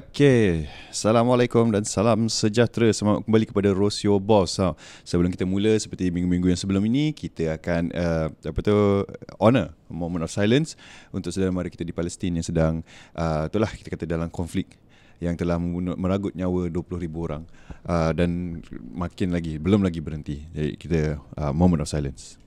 Okey, 0.00 0.64
Assalamualaikum 0.88 1.68
dan 1.68 1.84
salam 1.84 2.24
sejahtera. 2.32 2.88
Selamat 2.88 3.20
kembali 3.20 3.44
kepada 3.52 3.68
Rosio 3.76 4.16
Boss. 4.16 4.56
Ha. 4.56 4.72
Sebelum 5.04 5.28
kita 5.28 5.44
mula, 5.44 5.76
seperti 5.76 6.08
minggu-minggu 6.08 6.48
yang 6.48 6.56
sebelum 6.56 6.88
ini 6.88 7.12
Kita 7.12 7.60
akan, 7.60 7.92
uh, 7.92 8.32
apa 8.32 8.60
tu, 8.64 9.04
honor 9.36 9.76
Moment 9.92 10.24
of 10.24 10.32
Silence 10.32 10.72
Untuk 11.12 11.36
saudara-mara 11.36 11.68
kita 11.68 11.84
di 11.84 11.92
Palestin 11.92 12.32
yang 12.32 12.46
sedang 12.48 12.80
uh, 13.12 13.52
Itulah 13.52 13.68
kita 13.76 13.92
kata 13.92 14.08
dalam 14.08 14.32
konflik 14.32 14.72
yang 15.20 15.36
telah 15.36 15.60
meragut 16.00 16.32
nyawa 16.32 16.72
20,000 16.72 17.12
orang. 17.12 17.44
Uh, 17.84 18.08
dan 18.16 18.64
makin 18.96 19.36
lagi 19.36 19.60
belum 19.60 19.84
lagi 19.84 20.00
berhenti. 20.00 20.48
Jadi 20.48 20.80
kita 20.80 21.20
uh, 21.36 21.52
moment 21.52 21.84
of 21.84 21.92
silence 21.92 22.40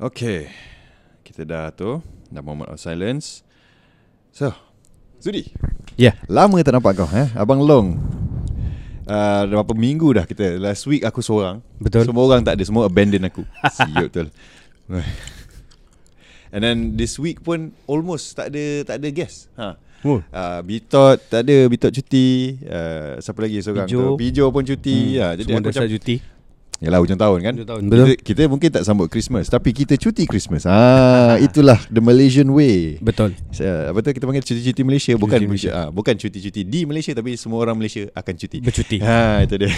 Okay 0.00 0.48
Kita 1.20 1.44
dah 1.44 1.68
tu. 1.76 2.00
Dah 2.32 2.40
moment 2.40 2.72
of 2.72 2.80
silence. 2.80 3.44
So 4.32 4.48
Zudi. 5.20 5.52
Ya. 6.00 6.10
Yeah. 6.10 6.14
Lama 6.24 6.56
tak 6.64 6.72
nampak 6.72 6.96
kau 6.96 7.08
eh? 7.12 7.28
Abang 7.36 7.60
Long. 7.60 8.00
Uh, 9.04 9.42
Berapa 9.44 9.76
minggu 9.76 10.08
dah 10.16 10.24
kita. 10.24 10.56
Last 10.56 10.88
week 10.88 11.04
aku 11.04 11.20
seorang. 11.20 11.60
Betul. 11.76 12.08
Semua 12.08 12.24
orang 12.24 12.40
tak 12.40 12.56
ada. 12.56 12.64
Semua 12.64 12.88
abandon 12.88 13.28
aku. 13.28 13.44
Siap 13.76 14.08
betul. 14.08 14.32
And 16.48 16.64
then 16.64 16.96
this 16.96 17.20
week 17.20 17.44
pun 17.44 17.76
Almost 17.84 18.40
tak 18.40 18.56
ada 18.56 18.88
Tak 18.88 18.96
ada 19.04 19.08
guest. 19.12 19.52
Ha. 19.60 19.76
Oh. 20.00 20.24
Uh, 20.32 20.60
Bitot 20.64 21.20
tak 21.28 21.44
ada. 21.44 21.56
Bitot 21.68 21.92
cuti. 21.92 22.56
Uh, 22.64 23.20
Siapa 23.20 23.36
lagi 23.44 23.60
seorang 23.60 23.84
Pijo. 23.84 24.00
tu? 24.00 24.08
Pijo. 24.16 24.44
Pun 24.48 24.64
cuti. 24.64 25.20
Hmm. 25.20 25.20
ha, 25.20 25.26
Jadi 25.36 25.44
Semua 25.44 25.60
dah 25.60 25.92
cuti 25.92 26.39
Yalah 26.80 26.98
hujung 27.04 27.20
tahun 27.20 27.38
kan 27.44 27.52
Hujung 27.60 27.68
tahun 27.68 27.80
Betul 27.92 28.06
kita, 28.16 28.24
kita 28.24 28.42
mungkin 28.48 28.68
tak 28.72 28.84
sambut 28.88 29.12
Christmas 29.12 29.52
Tapi 29.52 29.76
kita 29.76 30.00
cuti 30.00 30.24
Christmas 30.24 30.64
ah, 30.64 31.36
Itulah 31.36 31.76
the 31.92 32.00
Malaysian 32.00 32.48
way 32.56 32.96
Betul 33.04 33.36
Apa 33.60 34.00
tu 34.00 34.16
kita 34.16 34.24
panggil 34.24 34.40
cuti-cuti 34.40 34.80
Malaysia 34.80 35.12
cuti 35.12 35.20
Bukan 35.20 35.38
Malaysia. 35.44 35.70
Ah, 35.76 35.88
bukan 35.92 36.16
cuti-cuti 36.16 36.64
di 36.64 36.88
Malaysia 36.88 37.12
Tapi 37.12 37.36
semua 37.36 37.60
orang 37.60 37.76
Malaysia 37.76 38.08
akan 38.16 38.32
cuti 38.32 38.64
Bercuti 38.64 38.96
ha, 39.04 39.44
Itu 39.44 39.60
dia 39.60 39.68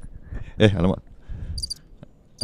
Eh 0.64 0.70
alamak 0.70 1.02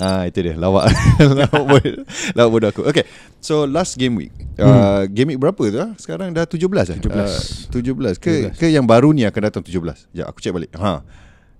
Ah 0.00 0.25
itu 0.25 0.41
dia 0.41 0.56
lawak 0.56 0.89
lawak 1.45 1.64
bodoh, 1.69 2.00
lawak 2.33 2.50
bodoh 2.50 2.69
aku. 2.73 2.83
Okay. 2.89 3.05
So 3.45 3.69
last 3.69 4.00
game 4.00 4.17
week. 4.17 4.33
Uh, 4.56 5.05
hmm. 5.05 5.12
game 5.12 5.28
week 5.36 5.41
berapa 5.41 5.62
tu? 5.69 5.78
Ah? 5.84 5.92
Sekarang 6.00 6.33
dah 6.33 6.48
17 6.48 6.64
eh? 6.64 6.98
17. 7.05 7.12
Uh, 7.12 8.17
17 8.17 8.17
ke 8.17 8.33
17. 8.56 8.56
ke 8.56 8.67
yang 8.73 8.89
baru 8.89 9.12
ni 9.12 9.28
akan 9.28 9.53
datang 9.53 9.61
17. 9.61 10.17
Ya 10.17 10.25
aku 10.25 10.41
check 10.41 10.56
balik. 10.56 10.73
Ha. 10.80 11.05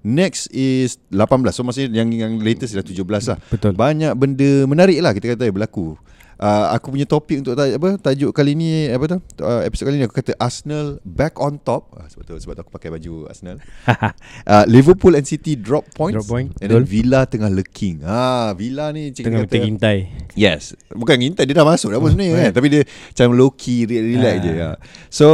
Next 0.03 0.51
is 0.51 0.99
18 1.15 1.55
So 1.55 1.63
maksudnya 1.63 2.03
yang 2.03 2.11
yang 2.11 2.43
latest 2.43 2.75
dah 2.75 2.83
17 2.83 3.07
lah. 3.07 3.39
Betul. 3.49 3.73
Banyak 3.79 4.13
benda 4.19 4.67
menarik 4.67 4.99
lah 4.99 5.15
kita 5.15 5.39
kata 5.39 5.51
berlaku. 5.55 5.95
Uh, 6.43 6.75
Aku 6.75 6.91
punya 6.91 7.07
topik 7.07 7.39
untuk 7.39 7.55
taj- 7.55 7.79
apa 7.79 8.03
tajuk 8.03 8.35
kali 8.35 8.59
ni 8.59 8.91
apa 8.91 9.07
tu? 9.07 9.19
Uh, 9.39 9.63
Episod 9.63 9.87
kali 9.87 10.03
ni 10.03 10.11
aku 10.11 10.19
kata 10.19 10.35
Arsenal 10.43 10.99
back 11.07 11.39
on 11.39 11.55
top. 11.63 11.95
Uh, 11.95 12.03
Sebab 12.11 12.27
tu 12.27 12.35
sebab 12.35 12.59
tu 12.59 12.63
aku 12.67 12.73
pakai 12.75 12.91
baju 12.91 13.31
Arsenal. 13.31 13.63
Uh, 14.43 14.67
Liverpool 14.67 15.15
and 15.15 15.23
City 15.23 15.55
drop 15.55 15.87
points. 15.95 16.19
Drop 16.19 16.27
point. 16.27 16.51
And 16.59 16.67
then 16.67 16.83
Villa 16.83 17.31
tengah 17.31 17.47
lurking 17.47 18.03
ha, 18.03 18.51
Villa 18.59 18.91
ni 18.91 19.15
cik 19.15 19.23
Tengah 19.31 19.47
kata, 19.47 19.63
ngintai 19.63 19.99
Yes. 20.35 20.75
Bukan 20.91 21.15
ngintai 21.15 21.47
dia 21.47 21.55
dah 21.55 21.63
masuk 21.63 21.95
dah 21.95 22.03
pun 22.03 22.11
sebenarnya 22.11 22.51
kan? 22.51 22.53
Tapi 22.59 22.67
dia 22.67 22.83
macam 22.83 23.29
low 23.39 23.55
key 23.55 23.87
relax 23.87 24.35
uh. 24.35 24.43
je 24.43 24.53
uh. 24.59 24.77
So 25.15 25.27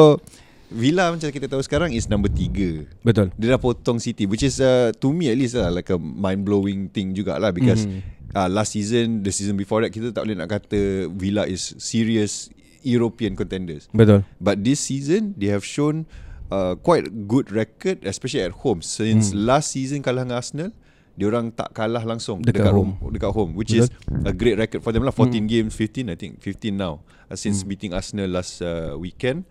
Villa 0.69 1.09
macam 1.09 1.33
kita 1.33 1.49
tahu 1.49 1.65
sekarang 1.65 1.97
is 1.97 2.13
number 2.13 2.29
3. 2.29 3.01
Betul. 3.01 3.33
Dia 3.41 3.57
dah 3.57 3.61
potong 3.61 3.97
City 3.97 4.29
which 4.29 4.45
is 4.45 4.61
uh, 4.61 4.93
to 5.01 5.13
me 5.17 5.33
at 5.33 5.37
least 5.41 5.57
lah 5.57 5.73
like 5.73 5.89
a 5.89 5.97
mind 5.97 6.45
blowing 6.45 6.93
thing 6.93 7.17
jugalah 7.17 7.53
because 7.53 7.89
mm. 7.89 8.05
uh, 8.37 8.49
last 8.53 8.77
season 8.77 9.25
the 9.25 9.33
season 9.33 9.57
before 9.57 9.81
that 9.81 9.89
kita 9.89 10.13
tak 10.13 10.29
boleh 10.29 10.37
nak 10.37 10.53
kata 10.53 11.09
Villa 11.09 11.49
is 11.49 11.73
serious 11.81 12.53
European 12.85 13.33
contenders. 13.33 13.89
Betul. 13.97 14.29
But 14.37 14.61
this 14.61 14.85
season 14.85 15.33
they 15.41 15.49
have 15.49 15.65
shown 15.65 16.05
uh, 16.53 16.77
quite 16.77 17.09
good 17.25 17.49
record 17.49 18.05
especially 18.05 18.45
at 18.45 18.53
home 18.61 18.85
since 18.85 19.33
mm. 19.33 19.49
last 19.49 19.73
season 19.73 20.05
kalah 20.05 20.29
dengan 20.29 20.41
Arsenal 20.41 20.71
dia 21.19 21.27
orang 21.27 21.51
tak 21.51 21.75
kalah 21.75 22.07
langsung 22.07 22.39
dekat, 22.47 22.63
dekat 22.63 22.75
home. 22.79 22.95
home 23.03 23.11
dekat 23.11 23.33
home 23.35 23.51
which 23.59 23.75
Betul. 23.75 23.91
is 23.91 24.23
a 24.23 24.31
great 24.31 24.55
record 24.55 24.79
for 24.87 24.95
them 24.95 25.03
lah 25.03 25.11
14 25.11 25.35
mm. 25.35 25.47
games 25.51 25.73
15 25.75 26.15
I 26.15 26.17
think 26.17 26.39
15 26.39 26.79
now 26.79 27.03
uh, 27.27 27.35
since 27.35 27.67
mm. 27.67 27.75
beating 27.75 27.91
Arsenal 27.91 28.31
last 28.31 28.63
uh, 28.63 28.95
weekend 28.95 29.43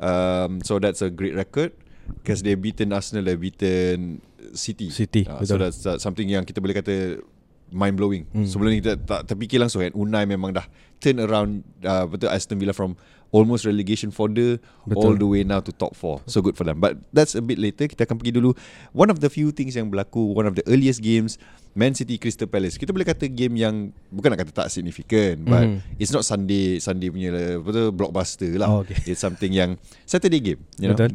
Um, 0.00 0.64
so 0.64 0.80
that's 0.80 1.04
a 1.04 1.12
great 1.12 1.36
record 1.36 1.76
because 2.18 2.42
they 2.42 2.56
beaten 2.56 2.90
Arsenal, 2.90 3.24
they 3.28 3.36
beaten 3.36 4.24
City. 4.56 4.90
City. 4.90 5.28
Uh, 5.28 5.44
so 5.44 5.60
that's 5.60 5.84
uh, 5.86 6.00
something 6.00 6.26
yang 6.26 6.42
kita 6.42 6.58
boleh 6.58 6.74
kata 6.74 7.22
mind 7.70 7.94
blowing. 7.94 8.26
Hmm. 8.34 8.46
Sebelum 8.48 8.74
ni 8.74 8.82
kita 8.82 8.98
tak 8.98 9.30
terfikir 9.30 9.62
langsung 9.62 9.84
kan 9.84 9.94
Unai 9.94 10.26
memang 10.26 10.50
dah 10.50 10.66
turn 10.98 11.22
around 11.22 11.62
uh, 11.86 12.04
betul 12.08 12.28
Aston 12.28 12.58
Villa 12.58 12.74
from 12.74 12.98
almost 13.30 13.62
relegation 13.62 14.10
fodder 14.10 14.58
all 14.90 15.14
the 15.14 15.26
way 15.26 15.46
now 15.46 15.62
to 15.62 15.70
top 15.70 15.94
4. 15.94 16.26
So 16.26 16.42
good 16.42 16.58
for 16.58 16.66
them. 16.66 16.82
But 16.82 16.98
that's 17.14 17.38
a 17.38 17.42
bit 17.42 17.62
later. 17.62 17.86
Kita 17.86 18.02
akan 18.02 18.18
pergi 18.18 18.34
dulu 18.34 18.58
one 18.90 19.06
of 19.08 19.22
the 19.22 19.30
few 19.30 19.54
things 19.54 19.78
yang 19.78 19.86
berlaku, 19.86 20.34
one 20.34 20.50
of 20.50 20.58
the 20.58 20.66
earliest 20.66 20.98
games 20.98 21.38
Man 21.70 21.94
City 21.94 22.18
Crystal 22.18 22.50
Palace. 22.50 22.74
Kita 22.74 22.90
boleh 22.90 23.06
kata 23.06 23.30
game 23.30 23.54
yang 23.54 23.94
bukan 24.10 24.34
nak 24.34 24.42
kata 24.42 24.66
tak 24.66 24.68
significant, 24.74 25.46
but 25.46 25.62
mm. 25.62 25.78
it's 26.02 26.10
not 26.10 26.26
Sunday 26.26 26.82
Sunday 26.82 27.08
punya 27.14 27.30
betul 27.62 27.94
blockbuster 27.94 28.50
lah. 28.58 28.68
Oh, 28.68 28.82
okay. 28.82 28.98
It's 29.06 29.22
something 29.22 29.54
yang 29.54 29.78
Saturday 30.02 30.42
game, 30.42 30.60
you 30.82 30.90
know. 30.90 30.98
Betul. 30.98 31.14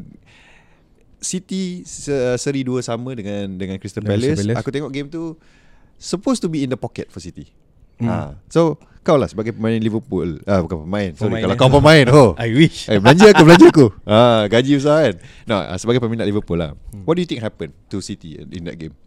City 1.19 1.83
seri 2.39 2.61
dua 2.63 2.85
sama 2.85 3.11
dengan 3.17 3.51
dengan 3.59 3.75
Crystal 3.81 4.05
Palace. 4.05 4.39
Palace. 4.39 4.57
Aku 4.61 4.69
tengok 4.71 4.91
game 4.95 5.11
tu 5.11 5.35
supposed 5.99 6.39
to 6.39 6.47
be 6.47 6.63
in 6.63 6.71
the 6.71 6.79
pocket 6.79 7.11
for 7.11 7.19
City. 7.19 7.51
Mm. 7.99 8.07
Ha. 8.07 8.15
So 8.47 8.79
kau 9.05 9.21
lah 9.21 9.29
sebagai 9.29 9.53
pemain 9.53 9.77
Liverpool 9.77 10.41
ah 10.49 10.65
bukan 10.65 10.81
pemain 10.81 11.13
sorry 11.13 11.37
pemain 11.37 11.41
kalau 11.45 11.53
eh. 11.53 11.59
kau 11.61 11.69
pemain 11.69 12.05
oh 12.09 12.29
I 12.41 12.49
wish 12.57 12.89
eh, 12.89 12.97
belanja 12.97 13.37
aku 13.37 13.43
belanja 13.45 13.67
aku 13.69 13.87
ah 14.09 14.49
gaji 14.49 14.81
besar 14.81 14.97
kan 14.97 15.15
no 15.45 15.61
sebagai 15.77 16.01
peminat 16.01 16.25
Liverpool 16.25 16.57
lah 16.57 16.73
hmm. 16.73 17.05
what 17.05 17.13
do 17.13 17.21
you 17.21 17.29
think 17.29 17.45
happened 17.45 17.69
to 17.93 18.01
City 18.01 18.33
in 18.41 18.65
that 18.65 18.81
game 18.81 18.97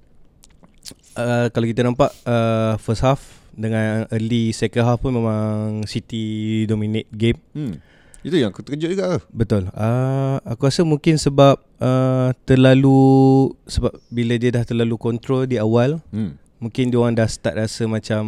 uh, 1.16 1.46
kalau 1.50 1.66
kita 1.66 1.84
nampak 1.84 2.10
uh, 2.24 2.78
first 2.80 3.02
half 3.02 3.20
dengan 3.58 4.06
early 4.14 4.54
second 4.54 4.86
half 4.86 5.02
pun 5.02 5.10
memang 5.10 5.82
City 5.90 6.62
dominate 6.70 7.10
game. 7.10 7.38
Hmm. 7.52 7.82
Itu 8.22 8.34
yang 8.34 8.50
aku 8.50 8.66
terkejut 8.66 8.98
juga 8.98 9.22
Betul. 9.30 9.70
Uh, 9.70 10.42
Aku 10.42 10.66
rasa 10.66 10.82
mungkin 10.82 11.14
sebab 11.22 11.62
uh, 11.78 12.34
Terlalu 12.42 13.54
Sebab 13.70 13.94
bila 14.10 14.34
dia 14.34 14.50
dah 14.50 14.66
terlalu 14.66 14.98
control 14.98 15.46
di 15.46 15.54
awal 15.54 16.02
hmm. 16.10 16.34
Mungkin 16.58 16.90
dia 16.90 16.98
orang 16.98 17.14
dah 17.14 17.30
start 17.30 17.54
rasa 17.54 17.86
macam 17.86 18.22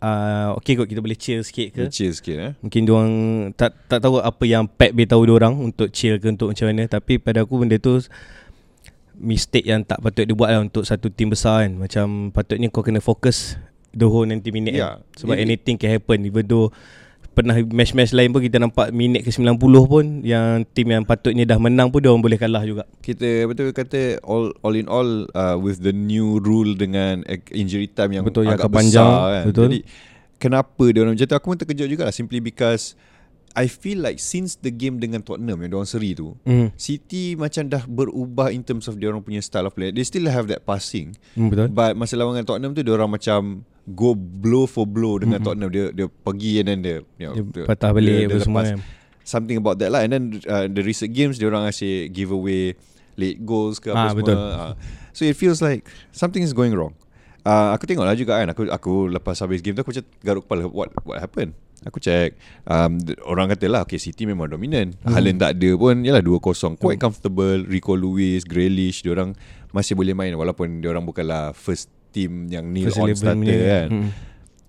uh, 0.00 0.56
Okay 0.56 0.80
kot 0.80 0.88
kita 0.88 1.04
boleh 1.04 1.20
chill 1.20 1.44
sikit 1.44 1.76
ke? 1.76 1.82
Chill 1.92 2.16
sikit 2.16 2.36
eh? 2.40 2.52
Mungkin 2.64 2.80
dia 2.88 2.92
orang 2.96 3.14
tak, 3.52 3.76
tak 3.92 4.00
tahu 4.00 4.24
apa 4.24 4.44
yang 4.48 4.64
Pep 4.64 4.96
beritahu 4.96 5.28
dia 5.28 5.36
orang 5.36 5.52
Untuk 5.52 5.92
chill 5.92 6.16
ke 6.16 6.32
untuk 6.32 6.56
macam 6.56 6.66
mana. 6.72 6.88
Tapi 6.88 7.20
pada 7.20 7.44
aku 7.44 7.60
benda 7.60 7.76
tu 7.76 8.00
Mistake 9.18 9.70
yang 9.70 9.86
tak 9.86 10.02
patut 10.02 10.26
dibuat 10.26 10.50
lah 10.50 10.60
Untuk 10.62 10.82
satu 10.82 11.10
tim 11.10 11.30
besar 11.30 11.66
kan 11.66 11.72
Macam 11.78 12.34
patutnya 12.34 12.68
kau 12.68 12.82
kena 12.82 12.98
fokus 12.98 13.58
The 13.94 14.10
whole 14.10 14.26
90 14.26 14.50
minit 14.50 14.74
yeah. 14.74 14.98
kan? 14.98 15.22
Sebab 15.22 15.34
yeah. 15.38 15.44
anything 15.46 15.78
can 15.78 15.90
happen 15.94 16.26
Even 16.26 16.44
though 16.46 16.74
pernah 17.34 17.58
match-match 17.58 18.14
lain 18.14 18.30
pun 18.30 18.40
kita 18.40 18.62
nampak 18.62 18.94
minit 18.94 19.26
ke 19.26 19.30
90 19.34 19.58
pun 19.90 20.22
yang 20.22 20.62
tim 20.70 20.86
yang 20.86 21.02
patutnya 21.02 21.42
dah 21.42 21.58
menang 21.58 21.90
pun 21.90 21.98
dia 21.98 22.14
orang 22.14 22.22
boleh 22.22 22.38
kalah 22.38 22.62
juga. 22.62 22.86
Kita 23.02 23.50
betul 23.50 23.74
kata 23.74 24.22
all 24.22 24.54
all 24.62 24.74
in 24.78 24.86
all 24.86 25.26
uh, 25.34 25.58
with 25.58 25.82
the 25.82 25.90
new 25.90 26.38
rule 26.38 26.78
dengan 26.78 27.26
injury 27.50 27.90
time 27.90 28.14
yang 28.14 28.24
betul, 28.24 28.46
agak 28.46 28.70
yang 28.70 28.72
panjang, 28.72 29.10
besar 29.10 29.26
kan. 29.34 29.44
Betul. 29.50 29.64
Jadi 29.66 29.80
kenapa 30.38 30.84
dia 30.94 31.00
orang 31.02 31.14
macam 31.18 31.26
tu 31.26 31.36
aku 31.36 31.46
pun 31.50 31.58
terkejut 31.58 31.88
juga 31.90 32.02
lah 32.06 32.14
simply 32.14 32.38
because 32.38 32.94
I 33.54 33.70
feel 33.70 34.02
like 34.02 34.18
since 34.18 34.58
the 34.58 34.74
game 34.74 34.98
dengan 34.98 35.22
Tottenham 35.22 35.62
yang 35.62 35.70
diorang 35.70 35.86
seri 35.86 36.10
tu 36.10 36.34
mm. 36.42 36.74
City 36.74 37.38
macam 37.38 37.70
dah 37.70 37.86
berubah 37.86 38.50
in 38.50 38.66
terms 38.66 38.90
of 38.90 38.98
diorang 38.98 39.22
punya 39.22 39.38
style 39.38 39.70
of 39.70 39.78
play. 39.78 39.94
They 39.94 40.02
still 40.02 40.26
have 40.26 40.50
that 40.50 40.66
passing. 40.66 41.14
Mm, 41.38 41.48
Betul. 41.54 41.68
But 41.70 41.94
masa 41.94 42.18
lawan 42.18 42.34
dengan 42.34 42.50
Tottenham 42.50 42.74
tu 42.74 42.82
diorang 42.82 43.08
macam 43.08 43.62
Go 43.84 44.16
blow 44.16 44.64
for 44.64 44.88
blow 44.88 45.20
dengan 45.20 45.44
mm-hmm. 45.44 45.46
Tottenham. 45.46 45.70
Dia 45.70 45.84
dia 45.92 46.06
pergi 46.08 46.52
and 46.64 46.66
then 46.72 46.78
dia, 46.80 46.96
you 47.20 47.28
know, 47.28 47.36
dia 47.36 47.68
Patah 47.68 47.92
balik 47.92 48.16
dia, 48.16 48.32
dia 48.32 48.40
semua 48.40 48.64
kan. 48.64 48.80
Something 49.28 49.60
about 49.60 49.76
that 49.76 49.92
lah. 49.92 50.00
And 50.02 50.10
then 50.10 50.24
uh, 50.48 50.66
the 50.72 50.80
recent 50.80 51.12
games 51.12 51.36
diorang 51.36 51.68
asyik 51.68 52.10
give 52.10 52.32
away 52.34 52.74
Late 53.14 53.46
goals 53.46 53.78
ke 53.78 53.94
apa 53.94 54.00
ah, 54.00 54.10
semua. 54.10 54.20
betul. 54.24 54.36
Uh, 54.40 54.72
So 55.14 55.22
it 55.22 55.38
feels 55.38 55.62
like 55.62 55.86
Something 56.10 56.42
is 56.42 56.50
going 56.56 56.74
wrong. 56.74 56.96
Uh, 57.44 57.76
Aku 57.76 57.86
tengok 57.86 58.08
lah 58.08 58.16
juga 58.18 58.40
kan. 58.40 58.50
Aku 58.50 58.66
aku 58.72 59.12
lepas 59.12 59.38
habis 59.38 59.60
game 59.62 59.76
tu 59.76 59.84
Aku 59.84 59.92
macam 59.92 60.04
garuk 60.24 60.42
kepala. 60.48 60.66
What 60.66 60.90
what 61.04 61.20
happened 61.20 61.54
Aku 61.84 62.00
check. 62.00 62.36
Um, 62.64 62.96
Orang 63.28 63.52
kata 63.52 63.68
lah 63.68 63.84
Okay 63.84 64.00
City 64.00 64.24
memang 64.24 64.48
dominant. 64.48 64.96
Hmm. 65.04 65.12
Haaland 65.12 65.38
tak 65.40 65.60
ada 65.60 65.70
pun 65.76 66.00
Yalah 66.00 66.24
2-0 66.24 66.80
Quite 66.80 66.96
hmm. 66.98 67.04
comfortable. 67.04 67.58
Rico 67.68 67.92
Lewis 67.92 68.42
Grealish 68.48 69.04
Diorang 69.04 69.36
masih 69.70 69.92
boleh 69.92 70.16
main 70.16 70.32
Walaupun 70.32 70.80
diorang 70.80 71.04
bukanlah 71.04 71.52
First 71.52 71.92
team 72.14 72.48
yang 72.48 72.70
Neil 72.72 72.88
on 72.96 73.12
starter 73.12 73.60
kan. 73.68 73.88
hmm. 73.92 74.08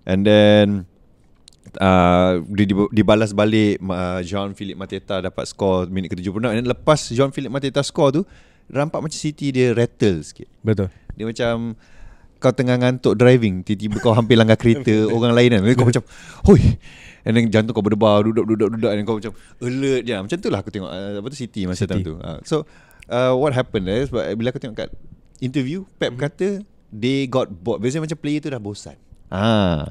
And 0.06 0.20
then 0.22 0.66
uh, 1.80 2.44
Dibalas 2.92 3.32
balik 3.32 3.80
uh, 3.80 4.20
Jean-Philippe 4.20 4.78
Mateta 4.78 5.24
dapat 5.24 5.48
skor 5.48 5.88
Minit 5.88 6.12
ke-76 6.12 6.36
And 6.52 6.58
then 6.62 6.68
lepas 6.68 7.10
Jean-Philippe 7.10 7.54
Mateta 7.54 7.80
skor 7.80 8.12
tu 8.12 8.22
Nampak 8.66 8.98
macam 8.98 9.14
City 9.14 9.54
dia 9.54 9.70
rattle 9.70 10.26
sikit. 10.26 10.50
Betul. 10.58 10.90
Dia 11.14 11.22
macam 11.22 11.78
Kau 12.46 12.54
tengah 12.54 12.78
ngantuk 12.78 13.14
driving 13.14 13.60
Tiba-tiba 13.60 13.98
kau 13.98 14.14
hampir 14.14 14.38
langgar 14.38 14.54
kereta 14.54 14.94
Orang 15.10 15.34
lain 15.34 15.50
kan 15.50 15.66
Kau 15.74 15.82
macam 15.84 16.06
Hoi 16.46 16.78
And 17.26 17.34
then 17.34 17.50
jantung 17.50 17.74
kau 17.74 17.82
berdebar 17.82 18.22
Duduk-duduk-duduk 18.22 18.86
And 18.86 19.02
kau 19.02 19.18
macam 19.18 19.34
Alert 19.58 20.02
je 20.02 20.14
Macam 20.14 20.36
tu 20.36 20.46
lah 20.46 20.62
aku 20.62 20.70
tengok 20.70 20.86
uh, 20.88 21.18
Apa 21.18 21.26
tu 21.26 21.34
City 21.34 21.66
masa 21.66 21.82
City. 21.82 21.90
time 21.92 22.06
tu 22.06 22.14
uh, 22.16 22.38
So 22.40 22.62
uh, 23.08 23.34
What 23.34 23.50
happened 23.50 23.86
eh 23.86 24.06
sebab 24.06 24.22
Bila 24.32 24.48
aku 24.48 24.58
tengok 24.58 24.78
kat 24.78 24.90
Interview 25.36 25.82
Pep 25.96 26.14
Mhm. 26.14 26.22
kata 26.22 26.48
They 26.88 27.26
got 27.26 27.50
bored 27.50 27.82
Biasanya 27.82 28.06
macam 28.06 28.16
player 28.16 28.38
tu 28.38 28.48
dah 28.48 28.62
bosan 28.62 28.94
Ah, 29.26 29.90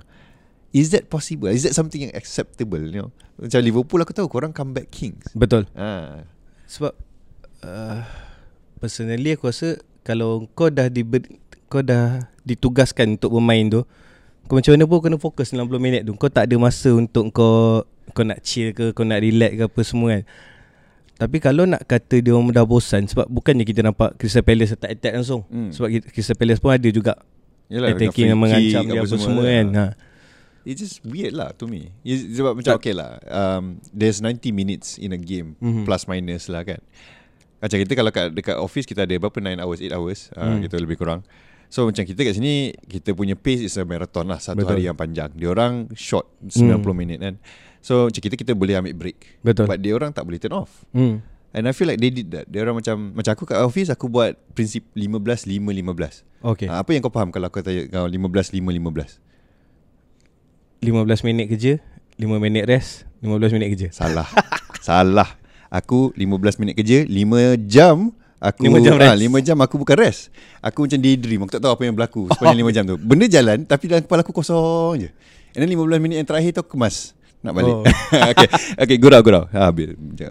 Is 0.71 0.89
that 0.89 1.05
possible? 1.05 1.47
Is 1.47 1.63
that 1.63 1.71
something 1.71 1.99
yang 1.99 2.11
acceptable? 2.11 2.79
You 2.79 2.95
know, 2.97 3.09
macam 3.37 3.59
Liverpool 3.59 3.99
aku 3.99 4.11
tahu 4.11 4.27
korang 4.27 4.51
comeback 4.51 4.87
kings. 4.89 5.27
Betul 5.31 5.67
Ah, 5.71 6.23
Sebab 6.65 6.95
uh, 7.61 7.99
Personally 8.77 9.31
aku 9.31 9.47
rasa 9.47 9.75
Kalau 10.01 10.47
kau 10.51 10.67
dah 10.67 10.87
di, 10.87 11.03
Kau 11.65 11.81
dah 11.81 12.25
ditugaskan 12.41 13.15
untuk 13.15 13.33
bermain 13.33 13.65
tu 13.65 13.81
Kau 14.45 14.56
macam 14.56 14.71
mana 14.71 14.85
pun 14.85 15.00
kena 15.00 15.17
fokus 15.17 15.50
90 15.50 15.65
minit 15.77 16.01
tu 16.03 16.13
Kau 16.13 16.27
tak 16.27 16.45
ada 16.45 16.56
masa 16.56 16.91
untuk 16.91 17.31
kau 17.31 17.81
Kau 18.12 18.21
nak 18.21 18.39
chill 18.39 18.71
ke 18.71 18.91
Kau 18.91 19.01
nak 19.01 19.17
relax 19.17 19.51
ke 19.51 19.63
apa 19.63 19.81
semua 19.81 20.07
kan 20.12 20.23
Tapi 21.17 21.38
kalau 21.39 21.65
nak 21.65 21.81
kata 21.83 22.19
dia 22.19 22.31
orang 22.31 22.51
dah 22.51 22.63
bosan 22.63 23.06
Sebab 23.06 23.25
bukannya 23.25 23.63
kita 23.63 23.81
nampak 23.81 24.13
Crystal 24.15 24.41
Palace 24.41 24.73
attack-attack 24.73 25.13
langsung 25.15 25.41
Hmm. 25.47 25.69
Sebab 25.69 25.89
Crystal 26.06 26.35
Palace 26.35 26.59
pun 26.59 26.69
ada 26.69 26.85
juga 26.85 27.17
Yelah, 27.65 27.91
Attacking 27.91 28.29
yang 28.29 28.38
mengancam 28.38 28.85
dia 28.85 29.01
apa 29.01 29.15
semua, 29.15 29.41
kan 29.41 29.67
ha. 29.73 29.85
It's 30.62 30.81
just 30.81 31.01
weird 31.01 31.33
lah 31.33 31.53
to 31.53 31.65
me. 31.65 31.94
It's, 32.01 32.25
sebab 32.31 32.57
macam 32.57 32.73
Tak- 32.73 32.77
okay 32.79 32.94
lah. 32.94 33.21
Um, 33.23 33.77
there's 33.89 34.17
90 34.17 34.50
minutes 34.50 34.97
in 34.97 35.13
a 35.13 35.17
game 35.17 35.53
Mhm. 35.57 35.81
plus 35.81 36.06
minus 36.06 36.45
lah 36.45 36.62
kan. 36.62 36.81
Macam 37.57 37.77
kita 37.77 37.94
kalau 37.94 38.09
kat 38.09 38.33
dekat 38.33 38.57
office 38.57 38.85
kita 38.85 39.01
ada 39.01 39.13
berapa 39.15 39.33
9 39.35 39.57
hours, 39.57 39.77
8 39.77 39.94
hours. 39.94 40.29
Uh, 40.31 40.57
Hmm. 40.57 40.62
Kita 40.62 40.77
lebih 40.77 40.94
kurang. 40.95 41.21
So 41.75 41.83
macam 41.83 42.07
kita 42.07 42.24
kat 42.24 42.39
sini 42.39 42.72
kita 42.88 43.12
punya 43.12 43.36
pace 43.36 43.68
is 43.68 43.75
a 43.75 43.83
marathon 43.83 44.31
lah 44.31 44.39
satu 44.39 44.63
Betul. 44.63 44.80
hari 44.80 44.88
yang 44.88 44.95
panjang. 44.95 45.27
Dia 45.36 45.51
orang 45.51 45.92
short 45.92 46.24
90 46.39 46.72
Hmm. 46.72 46.95
minit 46.95 47.19
kan. 47.19 47.36
So 47.83 48.07
macam 48.07 48.22
kita 48.24 48.36
kita 48.39 48.56
boleh 48.56 48.80
ambil 48.80 48.95
break. 48.95 49.44
Betul 49.44 49.68
But 49.68 49.83
dia 49.83 49.92
orang 49.92 50.16
tak 50.16 50.24
boleh 50.24 50.39
turn 50.39 50.56
off. 50.56 50.88
hmm. 50.95 51.19
And 51.51 51.68
I 51.68 51.75
feel 51.75 51.92
like 51.92 52.00
they 52.00 52.12
did 52.16 52.31
that. 52.31 52.48
Dia 52.48 52.63
orang 52.63 52.80
macam 52.80 53.12
macam 53.12 53.31
aku 53.36 53.44
kat 53.44 53.60
office 53.60 53.92
aku 53.92 54.07
buat 54.07 54.39
prinsip 54.56 54.88
15 54.95 55.51
5 55.51 55.60
15. 55.68 56.24
Okay 56.56 56.68
Ah, 56.72 56.80
apa 56.80 56.95
yang 56.95 57.04
kau 57.04 57.12
faham 57.12 57.27
kalau 57.27 57.51
aku 57.51 57.60
tanya 57.60 57.92
kau 57.92 58.07
15 58.07 58.56
5 58.56 58.72
15? 58.72 59.19
15 60.80 61.27
minit 61.27 61.45
kerja 61.51 61.74
5 62.16 62.39
minit 62.39 62.63
rest 62.72 63.04
15 63.19 63.51
minit 63.51 63.68
kerja 63.75 63.88
Salah. 63.92 64.27
Salah. 64.80 65.27
Aku 65.68 66.16
15 66.16 66.56
minit 66.56 66.80
kerja, 66.80 67.04
5 67.04 67.60
jam 67.68 68.16
aku 68.39 68.61
Lima 68.67 68.79
jam 68.83 68.95
ah, 68.97 69.13
rest. 69.13 69.19
5 69.21 69.47
jam 69.47 69.57
aku 69.61 69.75
bukan 69.81 69.95
rest. 69.99 70.21
Aku 70.59 70.85
macam 70.85 70.99
daydream. 70.99 71.39
Aku 71.45 71.51
tak 71.55 71.63
tahu 71.63 71.73
apa 71.73 71.83
yang 71.87 71.95
berlaku 71.95 72.27
sepanjang 72.31 72.59
5 72.65 72.75
jam 72.75 72.83
tu. 72.83 72.95
Benda 73.09 73.25
jalan 73.27 73.57
tapi 73.63 73.85
dalam 73.91 74.03
kepala 74.03 74.21
aku 74.23 74.33
kosong 74.35 75.07
je. 75.07 75.09
And 75.55 75.63
then 75.63 75.71
15 75.71 76.03
minit 76.03 76.15
yang 76.23 76.27
terakhir 76.27 76.59
tu 76.59 76.61
aku 76.63 76.75
kemas 76.75 77.15
nak 77.45 77.53
balik. 77.53 77.73
Oh. 77.77 77.85
okay, 78.33 78.49
okay, 78.81 78.97
gurau 78.97 79.21
gurau. 79.21 79.45
Ha, 79.53 79.69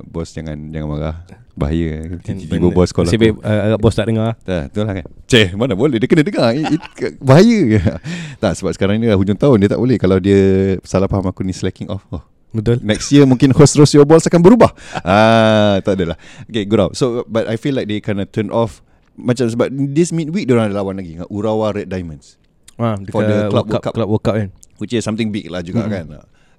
bos 0.03 0.35
jangan 0.35 0.59
jangan 0.75 0.89
marah. 0.91 1.17
Bahaya. 1.55 2.19
Tiba-tiba 2.19 2.75
bos 2.75 2.91
call 2.91 3.07
aku. 3.07 3.39
uh, 3.39 3.61
agak 3.71 3.79
bos 3.79 3.95
tak 3.95 4.11
dengar 4.11 4.35
Dah, 4.43 4.67
betul 4.67 4.91
lah 4.91 4.95
kan 4.99 5.07
Ceh, 5.31 5.55
mana 5.55 5.79
boleh 5.79 6.03
Dia 6.03 6.11
kena 6.11 6.27
dengar 6.27 6.51
It, 6.51 6.67
it, 6.67 6.83
Bahaya 7.23 7.95
Tak, 8.43 8.59
sebab 8.59 8.75
sekarang 8.75 8.99
ni 8.99 9.07
dah 9.07 9.15
hujung 9.15 9.39
tahun 9.39 9.63
Dia 9.63 9.71
tak 9.71 9.79
boleh 9.79 9.95
Kalau 9.95 10.19
dia 10.19 10.75
salah 10.83 11.07
faham 11.07 11.31
aku 11.31 11.47
ni 11.47 11.55
slacking 11.55 11.87
off 11.87 12.03
oh, 12.11 12.27
Betul. 12.55 12.79
Next 12.81 13.11
year 13.11 13.27
mungkin 13.27 13.51
host 13.51 13.75
Your 13.75 14.07
Balls 14.07 14.25
akan 14.25 14.41
berubah. 14.41 14.71
Ah, 15.03 15.83
Tak 15.83 15.99
adalah. 15.99 16.15
Okay, 16.47 16.63
good 16.63 16.79
out 16.79 16.95
So, 16.95 17.27
but 17.27 17.51
I 17.51 17.59
feel 17.59 17.75
like 17.75 17.91
they 17.91 17.99
kind 17.99 18.23
of 18.23 18.31
turn 18.31 18.49
off. 18.49 18.79
Macam 19.15 19.47
sebab 19.47 19.71
This 19.91 20.11
midweek 20.11 20.47
Diorang 20.47 20.71
ada 20.71 20.79
lawan 20.79 20.95
lagi 20.95 21.19
dengan 21.19 21.27
Urawa 21.29 21.75
Red 21.75 21.91
Diamonds. 21.91 22.39
Ha, 22.79 22.99
For 23.11 23.23
the 23.23 23.51
Club 23.51 23.67
World 23.67 23.83
Cup. 23.83 23.93
Club 23.93 24.09
World 24.09 24.25
Cup 24.25 24.35
kan? 24.39 24.49
Which 24.79 24.91
is 24.91 25.03
something 25.03 25.31
big 25.31 25.47
lah 25.47 25.63
juga 25.63 25.87
Mhm. 25.87 25.91
kan. 25.91 26.07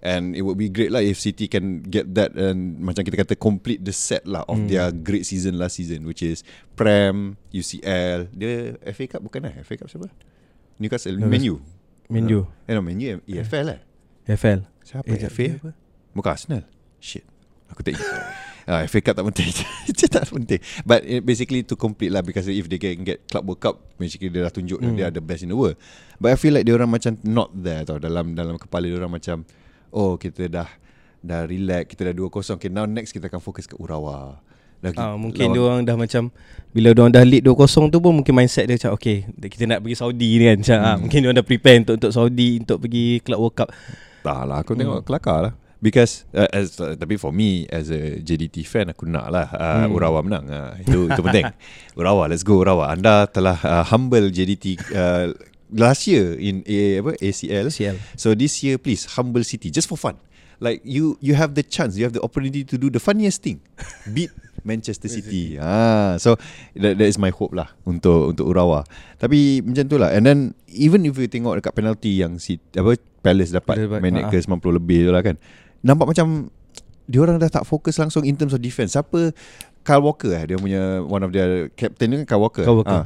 And 0.05 0.23
it 0.31 0.45
would 0.45 0.55
be 0.55 0.69
great 0.69 0.87
lah 0.87 1.01
If 1.01 1.17
City 1.17 1.49
can 1.49 1.81
get 1.81 2.13
that 2.13 2.37
And 2.37 2.77
macam 2.77 3.01
kita 3.01 3.17
kata 3.17 3.33
Complete 3.33 3.81
the 3.81 3.89
set 3.89 4.21
lah 4.23 4.45
Of 4.45 4.61
Hmm. 4.61 4.69
their 4.69 4.93
great 4.93 5.25
season 5.25 5.57
last 5.57 5.75
season 5.75 6.05
Which 6.05 6.21
is 6.21 6.45
Prem 6.71 7.41
UCL 7.49 8.29
Dia 8.29 8.77
FA 8.85 9.05
Cup 9.09 9.25
bukan 9.25 9.49
lah 9.49 9.57
FA 9.65 9.75
Cup 9.75 9.89
siapa? 9.89 10.05
Newcastle. 10.77 11.17
Menu 11.17 11.57
Menu 12.05 12.45
Eh 12.63 12.71
no 12.71 12.85
Menu 12.85 13.17
EFL 13.25 13.65
lah 13.65 13.79
Siapa 14.85 15.09
Eh, 15.09 15.17
eh, 15.17 15.19
jap, 15.25 15.33
FA 15.33 15.45
apa? 15.57 15.69
Bukan 16.15 16.31
Arsenal 16.31 16.63
Shit 16.97 17.27
Aku 17.69 17.83
tak 17.83 17.93
ingat 17.93 18.07
Uh, 18.65 18.81
FA 18.87 18.97
Cup 18.97 19.13
tak 19.13 19.25
penting 19.29 19.45
Itu 19.93 20.09
tak 20.09 20.25
penting 20.25 20.57
But 20.81 21.05
it 21.05 21.21
basically 21.21 21.61
to 21.61 21.77
complete 21.77 22.09
lah 22.09 22.25
Because 22.25 22.49
if 22.49 22.65
they 22.65 22.81
can 22.81 23.05
get 23.05 23.21
Club 23.29 23.45
World 23.45 23.61
Cup 23.61 23.77
Basically 23.93 24.25
dia 24.27 24.41
dah 24.41 24.49
tunjuk 24.49 24.81
Hmm. 24.81 24.89
mm. 24.89 24.97
Dia 24.97 25.13
the 25.13 25.21
best 25.21 25.45
in 25.45 25.53
the 25.53 25.55
world 25.55 25.77
But 26.17 26.33
I 26.33 26.35
feel 26.35 26.49
like 26.49 26.65
dia 26.65 26.73
orang 26.73 26.89
macam 26.89 27.13
Not 27.21 27.53
there 27.53 27.85
tau 27.85 28.01
Dalam 28.01 28.33
dalam 28.33 28.57
kepala 28.57 28.89
dia 28.89 28.97
orang 28.97 29.13
macam 29.13 29.45
Oh 29.91 30.17
kita 30.17 30.49
dah 30.49 30.65
Dah 31.21 31.45
relax 31.45 31.93
Kita 31.93 32.09
dah 32.09 32.13
2-0 32.15 32.25
Okay 32.57 32.73
now 32.73 32.89
next 32.89 33.13
kita 33.13 33.29
akan 33.29 33.37
fokus 33.37 33.69
ke 33.69 33.77
Urawa 33.77 34.41
Lagi, 34.81 34.97
Ah, 34.97 35.13
mungkin 35.13 35.45
dia 35.47 35.61
orang 35.61 35.81
dah 35.83 35.93
macam 35.93 36.33
bila 36.69 36.89
dia 36.89 36.99
orang 36.99 37.13
dah 37.13 37.21
lead 37.21 37.41
2-0 37.43 37.53
tu 37.87 37.97
pun 37.99 38.11
mungkin 38.11 38.33
mindset 38.33 38.65
dia 38.65 38.75
macam 38.75 38.91
okay 38.93 39.23
kita 39.43 39.65
nak 39.65 39.79
pergi 39.79 39.93
Saudi 39.95 40.29
ni 40.35 40.43
kan 40.43 40.57
macam 40.57 40.77
ah, 40.79 40.85
Hmm. 40.87 40.99
mungkin 40.99 41.17
dia 41.17 41.27
orang 41.27 41.37
dah 41.37 41.47
prepare 41.47 41.77
untuk 41.79 41.95
untuk 41.95 42.11
Saudi 42.11 42.49
untuk 42.59 42.77
pergi 42.79 43.05
Club 43.19 43.39
World 43.39 43.55
Cup. 43.55 43.69
Tak 44.21 44.41
lah 44.43 44.57
Aku 44.59 44.73
Hmm. 44.73 44.79
tengok 44.81 44.99
kelakar 45.01 45.39
lah 45.39 45.53
Because 45.85 46.25
uh, 46.33 46.49
as, 46.49 46.81
uh, 46.81 46.97
Tapi 46.97 47.13
for 47.21 47.29
me 47.29 47.69
As 47.69 47.93
a 47.93 48.17
JDT 48.17 48.65
fan 48.65 48.89
Aku 48.89 49.05
nak 49.05 49.29
lah 49.29 49.47
uh, 49.53 49.73
Hmm. 49.85 49.93
Urawa 49.93 50.25
menang. 50.25 50.49
Uh, 50.49 50.73
Itu 50.81 51.05
itu 51.05 51.21
penting. 51.21 51.45
Urawa 51.99 52.25
let's 52.25 52.41
go 52.41 52.65
Urawa. 52.65 52.89
Anda 52.89 53.29
telah 53.29 53.59
uh, 53.61 53.83
humble 53.85 54.33
JDT 54.33 54.81
uh, 54.97 55.29
Last 55.69 56.09
year 56.09 56.33
In 56.41 56.65
A, 56.65 57.05
apa, 57.05 57.11
ACL 57.21 57.69
CL. 57.69 58.01
So 58.17 58.33
this 58.33 58.65
year 58.65 58.81
please 58.81 59.05
Humble 59.13 59.45
City 59.45 59.69
Just 59.69 59.85
for 59.85 59.99
fun. 59.99 60.17
Like 60.57 60.81
you 60.81 61.19
you 61.21 61.37
have 61.37 61.53
the 61.53 61.61
chance 61.61 61.99
You 61.99 62.07
have 62.07 62.15
the 62.17 62.23
opportunity 62.23 62.65
To 62.65 62.81
do 62.81 62.89
the 62.89 63.03
funniest 63.03 63.45
thing. 63.45 63.61
Beat 64.09 64.33
Manchester 64.65 65.05
City. 65.05 65.61
Ah, 65.61 66.17
So 66.17 66.41
that, 66.73 66.97
that 66.97 67.05
is 67.05 67.21
my 67.21 67.29
hope 67.29 67.53
lah 67.53 67.69
Untuk 67.85 68.33
untuk 68.33 68.49
Urawa. 68.49 68.87
Tapi 69.21 69.61
macam 69.61 69.85
tu 69.85 70.01
lah. 70.01 70.09
And 70.15 70.25
then 70.25 70.39
Even 70.71 71.05
if 71.05 71.13
you 71.19 71.29
tengok 71.29 71.61
Dekat 71.61 71.77
penalty 71.77 72.25
yang 72.25 72.41
si, 72.41 72.57
apa, 72.73 72.97
Palace 73.21 73.53
dapat 73.53 73.75
Palace 73.77 73.85
dapat, 73.85 73.99
Minit 74.01 74.23
ah. 74.25 74.31
ke 74.33 74.41
90 74.41 74.79
lebih 74.81 74.99
tu 75.05 75.13
lah 75.13 75.21
kan 75.21 75.37
Nampak 75.85 76.09
macam 76.09 76.49
Diorang 77.05 77.37
dah 77.37 77.47
tak 77.47 77.63
fokus 77.63 77.95
langsung 77.95 78.25
In 78.25 78.33
terms 78.33 78.51
of 78.51 78.59
defense 78.59 78.97
Siapa 78.97 79.29
Kyle 79.79 80.01
Walker 80.01 80.33
eh 80.33 80.43
Dia 80.43 80.57
punya 80.57 80.99
One 80.99 81.21
of 81.21 81.29
their 81.29 81.69
Captain 81.71 82.09
ni 82.09 82.15
kan 82.19 82.33
Kyle 82.33 82.41
Walker 82.41 82.65
Kau 82.65 82.81
work 82.81 82.89
Ah. 82.89 83.05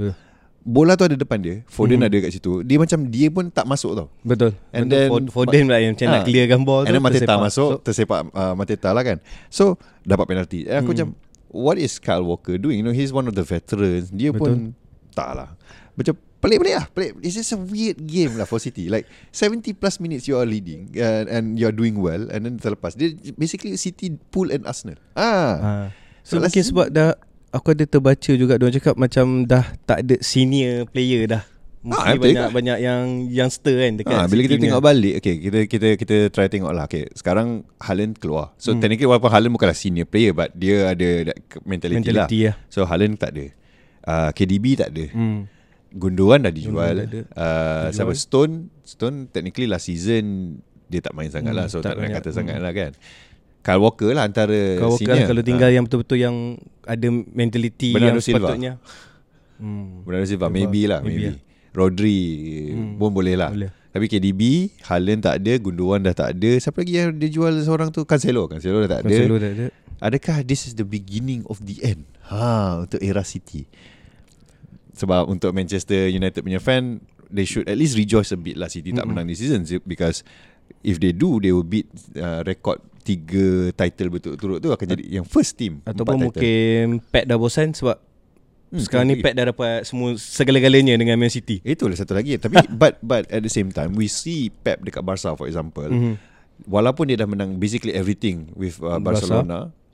Bola 0.59 0.93
tu 0.93 1.03
ada 1.03 1.15
depan 1.15 1.39
dia 1.39 1.63
Foden 1.65 2.00
Mhm. 2.00 2.05
ada 2.05 2.17
kat 2.19 2.31
situ 2.31 2.63
Dia 2.63 2.77
macam 2.77 3.07
Dia 3.07 3.27
pun 3.27 3.48
tak 3.48 3.63
masuk 3.65 3.91
tau 3.93 4.07
Betul. 4.21 4.55
And 4.71 4.88
Betul. 4.88 4.95
then- 5.19 5.27
Foden 5.27 5.63
pula 5.65 5.77
yang 5.77 5.93
macam 5.95 6.07
nak 6.07 6.15
Ah. 6.15 6.25
clearkan 6.25 6.59
ball 6.63 6.83
And 6.83 6.93
then 6.93 7.01
Mateta 7.01 7.19
tersepak. 7.25 7.39
masuk 7.41 7.69
So, 7.69 7.79
Tersepak 7.81 8.19
uh, 8.29 8.53
Mateta 8.55 8.89
lah 8.89 9.03
kan 9.03 9.17
So 9.48 9.75
Dapat 10.01 10.25
penalti 10.25 10.63
And 10.63 10.79
aku 10.79 10.83
Hmm. 10.86 10.95
macam 10.95 11.07
What 11.50 11.75
is 11.75 11.98
Kyle 11.98 12.24
Walker 12.24 12.55
doing 12.55 12.79
You 12.79 12.86
know 12.86 12.93
he's 12.93 13.09
one 13.09 13.25
of 13.25 13.33
the 13.33 13.43
veterans 13.43 14.07
Dia 14.09 14.31
pun 14.31 14.71
Tak 15.12 15.29
lah 15.33 15.50
Macam 15.95 16.15
pelik-pelik 16.39 16.74
lah. 16.74 16.86
Pelik. 16.89 17.12
It's 17.19 17.36
just 17.36 17.51
a 17.51 17.60
weird 17.60 18.00
game 18.00 18.36
lah 18.36 18.43
For 18.43 18.58
City. 18.58 18.88
Like 18.88 19.05
70 19.29 19.72
plus 19.74 19.98
minutes 19.98 20.24
You 20.24 20.36
are 20.36 20.46
leading 20.46 20.91
uh, 20.93 21.27
And 21.27 21.55
you 21.55 21.63
are 21.63 21.74
doing 21.74 21.96
well 21.96 22.27
And 22.27 22.41
then 22.41 22.55
terlepas. 22.55 22.93
Dia 22.93 23.12
basically 23.34 23.75
City 23.75 24.12
Pool 24.29 24.50
and 24.50 24.63
Arsenal. 24.63 24.98
Ah, 25.13 25.24
ah. 25.60 25.86
So, 26.22 26.36
So, 26.36 26.41
mungkin 26.41 26.63
sebab 26.63 26.88
dah 26.89 27.15
aku 27.50 27.74
ada 27.74 27.84
terbaca 27.84 28.31
juga. 28.31 28.55
Dia 28.55 28.63
orang 28.63 28.75
cakap 28.75 28.96
macam 28.96 29.25
dah 29.43 29.65
tak 29.84 30.03
ada 30.03 30.15
senior 30.19 30.86
player 30.86 31.27
dah. 31.27 31.43
Mungkin 31.79 31.96
Ah, 32.05 32.13
banyak 32.13 32.48
banyak 32.51 32.77
yang 32.77 33.01
youngster 33.25 33.72
kan 33.72 33.96
dekat 33.96 34.12
Ah, 34.12 34.27
bila 34.27 34.43
kita 34.43 34.60
tengok 34.60 34.84
balik 34.84 35.24
Okay 35.24 35.39
kita 35.39 35.60
kita 35.63 35.88
kita 35.96 36.15
try 36.27 36.46
tengok 36.46 36.69
lah. 36.69 36.86
Okay 36.86 37.08
sekarang 37.13 37.63
Haaland 37.77 38.19
keluar. 38.19 38.51
So 38.55 38.72
Hmm. 38.72 38.84
technically 38.84 39.08
walaupun 39.08 39.31
Haaland 39.31 39.55
bukanlah 39.55 39.74
senior 39.74 40.03
player 40.03 40.31
But 40.31 40.51
dia 40.53 40.91
ada 40.91 41.31
that 41.31 41.38
mentality, 41.63 42.03
mentality 42.03 42.39
lah. 42.46 42.55
lah. 42.60 42.67
So 42.67 42.84
Haaland 42.84 43.15
tak 43.15 43.31
ada. 43.31 43.46
Uh, 44.03 44.29
KDB 44.31 44.65
tak 44.75 44.91
ada. 44.91 45.05
Hmm. 45.10 45.48
Gundogan 45.91 46.39
dah 46.41 46.50
dijual. 46.50 46.96
Gundogan 47.00 47.25
uh, 47.31 47.89
Dijual. 47.89 47.91
Siapa? 47.91 48.12
Stone. 48.13 48.53
Stone 48.84 49.17
technically 49.27 49.65
last 49.65 49.86
season 49.86 50.58
Dia 50.86 51.00
tak 51.00 51.13
main 51.13 51.27
sangat 51.27 51.50
Hmm, 51.50 51.60
lah 51.60 51.65
So 51.65 51.79
tak, 51.79 51.93
tak 51.93 52.01
nak 52.01 52.10
kata 52.15 52.27
Hmm. 52.27 52.38
sangat 52.38 52.58
lah 52.58 52.72
kan. 52.72 52.91
Kyle 53.60 53.77
Walker 53.77 54.10
lah 54.10 54.24
antara 54.24 54.77
Kau 54.77 54.96
senior. 54.96 55.25
kalau 55.25 55.41
tinggal 55.41 55.69
yang 55.69 55.84
betul-betul 55.84 56.17
yang 56.17 56.36
ada 56.84 57.08
mentality 57.12 57.91
Bernardo 57.91 58.17
yang 58.17 58.24
Silva. 58.24 58.39
sepatutnya. 58.48 58.72
Hmm. 59.55 60.01
Bernardo 60.01 60.25
Silva 60.25 60.46
Silva, 60.46 60.55
Maybe 60.55 60.81
lah 60.84 61.00
maybe 61.00 61.29
Maybe, 61.29 61.41
Rodri 61.69 62.22
Hmm. 62.72 62.96
Pun 62.96 63.10
boleh 63.12 63.36
lah. 63.36 63.50
Boleh. 63.50 63.69
Tapi 63.89 64.05
KDB 64.05 64.41
Haaland 64.84 65.22
tak 65.22 65.36
ada 65.38 65.53
Gundogan 65.55 66.01
dah 66.01 66.13
tak 66.13 66.29
ada. 66.31 66.51
Siapa 66.55 66.79
lagi 66.79 66.93
yang 66.96 67.10
dia 67.12 67.27
jual 67.27 67.53
seorang 67.60 67.89
tu? 67.89 68.01
Cancelo. 68.03 68.46
Cancelo 68.46 68.79
dah 68.79 68.89
tak 68.91 69.00
ada. 69.01 69.10
Cancelo 69.10 69.36
dah 69.36 69.51
ada. 69.51 69.65
Adakah 70.00 70.41
this 70.41 70.63
is 70.63 70.74
the 70.74 70.86
beginning 70.86 71.43
of 71.43 71.60
the 71.60 71.75
end? 71.84 72.08
Ha 72.24 72.79
Untuk 72.79 72.98
era 73.00 73.22
City 73.22 73.65
Sebab 74.99 75.25
untuk 75.25 75.49
Manchester 75.51 76.07
United 76.07 76.39
punya 76.39 76.59
fan 76.59 76.99
They 77.25 77.43
should 77.43 77.65
at 77.65 77.73
least 77.73 77.95
rejoice 77.95 78.29
a 78.29 78.37
bit 78.37 78.53
lah 78.53 78.67
City 78.67 78.91
tak 78.91 79.01
Mm-mm. 79.01 79.15
menang 79.15 79.25
this 79.25 79.39
season 79.39 79.63
Because 79.81 80.27
If 80.81 80.97
they 80.97 81.09
do 81.09 81.39
They 81.39 81.49
will 81.49 81.63
beat 81.63 81.87
uh, 82.13 82.43
Record 82.43 82.83
Tiga 82.99 83.71
title 83.71 84.11
betul-betul 84.11 84.59
tu 84.59 84.69
Akan 84.69 84.85
jadi 84.89 85.03
yang 85.09 85.23
first 85.23 85.55
team 85.55 85.79
Ataupun 85.83 86.19
mungkin 86.21 86.99
Pep 87.05 87.23
dah 87.23 87.35
bosan 87.35 87.71
sebab 87.71 87.97
Hmm, 88.69 88.85
Sekarang 88.85 89.09
ni. 89.09 89.17
Pep 89.17 89.33
dah 89.33 89.49
dapat 89.49 89.81
semua 89.81 90.13
segala-galanya 90.13 90.93
dengan 90.93 91.17
Man 91.17 91.33
City. 91.33 91.57
Itulah 91.65 91.97
satu 91.97 92.13
lagi 92.13 92.37
Tapi 92.37 92.53
but 92.77 93.01
but 93.01 93.25
at 93.25 93.41
the 93.41 93.49
same 93.49 93.73
time 93.73 93.97
We 93.97 94.05
see 94.05 94.53
Pep 94.53 94.85
dekat 94.85 95.01
Barca 95.01 95.33
for 95.33 95.49
example 95.49 95.89
Mhm. 95.89 96.21
Walaupun 96.69 97.09
dia 97.09 97.17
dah 97.17 97.25
menang 97.25 97.57
Basically 97.57 97.97
everything 97.97 98.53
With 98.53 98.77
uh, 98.77 99.01
Barca. 99.01 99.25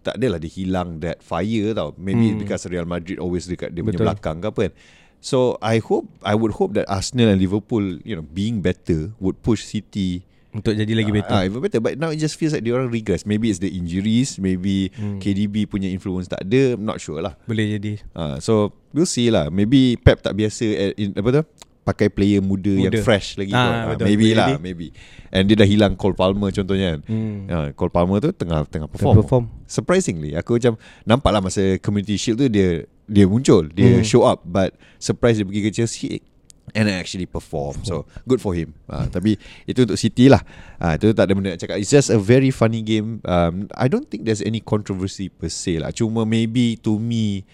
Tak 0.06 0.22
adalah 0.22 0.38
dia 0.38 0.48
hilang 0.48 1.02
That 1.02 1.20
fire 1.20 1.74
tau 1.74 1.98
Maybe 1.98 2.32
Hmm. 2.32 2.40
because 2.40 2.70
Real 2.70 2.86
Madrid 2.86 3.18
Always 3.18 3.50
dekat 3.50 3.74
dia 3.74 3.82
punya 3.82 3.98
Betul. 3.98 4.06
belakang 4.06 4.38
ke 4.38 4.48
apa 4.48 4.60
kan 4.70 4.74
So 5.18 5.58
I 5.58 5.82
hope 5.82 6.06
I 6.22 6.38
would 6.38 6.54
hope 6.54 6.78
that 6.78 6.86
Arsenal 6.86 7.34
and 7.34 7.42
Liverpool 7.42 7.82
You 8.06 8.14
know 8.16 8.26
Being 8.26 8.62
better 8.62 9.10
Would 9.18 9.42
push 9.42 9.66
City 9.66 10.22
Untuk 10.56 10.72
jadi 10.72 10.88
lagi 10.96 11.12
better. 11.12 11.36
Ah, 11.36 11.44
even 11.44 11.60
better. 11.60 11.84
But 11.84 12.00
now 12.00 12.16
it 12.16 12.20
just 12.24 12.40
feels 12.40 12.56
like 12.56 12.64
dia 12.64 12.72
orang 12.72 12.88
regress. 12.88 13.28
Maybe 13.28 13.52
it's 13.52 13.60
the 13.60 13.68
injuries. 13.68 14.40
Maybe 14.40 14.88
Hmm. 14.96 15.20
KDB 15.20 15.68
punya 15.68 15.92
influence 15.92 16.32
tak 16.32 16.48
ada. 16.48 16.80
I'm 16.80 16.88
not 16.88 17.04
sure 17.04 17.20
lah. 17.20 17.36
Boleh 17.44 17.76
jadi. 17.76 18.00
Uh, 18.16 18.40
so 18.40 18.72
we'll 18.96 19.04
see 19.04 19.28
lah. 19.28 19.52
Maybe 19.52 20.00
Pep 20.00 20.24
tak 20.24 20.32
biasa 20.32 20.64
at, 20.64 20.92
in, 20.96 21.12
apa 21.12 21.28
tu? 21.28 21.44
Pakai 21.86 22.10
player 22.10 22.42
muda, 22.42 22.74
muda. 22.74 22.90
yang 22.90 23.06
fresh 23.06 23.38
lagi. 23.38 23.54
Ah. 23.54 23.62
Ah, 23.62 23.84
betul. 23.94 24.06
maybe 24.10 24.34
Boleh 24.34 24.38
lah, 24.42 24.48
maybe. 24.58 24.88
And 25.30 25.46
dia 25.46 25.54
dah 25.54 25.70
hilang 25.70 25.94
Cole 25.94 26.18
Palmer 26.18 26.50
contohnya 26.50 26.98
kan. 26.98 27.00
Hmm. 27.06 27.38
Uh, 27.46 27.68
Cole 27.78 27.94
Palmer 27.94 28.18
tu 28.20 28.34
tengah 28.34 28.66
tengah 28.66 28.90
Perform. 28.90 29.22
perform. 29.22 29.46
perform. 29.46 29.70
Surprisingly, 29.70 30.34
aku 30.34 30.58
macam 30.58 30.82
nampak 31.06 31.30
lah 31.30 31.46
masa 31.46 31.78
Community 31.78 32.18
Shield 32.18 32.42
tu 32.42 32.50
dia 32.50 32.84
dia 33.06 33.30
muncul, 33.30 33.70
dia 33.70 34.02
Hmm. 34.02 34.04
show 34.04 34.26
up, 34.26 34.42
but 34.42 34.74
surprise 34.98 35.38
dia 35.38 35.46
pergi 35.46 35.62
ke 35.62 35.70
Chelsea 35.70 36.26
and 36.74 36.90
actually 36.90 37.30
perform. 37.30 37.78
So 37.86 38.10
good 38.26 38.42
for 38.42 38.58
him. 38.58 38.74
Uh, 38.90 39.06
tapi 39.06 39.38
itu 39.70 39.86
untuk 39.86 40.02
City 40.02 40.26
lah. 40.26 40.42
Uh, 40.82 40.98
itu 40.98 41.14
tak 41.14 41.30
ada 41.30 41.38
benda 41.38 41.54
nak 41.54 41.62
cakap. 41.62 41.78
It's 41.78 41.94
just 41.94 42.10
a 42.10 42.18
very 42.18 42.50
funny 42.50 42.82
game. 42.82 43.22
Um, 43.22 43.70
I 43.78 43.86
don't 43.86 44.10
think 44.10 44.26
there's 44.26 44.42
any 44.42 44.58
controversy 44.58 45.30
per 45.30 45.54
se 45.54 45.78
lah. 45.78 45.94
Cuma 45.94 46.26
maybe 46.26 46.82
to 46.82 46.98
me 46.98 47.46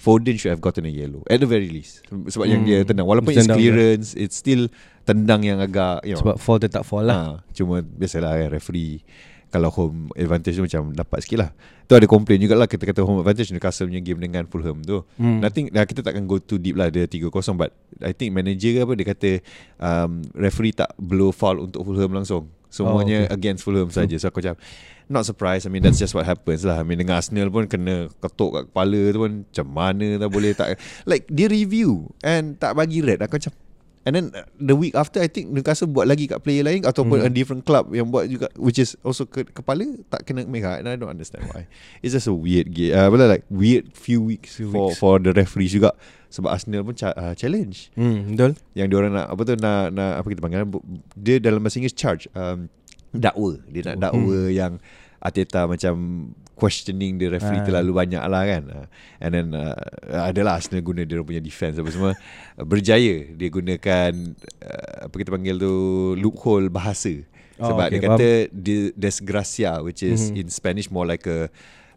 Foden 0.00 0.34
should 0.34 0.48
have 0.48 0.58
gotten 0.58 0.82
a 0.82 0.90
yellow 0.90 1.20
at 1.28 1.36
the 1.36 1.44
very 1.44 1.68
least. 1.68 2.00
Sebab 2.08 2.48
yang 2.48 2.64
Hmm. 2.64 2.68
dia 2.72 2.80
tendang 2.82 3.04
walaupun 3.04 3.30
it's 3.30 3.44
dia. 3.44 3.52
clearance, 3.52 4.16
it's 4.16 4.34
still 4.34 4.72
tendang 5.04 5.44
yang 5.44 5.60
agak 5.60 6.00
you 6.02 6.16
know, 6.16 6.24
Sebab 6.24 6.40
fall 6.40 6.56
tetap 6.56 6.82
fall 6.82 7.04
lah. 7.04 7.36
Ha, 7.36 7.52
cuma 7.52 7.80
biasalah 7.80 8.32
kan 8.34 8.48
referee 8.50 9.04
kalau 9.46 9.68
home 9.68 10.08
advantage 10.14 10.54
tu 10.54 10.62
macam 10.62 10.94
dapat 10.94 11.20
sikit 11.20 11.38
lah. 11.38 11.50
Tu 11.84 11.92
ada 11.92 12.06
complain 12.06 12.38
jugalah 12.38 12.64
kita 12.64 12.86
kata 12.86 13.02
home 13.02 13.20
advantage 13.20 13.50
Newcastle 13.50 13.90
punya 13.90 13.98
game 13.98 14.22
dengan 14.22 14.46
Fulham 14.46 14.80
tu. 14.80 15.02
Hmm. 15.14 15.42
Nothing 15.42 15.68
dah 15.68 15.84
kita 15.84 16.00
takkan 16.00 16.24
go 16.24 16.38
too 16.38 16.56
deep 16.56 16.74
lah 16.74 16.86
dia 16.86 17.04
3-0 17.04 17.28
but 17.52 17.74
I 18.00 18.14
think 18.14 18.30
manager 18.30 18.72
ke 18.72 18.80
apa 18.80 18.92
dia 18.94 19.06
kata 19.06 19.30
um, 19.76 20.10
referee 20.32 20.72
tak 20.72 20.96
blow 20.96 21.28
foul 21.28 21.66
untuk 21.66 21.82
Fulham 21.82 22.14
langsung. 22.14 22.48
Semuanya 22.68 23.26
Oh, 23.26 23.26
okay. 23.26 23.34
against 23.36 23.66
Fulham 23.66 23.90
saja. 23.90 24.14
So 24.16 24.30
aku 24.30 24.38
macam 24.38 24.54
not 25.10 25.26
surprised. 25.26 25.66
I 25.66 25.70
mean 25.70 25.82
that's 25.82 25.98
just 25.98 26.14
what 26.14 26.22
happens 26.22 26.62
lah. 26.62 26.78
I 26.78 26.84
mean 26.84 26.96
dengan 26.96 27.18
Arsenal 27.18 27.50
pun 27.50 27.66
kena 27.66 28.08
ketuk 28.16 28.50
kat 28.52 28.64
kepala 28.70 29.00
tu 29.10 29.18
pun 29.18 29.32
macam 29.44 29.66
mana 29.66 30.06
tak 30.16 30.30
boleh 30.30 30.52
tak 30.54 30.68
like 31.04 31.26
dia 31.26 31.46
review 31.46 32.06
and 32.20 32.54
tak 32.56 32.72
bagi 32.72 33.02
red. 33.02 33.18
Aku 33.20 33.36
macam 33.36 33.52
And 34.00 34.16
then 34.16 34.26
uh, 34.32 34.48
the 34.56 34.72
week 34.72 34.96
after 34.96 35.20
I 35.20 35.28
think 35.28 35.52
Newcastle 35.52 35.84
buat 35.84 36.08
lagi 36.08 36.24
kat 36.24 36.40
player 36.40 36.64
lain 36.64 36.88
ataupun 36.88 37.20
Hmm. 37.20 37.28
a 37.28 37.30
different 37.30 37.68
club 37.68 37.92
yang 37.92 38.08
buat 38.08 38.32
juga 38.32 38.48
which 38.56 38.80
is 38.80 38.96
also 39.04 39.28
ke, 39.28 39.44
kepala 39.44 39.84
tak 40.08 40.24
kena 40.24 40.48
merah 40.48 40.80
and 40.80 40.88
I 40.88 40.96
don't 40.96 41.12
understand 41.12 41.44
why. 41.52 41.68
It's 42.00 42.16
just 42.16 42.24
a 42.24 42.32
weird 42.32 42.72
game. 42.72 42.96
Uh, 42.96 43.12
well, 43.12 43.28
like 43.28 43.44
weird 43.52 43.92
few 43.92 44.24
weeks 44.24 44.56
Few 44.56 44.72
for 44.72 44.88
weeks. 44.88 44.96
for 44.96 45.20
the 45.20 45.36
referees 45.36 45.76
juga 45.76 45.92
sebab 46.32 46.48
Arsenal 46.48 46.80
pun 46.80 46.96
uh, 46.96 47.36
challenge 47.36 47.92
Hmm, 47.92 48.32
betul. 48.32 48.56
yang 48.72 48.88
dia 48.88 48.96
orang 48.96 49.12
nak 49.12 49.26
apa 49.28 49.40
tu 49.44 49.52
nak 49.60 49.92
nak 49.92 50.12
apa 50.16 50.26
kita 50.32 50.40
panggil 50.40 50.58
dia 51.12 51.36
dalam 51.36 51.60
bahasa 51.60 51.76
Inggeris 51.76 51.92
charge 51.92 52.24
um, 52.32 52.72
dakwa 53.12 53.58
dia 53.64 53.82
nak 53.84 53.96
dakwa 54.00 54.38
yang 54.48 54.74
Ateta 55.18 55.68
macam 55.68 55.94
questioning 56.54 57.16
the 57.16 57.28
referee 57.28 57.60
Ah. 57.60 57.66
terlalu 57.66 57.92
banyak 57.94 58.22
lah 58.22 58.42
kan 58.42 58.62
and 59.18 59.30
then 59.30 59.46
uh, 59.52 59.76
adalah 60.22 60.56
Arsenal 60.56 60.80
guna 60.80 61.02
dia 61.02 61.20
punya 61.20 61.40
defense 61.40 61.76
apa 61.76 61.88
semua 61.88 62.12
berjaya 62.56 63.28
dia 63.30 63.48
gunakan 63.48 64.12
uh, 64.60 64.96
apa 65.04 65.14
kita 65.14 65.30
panggil 65.30 65.56
tu 65.56 65.74
loophole 66.16 66.68
bahasa 66.68 67.12
Oh, 67.56 67.68
sebab 67.68 67.86
okay, 67.86 67.92
dia 67.92 68.00
kata 68.02 68.28
de- 68.50 68.92
desgracia 68.94 69.76
which 69.80 70.00
is 70.00 70.32
Mhm. 70.32 70.36
in 70.38 70.46
Spanish 70.48 70.88
more 70.88 71.04
like 71.04 71.24
a 71.26 71.52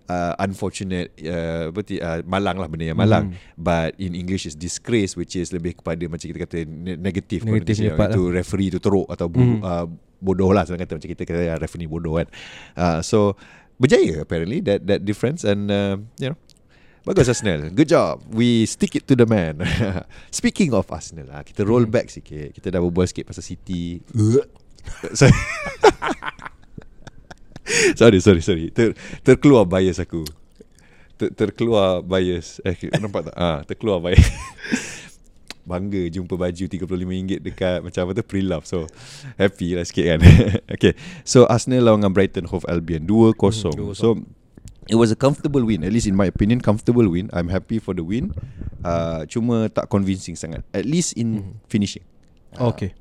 uh, 0.06 0.36
unfortunate 0.38 1.16
uh, 1.18 1.72
apa 1.72 1.80
ti, 1.82 1.96
uh, 1.98 2.20
malang 2.22 2.60
lah 2.60 2.68
benda 2.68 2.84
yang 2.86 3.00
malang 3.00 3.32
Mhm. 3.32 3.56
but 3.56 3.96
in 3.96 4.12
English 4.14 4.44
is 4.44 4.54
disgrace 4.54 5.16
which 5.16 5.32
is 5.34 5.50
lebih 5.50 5.72
kepada 5.74 6.04
macam 6.06 6.20
kita 6.26 6.40
kata 6.42 6.58
ne- 6.62 7.00
negative 7.00 7.48
Negative 7.48 7.80
connotation. 7.80 7.96
part 7.96 8.12
itu 8.12 8.24
referee 8.30 8.70
tu 8.70 8.80
teruk 8.80 9.08
atau 9.08 9.28
bu- 9.28 9.40
Mhm. 9.40 9.60
uh, 9.62 9.88
bodoh 10.24 10.56
lah 10.56 10.64
senang 10.64 10.80
kata 10.80 10.96
macam 10.96 11.10
kita 11.12 11.24
kata 11.28 11.60
referee 11.60 11.92
bodoh 11.92 12.16
kan. 12.24 12.28
Uh, 12.80 13.00
so 13.04 13.36
berjaya 13.76 14.24
apparently 14.24 14.64
that 14.64 14.88
that 14.88 15.04
difference 15.04 15.44
and 15.44 15.68
uh, 15.68 16.00
you 16.18 16.32
know 16.32 16.40
Bagus 17.04 17.28
Arsenal. 17.28 17.68
Good 17.76 17.92
job. 17.92 18.24
We 18.32 18.64
stick 18.64 18.96
it 18.96 19.12
to 19.12 19.16
the 19.20 19.28
man. 19.28 19.60
Speaking 20.32 20.72
of 20.72 20.88
Arsenal 20.88 21.28
lah, 21.28 21.44
Kita 21.44 21.68
roll 21.68 21.84
back 21.84 22.08
sikit. 22.08 22.56
Kita 22.56 22.72
dah 22.72 22.80
berbual 22.80 23.04
sikit 23.12 23.28
pasal 23.28 23.44
City. 23.44 24.00
Sorry. 25.20 25.36
Sorry 27.96 28.20
sorry 28.20 28.42
sorry. 28.44 28.66
Ter, 28.72 28.96
Terkeluar 29.24 29.68
bias 29.68 30.00
aku. 30.00 30.24
Ter, 31.20 31.32
Terkeluar 31.32 32.04
bias. 32.04 32.64
Eh 32.64 32.76
nampak 33.00 33.32
tak? 33.32 33.36
Ah, 33.36 33.64
Terkeluar 33.64 34.00
bias 34.00 34.24
Bangga 35.64 36.12
jumpa 36.12 36.36
baju 36.36 36.64
RM35 36.68 37.40
dekat 37.40 37.80
macam 37.80 38.00
apa 38.04 38.12
tu 38.20 38.24
pre-love. 38.28 38.68
So 38.68 38.84
happy 39.40 39.80
lah 39.80 39.88
sikit 39.88 40.06
kan. 40.16 40.20
Okay. 40.76 40.94
So 41.24 41.48
Arsenal 41.48 41.88
lawan 41.88 42.04
dengan 42.04 42.12
Brighton 42.12 42.46
Hove 42.52 42.68
Albion 42.68 43.08
2-0 43.08 43.40
Hmm, 43.72 43.96
2-0. 43.96 43.96
So 43.96 44.20
It 44.92 45.00
was 45.00 45.16
a 45.16 45.18
comfortable 45.20 45.64
win. 45.64 45.88
At 45.88 45.96
least 45.96 46.12
in 46.12 46.16
my 46.20 46.28
opinion 46.28 46.60
Comfortable 46.60 47.08
win. 47.08 47.32
I'm 47.32 47.48
happy 47.48 47.80
for 47.80 47.96
the 47.96 48.04
win. 48.04 48.36
Uh, 48.84 49.24
Cuma 49.32 49.72
tak 49.72 49.88
convincing 49.88 50.36
sangat. 50.36 50.68
At 50.76 50.84
least 50.84 51.16
in 51.16 51.56
finishing. 51.72 52.04
Ah, 52.60 52.68
Okay. 52.76 52.92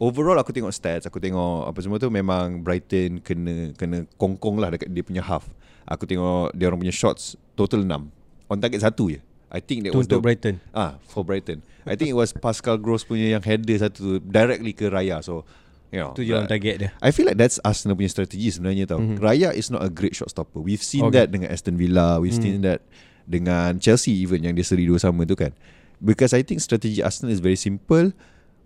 Overall 0.00 0.40
aku 0.40 0.50
tengok 0.56 0.72
stats. 0.72 1.04
Aku 1.04 1.20
tengok 1.20 1.68
apa 1.68 1.78
semua 1.84 2.00
tu 2.00 2.08
Memang 2.08 2.64
Brighton 2.64 3.20
kena 3.20 3.76
Kena 3.76 4.08
kongkong 4.16 4.56
lah 4.56 4.72
Dekat 4.72 4.88
dia 4.88 5.04
punya 5.04 5.20
half. 5.20 5.44
Aku 5.84 6.08
tengok 6.08 6.56
Dia 6.56 6.72
orang 6.72 6.80
punya 6.80 6.94
shots 6.94 7.36
Total 7.52 7.84
6 7.84 8.48
On 8.48 8.58
target 8.58 8.80
satu 8.80 9.12
je 9.12 9.20
I 9.52 9.60
think 9.60 9.84
that 9.84 9.92
was 9.92 10.08
untuk 10.08 10.24
the, 10.24 10.24
Brighton. 10.24 10.54
Ah, 10.72 10.96
for 11.04 11.20
Brighton. 11.22 11.60
I 11.84 11.92
think 11.92 12.08
it 12.08 12.16
was 12.16 12.32
Pascal 12.32 12.80
Gross 12.80 13.04
punya 13.04 13.36
yang 13.36 13.44
header 13.44 13.76
satu 13.76 14.16
tu 14.16 14.24
directly 14.24 14.72
ke 14.72 14.88
Raya. 14.88 15.20
So, 15.20 15.44
you 15.92 16.00
know. 16.00 16.16
Tu 16.16 16.24
je 16.24 16.32
on 16.32 16.48
uh, 16.48 16.48
target 16.48 16.74
dia. 16.80 16.90
I 17.04 17.12
feel 17.12 17.28
like 17.28 17.36
that's 17.36 17.60
Arsenal 17.60 17.92
punya 17.92 18.08
strategi 18.08 18.48
sebenarnya 18.48 18.88
tau. 18.88 18.96
Mhm. 19.04 19.20
Raya 19.20 19.52
is 19.52 19.68
not 19.68 19.84
a 19.84 19.92
great 19.92 20.16
shot 20.16 20.32
stopper. 20.32 20.64
We've 20.64 20.80
seen 20.80 21.04
Okay. 21.12 21.20
that 21.20 21.28
dengan 21.28 21.52
Aston 21.52 21.76
Villa, 21.76 22.16
we've 22.16 22.32
Hmm. 22.32 22.44
seen 22.48 22.64
that 22.64 22.80
dengan 23.28 23.76
Chelsea 23.76 24.24
even 24.24 24.40
yang 24.40 24.56
dia 24.56 24.64
seri 24.64 24.88
dua 24.88 24.96
sama 24.96 25.28
tu 25.28 25.36
kan. 25.36 25.52
Because 26.00 26.32
I 26.32 26.40
think 26.40 26.64
strategi 26.64 27.04
Arsenal 27.04 27.30
is 27.30 27.44
very 27.44 27.60
simple. 27.60 28.16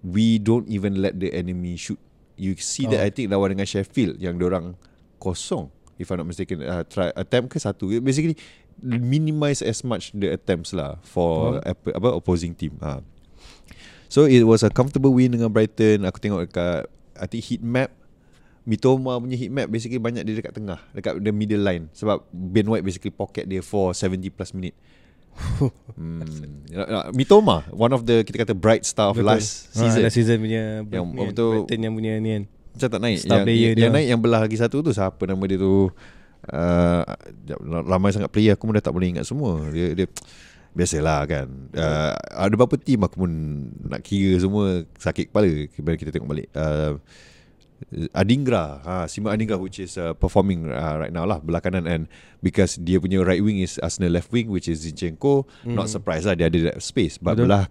We 0.07 0.39
don't 0.39 0.71
even 0.71 1.03
let 1.03 1.19
the 1.19 1.35
enemy 1.35 1.75
shoot. 1.75 1.99
You 2.39 2.55
see 2.57 2.87
that 2.87 3.03
Oh. 3.03 3.07
I 3.07 3.11
think 3.11 3.35
lawan 3.35 3.59
dengan 3.59 3.67
Sheffield 3.67 4.23
yang 4.23 4.39
orang 4.39 4.79
kosong 5.19 5.73
if 5.97 6.13
I'm 6.13 6.21
not 6.21 6.29
mistaken 6.29 6.61
uh, 6.61 6.85
try 6.85 7.09
attempt 7.17 7.49
ke 7.49 7.59
satu 7.59 7.89
basically 8.05 8.37
minimize 8.79 9.61
as 9.61 9.81
much 9.81 10.13
the 10.13 10.29
attempts 10.29 10.71
lah 10.71 11.01
for 11.03 11.57
Oh. 11.57 11.65
apa, 11.65 11.89
apa 11.93 12.09
opposing 12.13 12.53
team 12.53 12.77
ha. 12.79 13.01
so 14.07 14.25
it 14.25 14.43
was 14.43 14.61
a 14.61 14.69
comfortable 14.69 15.11
win 15.11 15.31
dengan 15.31 15.49
Brighton 15.49 16.03
aku 16.03 16.19
tengok 16.19 16.45
dekat 16.45 16.85
I 17.15 17.25
think 17.25 17.43
heat 17.43 17.61
map 17.61 17.89
Mitoma 18.63 19.17
punya 19.17 19.35
heat 19.35 19.49
map 19.49 19.67
basically 19.67 19.97
banyak 19.97 20.23
dia 20.23 20.37
dekat 20.37 20.53
tengah 20.53 20.83
dekat 20.91 21.17
the 21.19 21.31
middle 21.31 21.61
line 21.61 21.87
sebab 21.91 22.21
Ben 22.29 22.65
White 22.65 22.83
basically 22.83 23.11
pocket 23.11 23.45
dia 23.45 23.61
for 23.61 23.91
70 23.91 24.27
plus 24.29 24.51
minute 24.51 24.75
hmm. 25.95 26.21
Mitoma 27.13 27.65
one 27.71 27.93
of 27.93 28.05
the 28.05 28.21
kita 28.23 28.43
kata 28.43 28.53
bright 28.53 28.83
star 28.83 29.11
of 29.11 29.17
Betul. 29.17 29.29
last 29.31 29.71
Ah, 29.71 29.81
season 29.81 30.01
last 30.03 30.15
season 30.15 30.37
punya 30.39 30.83
Yang 30.83 31.05
apa 31.07 31.23
kan, 31.23 31.29
tu- 31.33 31.53
Brighton 31.55 31.81
yang 31.81 31.95
punya 31.95 32.13
ni 32.17 32.29
kan. 32.31 32.43
macam 32.73 32.89
tak 32.91 33.01
naik 33.01 33.19
Star 33.19 33.33
yang, 33.35 33.47
player 33.47 33.61
yang, 33.63 33.73
dia. 33.73 33.83
yang 33.83 33.93
naik 33.95 34.07
yang 34.07 34.21
belah 34.21 34.41
lagi 34.43 34.57
satu 34.57 34.77
tu 34.81 34.91
siapa 34.91 35.23
nama 35.25 35.41
dia 35.43 35.57
tu 35.57 35.89
uh, 36.53 37.03
ramai 37.87 38.13
sangat 38.15 38.31
player 38.31 38.55
aku 38.55 38.69
pun 38.69 38.75
dah 38.77 38.85
tak 38.85 38.95
boleh 38.95 39.17
ingat 39.17 39.25
semua. 39.27 39.67
Dia 39.71 39.97
dia 39.97 40.07
biasalah 40.77 41.21
kan. 41.25 41.47
Uh, 41.73 42.13
ada 42.37 42.53
beberapa 42.53 42.77
team 42.77 43.01
aku 43.01 43.25
pun 43.25 43.33
nak 43.89 44.05
kira 44.05 44.37
semua 44.37 44.85
sakit 45.01 45.33
kepala 45.33 45.49
bila 45.81 45.97
kita 45.97 46.13
tengok 46.13 46.29
balik. 46.29 46.49
Uh, 46.53 47.01
Adingra. 48.17 48.81
Ha, 48.85 48.93
Sima 49.05 49.33
Adingra 49.37 49.61
which 49.61 49.81
is 49.81 50.01
uh, 50.01 50.17
performing 50.17 50.69
uh, 50.73 50.97
right 50.97 51.13
now 51.13 51.29
lah 51.29 51.41
belah 51.41 51.61
kanan. 51.61 51.85
And 51.85 52.09
because 52.41 52.81
dia 52.81 53.01
punya 53.01 53.21
right 53.21 53.41
wing 53.41 53.61
is 53.61 53.77
Arsenal 53.81 54.17
left 54.17 54.33
wing 54.33 54.49
which 54.49 54.69
is 54.69 54.85
Zinchenko. 54.85 55.45
Mm. 55.65 55.77
not 55.77 55.89
Hmm. 55.89 55.95
surprised 56.01 56.25
lah 56.29 56.37
dia 56.37 56.49
ada 56.49 56.73
that 56.73 56.81
space. 56.81 57.21
But 57.21 57.37
Betul. 57.37 57.53
belah 57.53 57.65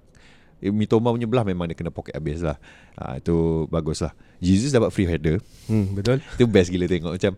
eh, 0.61 0.71
Mitoma 0.73 1.09
punya 1.13 1.25
belah 1.29 1.45
memang 1.45 1.69
dia 1.69 1.77
kena 1.77 1.89
pocket 1.89 2.13
habis 2.17 2.41
lah. 2.41 2.57
Ha, 3.01 3.17
itu 3.21 3.65
bagus 3.69 4.01
lah. 4.01 4.13
Jesus 4.41 4.69
dapat 4.69 4.93
free 4.93 5.09
header. 5.09 5.41
Hmm, 5.65 5.97
betul. 5.97 6.21
itu 6.37 6.45
best 6.45 6.69
gila 6.69 6.85
tengok. 6.85 7.13
Macam 7.17 7.33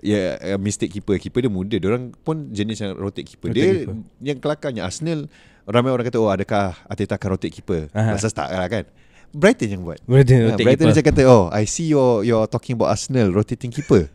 Ya 0.00 0.40
yeah, 0.40 0.56
mistake 0.56 0.88
keeper 0.90 1.20
Keeper 1.20 1.44
dia 1.44 1.52
muda 1.52 1.76
Diorang 1.76 2.12
pun 2.24 2.48
jenis 2.50 2.80
yang 2.80 2.96
rotate 2.96 3.28
keeper 3.28 3.52
Rotate 3.52 3.60
Dia 3.60 3.72
keeper. 3.84 3.94
yang 4.24 4.38
kelakarnya 4.40 4.82
Arsenal 4.84 5.28
Ramai 5.68 5.92
orang 5.92 6.08
kata 6.08 6.16
Oh 6.16 6.32
adakah 6.32 6.72
Arteta 6.88 7.20
akan 7.20 7.28
rotate 7.36 7.52
keeper 7.52 7.92
Aha. 7.92 8.16
Rasa 8.16 8.32
tak 8.32 8.48
lah 8.48 8.64
kan 8.66 8.84
Brighton 9.30 9.68
yang 9.78 9.82
buat 9.84 10.00
Brighton 10.08 10.36
Ha, 10.40 10.46
rotate 10.56 10.64
Brighton 10.66 10.88
dia 10.90 11.04
kata 11.04 11.22
Oh 11.28 11.52
I 11.52 11.68
see 11.68 11.92
you're, 11.92 12.24
you're 12.24 12.48
talking 12.48 12.80
about 12.80 12.96
Arsenal 12.96 13.28
Rotating 13.30 13.68
keeper 13.68 14.08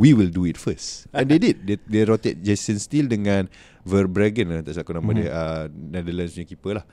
we 0.00 0.16
will 0.16 0.32
do 0.32 0.48
it 0.48 0.56
first. 0.56 1.04
And 1.12 1.28
they 1.28 1.36
did. 1.36 1.60
They, 1.60 1.76
they 1.84 2.08
rotate 2.08 2.40
Jason 2.40 2.80
Steele 2.80 3.04
dengan 3.04 3.52
Verbregen 3.84 4.48
lah. 4.48 4.64
Tak 4.64 4.72
salah 4.72 4.84
aku 4.88 4.92
nama 4.96 5.10
Mhm. 5.12 5.16
dia. 5.20 5.28
Uh, 5.28 5.64
Netherlands 5.68 6.32
punya 6.32 6.46
keeper 6.48 6.72
lah. 6.80 6.86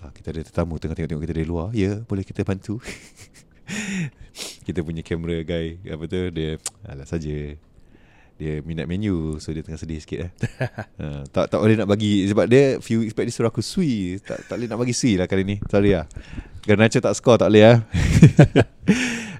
Ah, 0.00 0.08
kita 0.10 0.32
ada 0.32 0.40
tetamu 0.40 0.80
tengah 0.80 0.96
tengok-tengok 0.96 1.22
kita 1.28 1.34
dari 1.36 1.46
luar. 1.46 1.68
Ya, 1.76 2.00
boleh 2.08 2.24
kita 2.24 2.40
bantu. 2.40 2.80
kita 4.66 4.80
punya 4.80 5.00
camera 5.00 5.42
guy 5.42 5.76
apa 5.84 6.04
tu 6.06 6.20
dia 6.30 6.56
alah 6.82 7.04
saja. 7.04 7.56
Dia 8.32 8.58
minat 8.64 8.90
menu 8.90 9.38
so 9.38 9.54
dia 9.54 9.62
tengah 9.62 9.78
sedih 9.78 10.02
sikit 10.02 10.18
eh. 10.26 10.30
uh, 10.98 11.22
tak 11.34 11.46
tak 11.46 11.58
boleh 11.62 11.78
nak 11.78 11.86
bagi 11.86 12.26
sebab 12.26 12.50
dia 12.50 12.80
few 12.82 13.04
weeks 13.04 13.14
back 13.14 13.28
dia 13.28 13.34
suruh 13.34 13.52
aku 13.52 13.62
sui. 13.62 14.18
Tak 14.18 14.50
tak 14.50 14.56
boleh 14.58 14.66
nak 14.66 14.80
bagi 14.80 14.94
sui 14.96 15.14
lah 15.14 15.30
kali 15.30 15.46
ni. 15.46 15.56
Sorry 15.68 15.94
lah. 15.94 16.10
Garnacho 16.64 16.98
tak 16.98 17.14
score 17.14 17.38
tak 17.38 17.52
boleh 17.52 17.64
ah. 17.70 17.78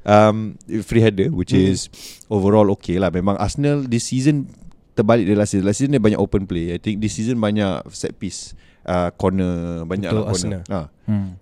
um, 0.07 0.55
free 0.85 1.03
header 1.03 1.31
which 1.31 1.51
Hmm. 1.51 1.73
is 1.73 1.89
overall 2.29 2.69
okay 2.75 2.99
lah. 2.99 3.11
Memang 3.11 3.39
Arsenal 3.39 3.83
this 3.83 4.07
season 4.07 4.47
terbalik 4.93 5.25
dari 5.25 5.35
last 5.35 5.57
season. 5.57 5.67
Last 5.67 5.79
season 5.81 5.93
dia 5.97 6.03
banyak 6.03 6.21
open 6.21 6.45
play. 6.47 6.71
I 6.71 6.79
think 6.79 7.01
this 7.01 7.17
season 7.17 7.41
banyak 7.41 7.83
set 7.91 8.15
piece. 8.19 8.55
Uh, 8.83 9.15
corner 9.15 9.87
banyak 9.87 10.11
Untuk 10.11 10.27
lah 10.27 10.35
corner. 10.35 10.61
Arsenal. 10.63 10.63
Ah. 10.69 10.87
Hmm. 11.07 11.39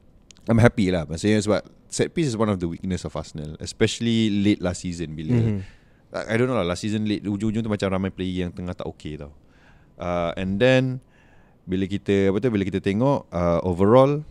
I'm 0.48 0.58
happy 0.58 0.88
lah. 0.88 1.04
Maksudnya 1.04 1.40
sebab 1.42 1.60
Set 1.90 2.14
piece 2.14 2.30
is 2.30 2.38
one 2.38 2.46
of 2.46 2.62
the 2.62 2.70
weakness 2.70 3.02
of 3.02 3.10
Arsenal 3.12 3.58
Especially 3.58 4.30
late 4.30 4.62
last 4.62 4.86
season 4.86 5.10
Bila 5.12 5.34
Mhm. 5.34 5.58
I, 6.14 6.22
I 6.22 6.34
don't 6.38 6.46
know 6.46 6.54
lah 6.54 6.62
Last 6.62 6.86
season 6.86 7.02
late 7.02 7.26
Ujung-ujung 7.26 7.66
tu 7.66 7.70
macam 7.70 7.90
ramai 7.90 8.14
player 8.14 8.46
Yang 8.46 8.62
tengah 8.62 8.78
tak 8.78 8.86
okay 8.86 9.18
tau. 9.18 9.34
Uh, 9.98 10.30
And 10.38 10.62
then 10.62 11.02
Bila 11.66 11.90
kita 11.90 12.30
Apa 12.30 12.38
tu 12.38 12.46
Bila 12.46 12.62
kita 12.62 12.78
tengok 12.78 13.26
uh, 13.26 13.58
Overall 13.66 14.22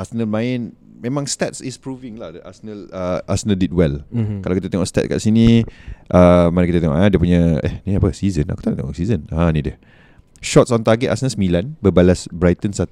Arsenal 0.00 0.24
main 0.24 0.72
Memang 1.02 1.26
stats 1.28 1.58
is 1.60 1.76
proving 1.76 2.14
lah 2.16 2.30
that 2.32 2.46
Arsenal 2.46 2.86
uh, 2.94 3.18
Arsenal 3.26 3.58
did 3.58 3.74
well. 3.74 4.00
Mhm. 4.08 4.40
Kalau 4.40 4.54
kita 4.56 4.70
tengok 4.70 4.86
stat 4.88 5.10
kat 5.10 5.18
sini 5.18 5.66
uh, 6.08 6.46
Mari 6.48 6.70
kita 6.70 6.78
tengok 6.78 6.94
eh, 6.96 7.08
Dia 7.12 7.18
punya 7.20 7.40
Eh 7.60 7.74
ni 7.84 7.98
apa 7.98 8.08
Season? 8.16 8.46
Aku 8.48 8.62
tak 8.64 8.78
tengok 8.78 8.94
season. 8.96 9.26
Ha 9.28 9.50
ni 9.52 9.60
dia. 9.60 9.76
Shots 10.40 10.70
on 10.72 10.80
target 10.80 11.10
Arsenal 11.12 11.34
9 11.36 11.82
Berbalas 11.84 12.30
Brighton 12.32 12.72
1 12.72 12.86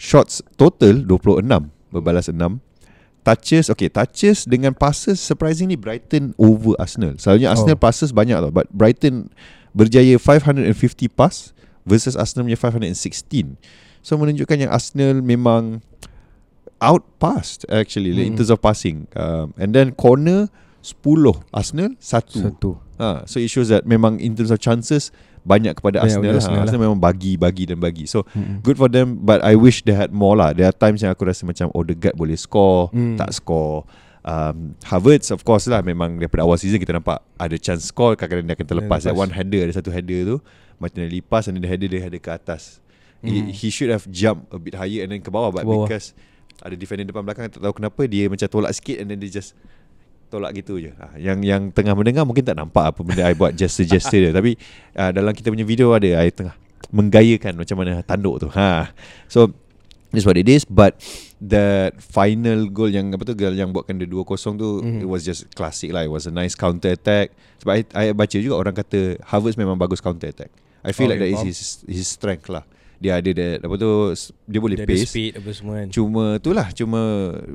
Shots 0.00 0.40
total 0.56 1.04
26 1.04 1.44
Berbalas 1.92 2.32
6 2.32 2.40
Touches 3.20 3.68
Okay 3.68 3.92
touches 3.92 4.48
dengan 4.48 4.72
passes 4.72 5.20
Surprisingly 5.20 5.76
Brighton 5.76 6.32
over 6.40 6.72
Arsenal 6.80 7.20
Selalunya 7.20 7.52
Arsenal 7.52 7.76
Oh. 7.76 7.84
passes 7.84 8.08
banyak 8.08 8.40
tau 8.40 8.48
But 8.48 8.72
Brighton 8.72 9.28
Berjaya 9.76 10.16
550 10.16 10.72
pass 11.12 11.52
Versus 11.84 12.16
Arsenal 12.16 12.48
punya 12.48 12.56
516 12.56 13.60
So 14.00 14.16
menunjukkan 14.16 14.56
yang 14.56 14.72
Arsenal 14.72 15.20
memang 15.20 15.84
Outpassed 16.80 17.68
actually 17.68 18.16
hmm. 18.16 18.32
In 18.32 18.32
terms 18.40 18.48
of 18.48 18.64
passing 18.64 19.04
um, 19.12 19.52
And 19.60 19.76
then 19.76 19.92
corner 19.92 20.48
10 20.80 21.44
Arsenal 21.52 21.92
1 22.00 22.00
Satu. 22.00 22.80
Ha, 22.96 23.28
so 23.28 23.36
it 23.36 23.52
shows 23.52 23.68
that 23.68 23.84
memang 23.84 24.16
in 24.16 24.32
terms 24.32 24.48
of 24.48 24.56
chances 24.56 25.12
banyak 25.42 25.72
kepada 25.72 25.98
Banyak 25.98 26.04
Arsenal, 26.06 26.20
kepada 26.20 26.30
lah. 26.30 26.38
Arsenal 26.38 26.60
Arsenal, 26.60 26.76
lah. 26.76 26.86
memang 26.86 27.00
bagi 27.00 27.32
bagi 27.34 27.64
dan 27.64 27.78
bagi. 27.78 28.04
So 28.04 28.28
Mhm. 28.28 28.60
good 28.60 28.76
for 28.76 28.86
them 28.86 29.18
but 29.18 29.40
I 29.40 29.54
wish 29.54 29.82
they 29.82 29.92
had 29.92 30.10
more 30.10 30.34
lah. 30.34 30.50
There 30.50 30.64
are 30.64 30.74
times 30.74 31.00
yang 31.00 31.10
aku 31.10 31.24
rasa 31.24 31.42
macam 31.42 31.72
Odegaard 31.72 32.14
boleh 32.14 32.36
score, 32.36 32.88
Hmm. 32.90 33.16
tak 33.16 33.32
score. 33.32 33.88
Um, 34.20 34.76
Havertz 34.84 35.28
of 35.28 35.40
course 35.42 35.64
lah 35.64 35.80
memang 35.80 36.16
daripada 36.16 36.44
awal 36.44 36.54
season 36.54 36.76
kita 36.76 36.92
nampak 36.92 37.24
ada 37.34 37.56
chance 37.56 37.84
score 37.84 38.12
kadang-kadang 38.14 38.46
dia 38.46 38.54
akan 38.54 38.66
terlepas. 38.68 39.00
That 39.00 39.06
Dia 39.06 39.16
lepas. 39.16 39.22
one 39.22 39.32
header 39.32 39.60
ada 39.62 39.72
satu 39.74 39.88
header 39.88 40.20
tu 40.22 40.36
Martinelli 40.76 41.20
pass 41.20 41.44
and 41.44 41.56
then 41.56 41.64
the 41.64 41.68
header 41.68 41.88
dia 41.88 42.00
header 42.00 42.18
ke 42.18 42.28
atas. 42.28 42.84
He, 43.20 43.36
Hmm. 43.38 43.48
he 43.48 43.68
should 43.68 43.88
have 43.88 44.04
jumped 44.06 44.48
a 44.48 44.56
bit 44.56 44.72
higher 44.74 45.04
and 45.04 45.10
then 45.10 45.20
ke 45.20 45.28
bawah 45.28 45.48
but 45.50 45.64
Ke 45.64 45.66
bawah. 45.66 45.84
because 45.84 46.12
ada 46.60 46.72
defender 46.72 47.04
depan 47.04 47.20
belakang 47.22 47.48
tak 47.48 47.58
tahu 47.58 47.72
kenapa 47.74 48.04
dia 48.04 48.28
macam 48.28 48.44
tolak 48.44 48.72
sikit 48.72 48.96
and 48.98 49.08
then 49.08 49.16
dia 49.16 49.32
just 49.34 49.56
tolak 50.30 50.54
gitu 50.54 50.78
je. 50.78 50.94
Ha, 50.94 51.18
yang 51.18 51.42
yang 51.42 51.68
tengah 51.68 51.92
mendengar 51.92 52.22
mungkin 52.22 52.46
tak 52.46 52.54
nampak 52.54 52.94
apa 52.94 53.00
benda 53.02 53.26
I 53.26 53.34
buat 53.34 53.52
gesture-gesture 53.52 54.30
dia 54.30 54.32
tapi 54.38 54.54
uh, 54.94 55.10
dalam 55.10 55.34
kita 55.34 55.50
punya 55.50 55.66
video 55.66 55.90
ada 55.90 56.06
I 56.22 56.30
tengah 56.30 56.54
menggayakan 56.88 57.58
macam 57.58 57.76
mana 57.76 58.00
tanduk 58.00 58.40
tu. 58.40 58.48
Ha. 58.54 58.94
So 59.26 59.50
That's 60.10 60.26
what 60.26 60.34
it 60.34 60.50
is 60.50 60.66
But 60.66 60.98
The 61.38 61.94
final 62.02 62.66
goal 62.66 62.90
yang 62.90 63.14
Apa 63.14 63.22
tu 63.22 63.38
goal 63.38 63.54
Yang 63.54 63.70
buatkan 63.70 63.94
dia 63.94 64.10
2-0 64.10 64.26
tu 64.58 64.82
Mhm. 64.82 64.98
It 64.98 65.08
was 65.08 65.22
just 65.22 65.46
classic 65.54 65.94
lah 65.94 66.02
It 66.02 66.10
was 66.10 66.26
a 66.26 66.34
nice 66.34 66.58
counter 66.58 66.98
attack 66.98 67.30
Sebab 67.62 67.72
I, 67.78 67.80
I 67.94 68.04
baca 68.10 68.34
juga 68.34 68.58
Orang 68.58 68.74
kata 68.74 69.22
Havertz 69.22 69.54
memang 69.54 69.78
bagus 69.78 70.02
counter 70.02 70.26
attack 70.26 70.50
I 70.82 70.90
feel 70.90 71.06
Oh, 71.06 71.14
like 71.14 71.22
that 71.22 71.30
is 71.30 71.38
faham. 71.38 71.46
his 71.46 71.60
His 71.86 72.06
strength 72.10 72.50
lah 72.50 72.66
Dia 73.00 73.16
ada 73.16 73.30
that 73.32 73.64
Apa 73.64 73.74
tu 73.74 73.90
Dia 74.44 74.60
boleh 74.60 74.76
Dia 74.76 74.84
pace 74.84 75.08
speed 75.08 75.32
apa 75.34 75.50
semua 75.50 75.74
kan. 75.80 75.88
Cuma 75.88 76.24
tu 76.36 76.52
lah 76.52 76.68
Cuma 76.70 77.00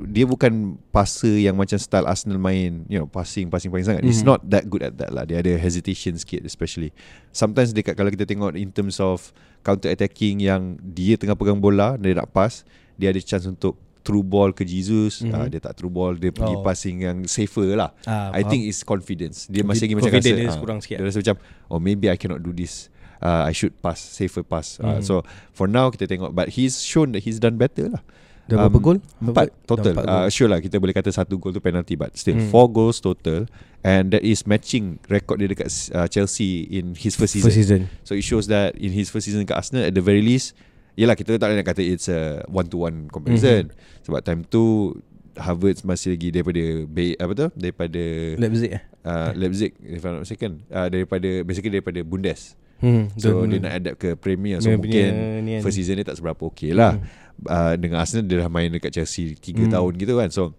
Dia 0.04 0.26
bukan 0.26 0.50
passer 0.90 1.38
yang 1.38 1.54
macam 1.54 1.78
style 1.78 2.02
Arsenal 2.02 2.36
main 2.36 2.82
You 2.86 2.98
know 2.98 3.06
Passing 3.06 3.46
Passing 3.46 3.70
passing 3.70 3.86
sangat 3.88 4.02
He's 4.02 4.20
Mhm. 4.20 4.26
not 4.26 4.40
that 4.44 4.66
good 4.66 4.82
at 4.82 4.98
that 4.98 5.14
lah 5.14 5.22
Dia 5.22 5.38
ada 5.38 5.54
hesitation 5.54 6.18
sikit 6.18 6.42
Especially 6.42 6.90
Sometimes 7.30 7.70
dekat 7.70 7.94
Kalau 7.94 8.10
kita 8.10 8.26
tengok 8.26 8.52
In 8.52 8.68
terms 8.68 8.98
of 8.98 9.30
Counter 9.62 9.86
attacking 9.88 10.42
Yang 10.42 10.82
dia 10.82 11.14
tengah 11.14 11.34
pegang 11.34 11.56
bola 11.56 11.94
Dia 11.94 12.18
nak 12.18 12.28
pass 12.28 12.66
Dia 12.94 13.14
ada 13.14 13.20
chance 13.20 13.46
untuk 13.46 13.78
Through 14.02 14.22
ball 14.22 14.50
ke 14.50 14.62
Jesus 14.62 15.22
Mhm. 15.22 15.30
uh, 15.30 15.46
Dia 15.46 15.58
tak 15.60 15.78
through 15.78 15.90
ball 15.90 16.14
Dia 16.14 16.30
pergi 16.30 16.54
Oh. 16.54 16.62
passing 16.62 17.02
yang 17.02 17.22
safer 17.24 17.70
lah 17.72 17.94
Ah, 18.02 18.30
I 18.30 18.42
faham. 18.42 18.50
think 18.50 18.62
it's 18.64 18.82
confidence 18.82 19.46
Dia 19.46 19.62
masih 19.62 19.86
lagi 19.86 19.94
macam 19.94 20.10
rasa 20.10 20.26
dia 20.26 20.42
ah, 20.44 20.58
kurang. 20.58 20.78
Dia 20.80 20.98
rasa 21.00 21.18
macam 21.20 21.36
Oh 21.66 21.78
maybe 21.78 22.06
I 22.06 22.14
cannot 22.14 22.38
do 22.38 22.50
this 22.50 22.90
uh, 23.18 23.44
I 23.44 23.52
should 23.52 23.72
pass 23.78 23.98
Safer 23.98 24.42
pass 24.42 24.76
uh, 24.78 24.98
Hmm. 24.98 25.02
So 25.02 25.14
for 25.50 25.66
now 25.66 25.88
kita 25.88 26.04
tengok 26.04 26.32
But 26.32 26.52
he's 26.52 26.78
shown 26.78 27.12
that 27.12 27.22
he's 27.22 27.36
done 27.36 27.56
better 27.56 27.90
lah 27.90 28.02
Dah 28.46 28.62
berapa 28.62 28.78
um, 28.78 28.84
gol? 28.84 28.98
Empat 29.18 29.50
total 29.64 29.90
empat 29.92 30.06
uh. 30.06 30.26
Sure 30.28 30.46
lah 30.46 30.58
kita 30.58 30.78
boleh 30.78 30.92
kata 30.92 31.10
Satu 31.10 31.34
gol 31.34 31.50
tu 31.50 31.58
penalty 31.58 31.94
But 31.94 32.14
still 32.14 32.38
Hmm. 32.38 32.48
Four 32.48 32.68
goals 32.68 32.98
total 32.98 33.50
And 33.82 34.10
that 34.10 34.22
is 34.22 34.44
matching 34.44 35.02
Record 35.06 35.38
dia 35.38 35.48
dekat 35.48 35.66
uh, 35.90 36.06
Chelsea 36.06 36.66
In 36.70 36.94
his 36.94 37.14
first 37.14 37.34
season 37.34 37.50
First 37.50 37.58
season. 37.58 37.80
So 38.02 38.14
it 38.14 38.22
shows 38.22 38.46
that 38.46 38.74
In 38.76 38.90
his 38.90 39.08
first 39.08 39.26
season 39.26 39.44
kat 39.44 39.56
Arsenal 39.56 39.82
At 39.82 39.92
the 39.92 40.02
very 40.02 40.22
least 40.22 40.54
Yelah 40.94 41.12
kita 41.12 41.36
tak 41.36 41.50
boleh 41.50 41.60
nak 41.60 41.68
kata 41.68 41.82
It's 41.82 42.06
a 42.06 42.46
one 42.46 42.70
to 42.70 42.80
one 42.80 43.10
comparison 43.10 43.68
Mhm. 43.68 44.04
Sebab 44.06 44.20
time 44.22 44.40
tu 44.42 44.94
Havertz 45.36 45.84
masih 45.84 46.16
lagi 46.16 46.32
daripada 46.32 46.62
Bay, 46.88 47.12
apa 47.12 47.32
tu 47.36 47.46
daripada 47.52 48.00
Leipzig 48.40 48.72
eh? 48.72 48.80
uh, 49.04 49.36
Leipzig 49.36 49.76
if 49.84 50.00
I'm 50.00 50.16
not 50.16 50.24
mistaken 50.24 50.64
uh, 50.72 50.88
daripada 50.88 51.44
basically 51.44 51.76
daripada 51.76 52.00
Bundes 52.00 52.56
Hmm, 52.76 53.08
so 53.14 53.40
betul. 53.40 53.48
dia 53.48 53.58
nak 53.58 53.74
adapt 53.74 53.96
ke 53.96 54.08
Premier 54.14 54.56
so 54.58 54.68
Dia 54.68 54.76
mungkin 54.76 54.84
punya 54.84 55.06
kan. 55.50 55.62
first 55.62 55.76
season 55.76 55.96
dia 55.96 56.04
tak 56.04 56.16
seberapa 56.16 56.42
okay 56.42 56.70
lah 56.70 56.94
Hmm. 56.94 57.08
uh, 57.46 57.74
dengan 57.74 57.96
Arsenal 57.98 58.24
dia 58.24 58.38
dah 58.38 58.48
main 58.48 58.68
dekat 58.68 58.92
Chelsea 58.92 59.32
3 59.32 59.56
Hmm. 59.58 59.72
tahun 59.72 59.92
gitu 59.96 60.14
kan 60.14 60.28
so 60.28 60.52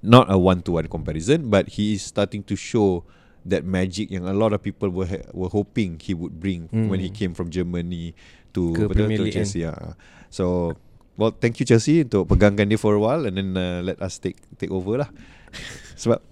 not 0.00 0.26
a 0.26 0.34
one 0.34 0.60
to 0.60 0.72
one 0.72 0.86
comparison 0.86 1.46
but 1.46 1.68
he 1.70 1.92
is 1.92 2.02
starting 2.02 2.40
to 2.40 2.54
show 2.54 3.04
that 3.42 3.62
magic 3.62 4.08
yang 4.08 4.24
a 4.24 4.32
lot 4.32 4.50
of 4.50 4.60
people 4.60 4.88
were 4.88 5.04
ha- 5.04 5.28
were 5.30 5.50
hoping 5.50 5.98
he 5.98 6.12
would 6.12 6.32
bring 6.34 6.68
Hmm. 6.68 6.88
when 6.88 6.98
he 6.98 7.10
came 7.10 7.32
from 7.32 7.48
Germany 7.48 8.16
to 8.50 8.72
Ke 8.72 8.88
Premier 8.88 9.18
to. 9.18 9.28
Chelsea 9.28 9.60
yeah. 9.62 9.92
so 10.28 10.72
well 11.14 11.28
thank 11.30 11.56
you 11.56 11.64
Chelsea 11.64 12.00
untuk 12.00 12.24
pegangkan 12.26 12.64
dia 12.64 12.76
for 12.76 12.94
a 12.94 13.02
while 13.02 13.22
and 13.22 13.34
then 13.34 13.52
uh, 13.52 13.80
let 13.80 14.00
us 14.00 14.16
take 14.16 14.40
take 14.56 14.70
over 14.70 14.96
lah 14.98 15.10
sebab 16.00 16.24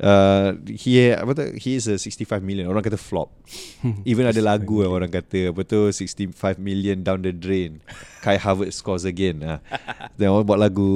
uh, 0.00 0.56
he 0.64 1.12
apa 1.12 1.32
tu? 1.36 1.44
He 1.58 1.76
is 1.76 1.90
a 1.90 1.98
65 1.98 2.40
million. 2.40 2.70
Orang 2.70 2.80
kata 2.80 2.96
flop. 2.96 3.28
Even 4.08 4.24
ada 4.24 4.40
lagu 4.40 4.80
yang 4.80 4.94
orang 4.94 5.10
kata 5.10 5.52
apa 5.52 5.60
tu? 5.66 5.90
65 5.90 6.32
million 6.56 7.02
down 7.04 7.20
the 7.20 7.34
drain. 7.34 7.82
Kai 8.24 8.38
Havertz 8.38 8.80
scores 8.80 9.04
again. 9.04 9.42
Ah. 9.44 9.58
Then 10.16 10.32
orang 10.32 10.46
buat 10.48 10.60
lagu 10.62 10.88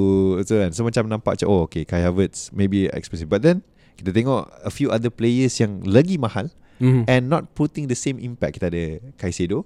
tu 0.47 0.57
kan? 0.57 0.71
So 0.73 0.81
macam 0.81 1.05
nampak 1.11 1.37
macam 1.37 1.47
oh 1.51 1.67
okay 1.67 1.83
Kai 1.83 2.01
Havertz 2.01 2.49
maybe 2.55 2.87
expensive. 2.89 3.29
But 3.29 3.43
then 3.43 3.61
kita 3.99 4.13
tengok 4.13 4.47
a 4.63 4.71
few 4.71 4.89
other 4.89 5.09
players 5.09 5.57
yang 5.61 5.83
lagi 5.85 6.17
mahal 6.17 6.49
Mhm. 6.77 7.09
and 7.09 7.25
not 7.25 7.57
putting 7.57 7.89
the 7.89 7.97
same 7.97 8.21
impact. 8.21 8.61
Kita 8.61 8.69
ada 8.69 9.01
Caicedo 9.17 9.65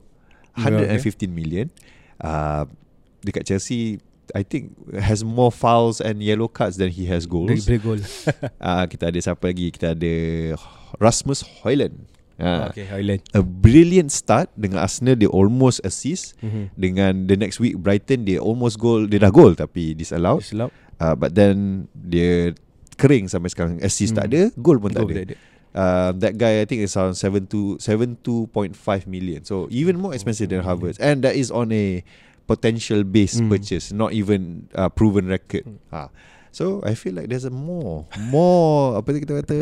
Yeah, 0.55 0.95
115 0.99 1.27
million. 1.31 1.67
Uh, 2.19 2.67
dekat 3.23 3.47
Chelsea 3.47 3.99
I 4.31 4.41
think 4.41 4.71
has 4.93 5.21
more 5.21 5.49
fouls 5.49 5.99
and 5.99 6.19
yellow 6.19 6.47
cards 6.47 6.75
than 6.75 6.89
he 6.89 7.05
has 7.05 7.25
goals 7.25 7.47
Dari 7.47 7.61
play 7.61 7.79
goal. 7.79 7.99
uh, 8.57 8.85
kita 8.91 9.07
ada 9.07 9.19
siapa 9.19 9.43
lagi 9.45 9.69
kita 9.69 9.91
ada 9.91 10.13
Rasmus 10.97 11.43
Højlund 11.61 12.07
uh, 12.37 12.67
okay, 12.67 12.85
Highland. 12.85 13.21
a 13.31 13.39
brilliant 13.39 14.09
start 14.09 14.49
dengan 14.55 14.81
Arsenal 14.81 15.13
dia 15.13 15.27
almost 15.27 15.79
assist 15.81 16.33
Mhm. 16.39 16.63
dengan 16.73 17.13
the 17.25 17.35
next 17.35 17.57
week 17.57 17.75
Brighton 17.75 18.23
dia 18.23 18.39
almost 18.39 18.75
goal 18.77 19.05
dia 19.05 19.19
dah 19.19 19.29
goal 19.29 19.53
tapi 19.53 19.93
disallowed 19.93 20.41
Silap. 20.41 20.71
uh, 20.97 21.13
but 21.13 21.31
then 21.31 21.85
dia 21.91 22.55
kering 22.95 23.25
sampai 23.25 23.49
sekarang 23.49 23.77
assist 23.79 24.13
tak 24.13 24.25
Hmm. 24.25 24.31
ada 24.31 24.41
goal 24.55 24.77
pun 24.77 24.89
tak 24.89 25.01
Goal 25.01 25.11
ada 25.11 25.17
tak 25.17 25.27
ada. 25.27 25.35
uh, 25.73 26.09
that 26.15 26.33
guy 26.35 26.59
I 26.59 26.65
think 26.65 26.81
is 26.81 26.93
around 26.93 27.15
72 27.15 27.79
72.5 27.79 28.75
million 29.05 29.41
so 29.41 29.65
even 29.69 29.97
more 29.97 30.13
expensive 30.13 30.47
than 30.47 30.61
Havertz 30.61 30.99
and 30.99 31.21
that 31.21 31.33
is 31.33 31.49
on 31.49 31.71
a 31.71 32.03
potential 32.51 33.07
based 33.07 33.39
Hmm. 33.39 33.47
purchase 33.47 33.95
not 33.95 34.11
even 34.11 34.67
uh, 34.75 34.91
proven 34.91 35.31
record 35.31 35.63
ha. 35.87 36.11
so 36.51 36.83
I 36.83 36.99
feel 36.99 37.15
like 37.15 37.31
there's 37.31 37.47
a 37.47 37.53
more 37.53 38.03
more 38.27 38.93
apa 38.99 39.15
kita 39.15 39.33
kata 39.39 39.59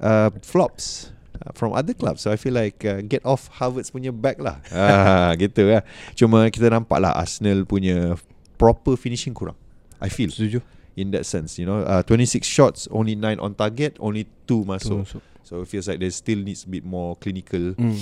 uh, 0.00 0.28
flops 0.40 1.12
uh, 1.44 1.52
from 1.52 1.76
other 1.76 1.92
clubs 1.92 2.24
so 2.24 2.32
I 2.32 2.40
feel 2.40 2.56
like 2.56 2.80
uh, 2.88 3.04
get 3.04 3.20
off 3.28 3.52
Havertz 3.60 3.92
punya 3.92 4.08
back 4.16 4.40
lah 4.40 4.64
ah, 4.72 5.36
gitu 5.36 5.68
lah 5.68 5.84
cuma 6.16 6.48
kita 6.48 6.72
nampak 6.72 6.96
lah 7.04 7.12
Arsenal 7.12 7.68
punya 7.68 8.16
proper 8.56 8.96
finishing 8.96 9.36
kurang 9.36 9.56
I 10.00 10.08
feel 10.08 10.32
Setuju. 10.32 10.60
in 10.96 11.08
that 11.12 11.24
sense. 11.24 11.56
You 11.60 11.64
know, 11.64 11.80
uh, 11.84 12.00
26 12.04 12.44
shots, 12.44 12.84
only 12.92 13.16
9 13.16 13.36
on 13.40 13.52
target, 13.56 13.96
only 13.96 14.28
2 14.44 14.64
masuk. 14.64 15.04
So, 15.08 15.20
So 15.40 15.52
it 15.64 15.68
feels 15.72 15.88
like 15.88 16.00
there 16.04 16.12
still 16.12 16.40
needs 16.40 16.64
a 16.64 16.70
bit 16.72 16.84
more 16.84 17.16
clinical. 17.16 17.72
hmm. 17.76 17.96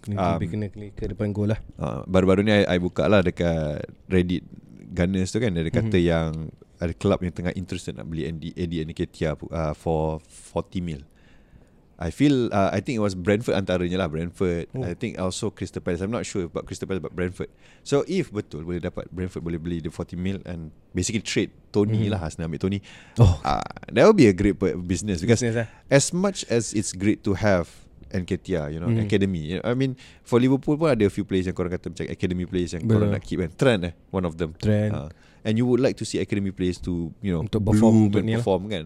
Kena 0.00 0.16
Um, 0.34 0.40
kena 0.40 0.66
kena 0.68 0.86
ke 0.90 1.04
depan 1.06 1.28
gol 1.30 1.52
lah. 1.52 1.60
Uh, 1.76 2.00
baru-baru 2.04 2.40
ni 2.40 2.52
I, 2.54 2.64
I 2.66 2.78
buka 2.78 3.04
lah 3.04 3.20
dekat 3.20 3.84
Reddit 4.06 4.44
Gunners 4.90 5.28
tu 5.28 5.38
kan 5.38 5.52
ada 5.52 5.68
kata 5.68 5.94
Mhm. 5.94 6.06
yang 6.06 6.32
Ada 6.76 6.96
club 6.96 7.20
yang 7.20 7.28
tengah 7.30 7.52
interested 7.52 7.92
nak 7.92 8.08
beli 8.08 8.24
Andy, 8.24 8.56
Eddie 8.56 8.80
Nketiah 8.82 9.36
uh, 9.36 9.76
For 9.76 10.16
40 10.24 10.80
mil 10.80 11.04
I 12.00 12.08
feel 12.08 12.48
uh, 12.48 12.72
I 12.72 12.80
think 12.80 12.96
it 12.96 13.04
was 13.04 13.12
Brentford 13.12 13.52
antaranya 13.52 14.00
lah 14.00 14.08
Brentford 14.08 14.72
Oh. 14.72 14.80
I 14.80 14.96
think 14.96 15.20
also 15.20 15.52
Crystal 15.52 15.78
Palace 15.78 16.00
I'm 16.00 16.08
not 16.08 16.24
sure 16.24 16.48
about 16.48 16.64
Crystal 16.64 16.88
Palace 16.88 17.04
But 17.04 17.12
Brentford 17.12 17.52
So 17.82 18.00
if 18.08 18.32
betul 18.32 18.64
boleh 18.64 18.80
dapat 18.80 19.12
Brentford 19.12 19.44
boleh 19.44 19.60
beli 19.60 19.84
the 19.84 19.92
40 19.92 20.16
mil 20.16 20.40
And 20.42 20.72
basically 20.90 21.20
trade 21.20 21.52
Tony 21.68 22.08
Mhm. 22.08 22.16
lah 22.16 22.24
Arsenal 22.24 22.48
ambil 22.48 22.64
Tony 22.64 22.80
Oh, 23.20 23.36
uh, 23.44 23.60
That 23.86 24.08
would 24.08 24.16
be 24.16 24.24
a 24.24 24.34
great 24.34 24.56
business 24.80 25.20
Because 25.20 25.44
business 25.44 25.60
lah. 25.60 25.68
as 25.86 26.08
much 26.10 26.48
as 26.48 26.72
it's 26.72 26.96
great 26.96 27.20
to 27.22 27.36
have 27.36 27.68
Nketiah, 28.12 28.68
you 28.68 28.78
know, 28.78 28.86
Mhm. 28.86 29.02
academy. 29.02 29.42
You 29.46 29.56
know, 29.56 29.64
I 29.64 29.72
mean, 29.72 29.94
for 30.20 30.36
Liverpool 30.36 30.74
pun 30.74 30.90
ada 30.90 31.02
a 31.02 31.08
few 31.08 31.22
players 31.22 31.46
yang 31.46 31.54
korang 31.54 31.70
kata 31.70 31.88
macam 31.88 32.04
academy 32.04 32.44
players 32.44 32.70
yang 32.72 32.82
korang 32.82 33.06
Betul. 33.06 33.14
nak 33.14 33.22
keep 33.22 33.38
kan. 33.38 33.50
Trent 33.54 33.82
eh, 33.86 33.94
one 34.10 34.24
of 34.24 34.34
them. 34.34 34.50
Trend. 34.54 34.92
Uh, 34.92 35.08
and 35.40 35.54
you 35.54 35.64
would 35.64 35.78
like 35.78 35.94
to 35.94 36.02
see 36.02 36.18
academy 36.18 36.50
players 36.50 36.76
to, 36.78 37.14
you 37.18 37.30
know, 37.30 37.40
Untuk 37.40 37.62
perform 37.62 37.80
bloom 37.88 38.06
untuk 38.08 38.20
and 38.20 38.26
ni 38.26 38.32
lah. 38.32 38.38
perform 38.38 38.62
kan. 38.66 38.84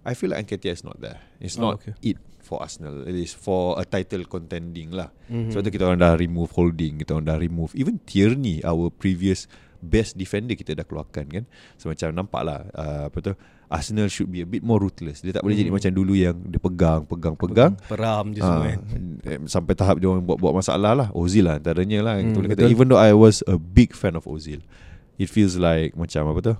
I 0.00 0.14
feel 0.14 0.30
like 0.30 0.46
Nketiah 0.46 0.72
is 0.72 0.80
not 0.80 0.96
there. 0.96 1.20
It's 1.38 1.58
Oh, 1.58 1.66
not 1.68 1.82
okay. 1.82 1.92
it 2.00 2.16
for 2.40 2.58
Arsenal. 2.58 3.04
It 3.04 3.14
is 3.14 3.30
for 3.30 3.74
a 3.74 3.84
title 3.84 4.24
contending 4.24 4.90
lah. 4.90 5.12
Mhm. 5.26 5.50
Sebab 5.50 5.60
tu 5.60 5.70
kita 5.70 5.84
orang 5.84 6.00
dah 6.00 6.14
remove 6.14 6.50
Holding, 6.52 6.98
kita 6.98 7.12
orang 7.12 7.26
dah 7.26 7.36
remove 7.36 7.74
even 7.74 8.00
Tierney, 8.02 8.62
our 8.62 8.88
previous 8.88 9.44
best 9.78 10.12
defender 10.14 10.52
kita 10.52 10.72
dah 10.72 10.82
keluarkan 10.82 11.26
kan. 11.26 11.44
So 11.74 11.88
macam 11.88 12.12
nampak 12.12 12.42
lah 12.42 12.64
uh, 12.70 13.02
apa 13.06 13.18
tu 13.18 13.32
Arsenal 13.70 14.10
should 14.10 14.26
be 14.26 14.42
a 14.42 14.48
bit 14.48 14.60
more 14.60 14.76
ruthless. 14.76 15.22
Dia 15.22 15.30
tak 15.30 15.46
boleh 15.46 15.54
jadi 15.54 15.70
Hmm. 15.70 15.78
macam 15.78 15.92
dulu 15.94 16.12
yang 16.12 16.34
dia 16.42 16.58
pegang, 16.58 17.06
pegang, 17.06 17.34
pegang. 17.34 17.72
Peram 17.86 18.34
je 18.34 18.42
semua 18.42 18.66
Ah, 18.66 18.74
kan. 18.74 19.02
eh, 19.22 19.38
Sampai 19.46 19.72
tahap 19.72 19.96
dia 19.96 20.10
orang 20.10 20.26
buat-buat 20.26 20.50
masalah 20.52 20.92
lah 20.92 21.08
Ozil 21.12 21.46
lah 21.46 21.56
antaranya 21.56 22.02
lah 22.02 22.14
Hmm, 22.18 22.34
hmm, 22.34 22.50
kata, 22.50 22.60
betul. 22.60 22.68
Even 22.68 22.86
though 22.86 22.98
I 22.98 23.12
was 23.12 23.46
a 23.46 23.54
big 23.54 23.94
fan 23.94 24.12
of 24.12 24.26
Ozil 24.26 24.58
It 25.16 25.28
feels 25.28 25.54
like 25.54 25.94
macam 25.94 26.26
apa 26.26 26.40
tu 26.42 26.54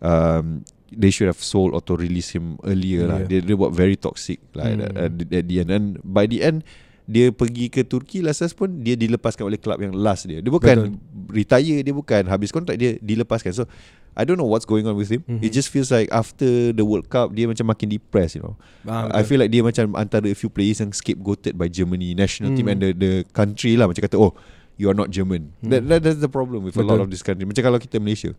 um, 0.00 0.46
They 0.90 1.08
should 1.08 1.24
have 1.26 1.40
sold 1.40 1.72
or 1.72 1.80
to 1.86 1.94
release 1.94 2.34
him 2.34 2.60
earlier 2.60 3.06
lah 3.06 3.24
Yeah. 3.24 3.40
dia, 3.40 3.46
dia 3.46 3.56
buat 3.56 3.72
very 3.72 3.94
toxic 3.94 4.42
like, 4.52 4.76
Hmm. 4.76 4.92
at, 4.92 5.14
at, 5.14 5.32
at 5.32 5.44
the 5.46 5.56
end 5.58 5.70
And 5.70 5.86
by 6.02 6.26
the 6.26 6.42
end 6.42 6.66
dia 7.02 7.34
pergi 7.34 7.66
ke 7.66 7.82
Turki 7.82 8.22
last 8.22 8.40
last 8.40 8.54
pun 8.54 8.80
dia 8.80 8.94
dilepaskan 8.94 9.42
oleh 9.44 9.58
klub 9.58 9.78
yang 9.78 9.90
last 9.92 10.24
dia. 10.24 10.38
Dia 10.38 10.52
bukan 10.52 10.94
retire, 11.28 11.82
dia 11.82 11.94
bukan 11.94 12.22
habis 12.26 12.54
kontrak 12.54 12.78
dia 12.78 12.94
dilepaskan. 13.02 13.52
So 13.52 13.64
I 14.12 14.28
don't 14.28 14.36
know 14.36 14.46
what's 14.46 14.68
going 14.68 14.84
on 14.84 14.94
with 14.94 15.08
him. 15.08 15.24
Mhm. 15.24 15.40
It 15.40 15.50
just 15.50 15.72
feels 15.72 15.88
like 15.88 16.12
after 16.12 16.46
the 16.70 16.84
World 16.84 17.08
Cup 17.08 17.32
dia 17.32 17.48
macam 17.48 17.64
makin 17.66 17.88
depressed, 17.88 18.36
you 18.38 18.44
know. 18.44 18.54
Ah, 18.84 19.08
I 19.08 19.24
betul. 19.24 19.24
feel 19.26 19.38
like 19.40 19.50
dia 19.50 19.62
macam 19.64 19.84
antara 19.96 20.28
a 20.28 20.36
few 20.36 20.52
players 20.52 20.78
yang 20.78 20.92
scapegoated 20.92 21.56
by 21.56 21.66
Germany 21.66 22.12
national 22.12 22.52
team 22.52 22.68
Hmm. 22.68 22.72
and 22.76 22.80
the 22.84 22.90
the 22.92 23.12
country 23.32 23.74
lah 23.74 23.88
macam 23.88 24.04
kata 24.04 24.20
oh 24.20 24.36
you 24.76 24.86
are 24.86 24.96
not 24.96 25.08
German. 25.08 25.50
Hmm. 25.60 25.72
That, 25.72 25.82
that 25.88 26.00
that's 26.04 26.20
the 26.20 26.28
problem 26.28 26.62
with 26.62 26.76
a 26.76 26.84
lot 26.84 27.00
Betul. 27.00 27.04
of 27.04 27.10
this 27.10 27.24
country. 27.24 27.44
Macam 27.44 27.64
kalau 27.64 27.80
kita 27.80 27.96
Malaysia 27.98 28.36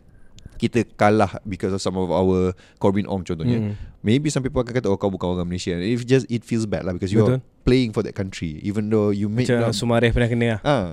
kita 0.55 0.85
kalah 0.93 1.39
because 1.43 1.69
of 1.69 1.79
some 1.79 1.95
of 1.95 2.07
our 2.07 2.51
Corbin 2.77 3.05
Ong 3.05 3.21
contohnya. 3.21 3.59
Hmm. 3.59 3.73
Maybe 3.99 4.27
some 4.27 4.41
people 4.41 4.59
akan 4.59 4.73
kata 4.73 4.87
oh 4.87 4.95
kau 4.95 5.07
bukan 5.07 5.33
orang 5.33 5.45
Malaysia. 5.45 5.73
If 5.73 6.03
just 6.03 6.27
it 6.27 6.43
feels 6.43 6.63
bad 6.63 6.83
lah 6.83 6.91
because 6.91 7.09
you 7.09 7.21
Betul. 7.21 7.37
are 7.37 7.41
playing 7.63 7.91
for 7.91 8.03
that 8.03 8.13
country 8.13 8.59
even 8.59 8.87
though 8.87 9.09
you 9.09 9.27
make 9.27 9.47
Macam 9.47 9.71
Sumareh 9.71 10.11
pernah 10.11 10.27
kena 10.27 10.45
lah. 10.45 10.59
ah 10.63 10.85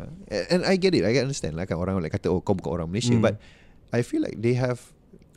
and 0.48 0.62
I 0.62 0.78
get 0.78 0.92
it. 0.92 1.02
I 1.02 1.12
can 1.12 1.26
understand 1.26 1.58
lah 1.58 1.64
kan 1.64 1.74
orang 1.74 1.98
like 1.98 2.10
kata 2.10 2.28
oh 2.28 2.38
kau 2.38 2.54
bukan 2.54 2.70
orang 2.72 2.86
Malaysia 2.86 3.12
Hmm. 3.12 3.22
but 3.22 3.36
I 3.90 4.00
feel 4.00 4.22
like 4.22 4.38
they 4.38 4.54
have 4.54 4.78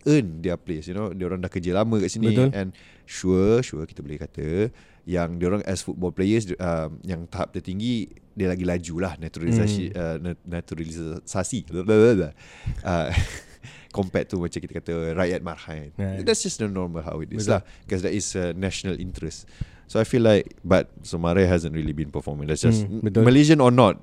earn 0.05 0.43
their 0.43 0.59
place 0.59 0.85
you 0.85 0.93
know 0.93 1.09
dia 1.09 1.25
orang 1.25 1.39
dah 1.39 1.47
kerja 1.47 1.71
lama 1.71 1.95
kat 1.97 2.11
sini 2.11 2.35
Betul. 2.35 2.51
and 2.51 2.69
sure 3.07 3.63
sure 3.63 3.87
kita 3.87 4.03
boleh 4.03 4.19
kata 4.19 4.67
yang 5.03 5.35
dia 5.35 5.47
orang 5.47 5.63
as 5.63 5.79
football 5.79 6.11
players 6.11 6.43
um, 6.59 6.99
yang 7.01 7.23
tahap 7.25 7.51
tertinggi 7.51 8.07
dia 8.31 8.47
lagi 8.47 8.67
laju 8.67 8.95
lah 8.99 9.13
naturalisasi 9.15 9.89
Hmm. 9.89 9.97
uh, 9.97 10.15
nat- 10.21 10.43
naturalisasi 10.43 11.65
uh, 12.83 13.09
compared 13.97 14.25
to 14.25 14.37
macam 14.37 14.59
kita 14.59 14.73
kata 14.75 14.91
rakyat 15.13 15.39
marhain 15.39 15.89
Right. 15.93 16.21
that's 16.21 16.41
just 16.41 16.57
the 16.57 16.67
normal 16.67 17.01
how 17.01 17.19
it 17.19 17.29
is 17.29 17.45
Betul. 17.45 17.57
lah 17.57 17.61
because 17.83 18.01
that 18.01 18.11
is 18.11 18.33
uh, 18.33 18.51
national 18.53 18.95
interest 18.95 19.47
so 19.85 19.97
I 19.97 20.03
feel 20.03 20.21
like 20.21 20.55
but 20.61 20.87
Somare 21.01 21.43
hasn't 21.43 21.71
really 21.71 21.91
been 21.91 22.09
performing 22.09 22.45
that's 22.45 22.61
just 22.61 22.83
Hmm, 22.83 23.01
betul. 23.01 23.23
Malaysian 23.23 23.57
or 23.57 23.69
not 23.69 23.99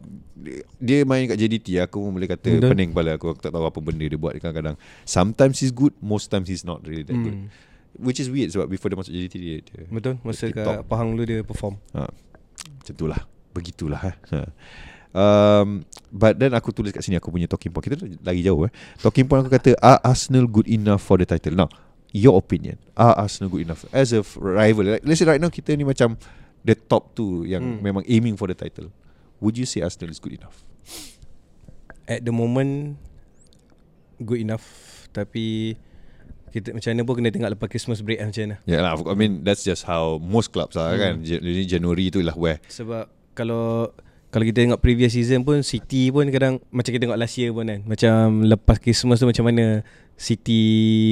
dia- 0.76 1.04
main 1.04 1.26
kat 1.26 1.36
JDT 1.36 1.80
aku 1.80 2.00
pun 2.00 2.12
boleh 2.12 2.24
kata 2.26 2.48
Betul. 2.50 2.70
pening 2.70 2.90
kepala 2.90 3.14
aku 3.14 3.30
aku 3.30 3.40
tak 3.40 3.50
tahu 3.50 3.62
apa 3.62 3.78
benda 3.78 4.00
dia 4.02 4.16
buat 4.16 4.32
kadang-kadang 4.34 4.76
sometimes 5.02 5.58
he's 5.58 5.68
good 5.70 5.92
most 5.98 6.28
times 6.28 6.46
he's 6.46 6.62
not 6.62 6.80
really 6.82 7.02
that 7.02 7.12
good 7.14 7.36
Hmm. 7.36 7.52
which 7.98 8.16
is 8.16 8.26
weird 8.26 8.48
sebab 8.48 8.64
before 8.66 8.88
dia 8.88 8.96
masuk 8.96 9.12
JDT 9.12 9.34
dia, 9.36 9.56
dia 9.60 9.84
Betul 9.84 10.16
Masa 10.22 10.48
kat. 10.48 10.86
Pahang 10.86 11.12
dulu 11.12 11.24
dia 11.24 11.42
perform 11.42 11.76
ha, 11.92 12.08
macam 12.78 12.94
tu 12.94 13.04
lah 13.04 13.20
begitulah 13.50 14.00
eh. 14.00 14.14
ha. 14.32 14.46
Um, 15.10 15.82
but 16.08 16.38
then 16.38 16.54
aku 16.54 16.70
tulis 16.70 16.90
kat 16.90 17.02
sini 17.02 17.16
aku 17.16 17.28
punya 17.28 17.44
talking 17.44 17.68
point. 17.68 17.82
Kita 17.82 17.98
lagi 18.20 18.40
jauh 18.40 18.62
eh. 18.62 18.72
Talking 18.96 19.26
point 19.26 19.42
aku 19.42 19.50
kata 19.50 19.74
are 19.76 19.98
Arsenal 20.00 20.46
good 20.46 20.66
enough 20.66 21.00
for 21.00 21.16
the 21.16 21.26
title? 21.26 21.52
Now 21.52 21.66
your 22.10 22.34
opinion. 22.34 22.78
Are 22.92 23.14
Arsenal 23.16 23.48
good 23.48 23.62
enough? 23.62 23.82
As 23.88 24.10
a 24.10 24.22
rival 24.36 24.86
like, 24.88 25.02
let's 25.02 25.18
say 25.18 25.26
right 25.26 25.38
now 25.38 25.48
kita 25.48 25.74
ni 25.74 25.82
macam 25.82 26.14
the 26.60 26.74
top 26.74 27.10
two 27.12 27.42
yang 27.42 27.78
Hmm. 27.78 27.82
memang 27.82 28.02
aiming 28.04 28.34
for 28.34 28.46
the 28.46 28.54
title. 28.54 28.94
Would 29.38 29.56
you 29.56 29.64
say 29.64 29.80
Arsenal 29.80 30.10
is 30.10 30.18
good 30.18 30.36
enough? 30.36 30.62
At 32.04 32.22
the 32.22 32.30
moment 32.30 32.98
Good 34.16 34.42
enough. 34.42 34.66
Tapi 35.08 35.74
kita 36.50 36.70
macam 36.70 36.88
mana 36.88 37.02
pun 37.02 37.14
kena 37.16 37.30
tengok 37.30 37.50
lepas 37.50 37.66
Christmas 37.66 37.98
break 37.98 38.18
lah 38.18 38.28
macam 38.28 38.42
mana. 38.44 38.56
Yeah 38.62 38.80
lah 38.80 38.98
I 39.00 39.14
mean 39.14 39.40
that's 39.40 39.62
just 39.62 39.82
how 39.82 40.18
most 40.18 40.50
clubs 40.50 40.74
are 40.74 40.92
Hmm. 40.92 41.00
kan 41.00 41.14
Ja- 41.22 41.40
Jadi 41.40 41.62
Januari 41.64 42.10
tu 42.10 42.20
lah 42.20 42.34
where 42.34 42.58
Sebab 42.68 43.06
kalau 43.32 43.90
kalau 44.30 44.44
kita 44.44 44.58
tengok 44.60 44.78
previous 44.78 45.10
season 45.10 45.42
pun 45.42 45.60
City 45.60 46.08
pun 46.08 46.26
kadang 46.26 46.62
macam 46.68 46.86
kita 46.88 47.02
tengok 47.02 47.18
last 47.18 47.34
year 47.34 47.50
pun 47.50 47.66
kan. 47.66 47.80
Macam 47.82 48.16
lepas 48.42 48.78
Christmas 48.78 49.18
tu 49.18 49.26
macam 49.26 49.44
mana 49.44 49.82
City 50.14 50.60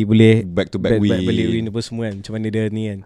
boleh 0.04 0.44
back 0.44 0.68
to 0.68 0.76
back, 0.76 0.96
win. 0.96 1.24
balik 1.24 1.46
win 1.48 1.64
apa 1.66 1.80
semua 1.80 2.06
kan. 2.06 2.20
Macam 2.20 2.32
mana 2.32 2.46
dia 2.46 2.68
ni 2.68 2.86
kan. 2.86 3.00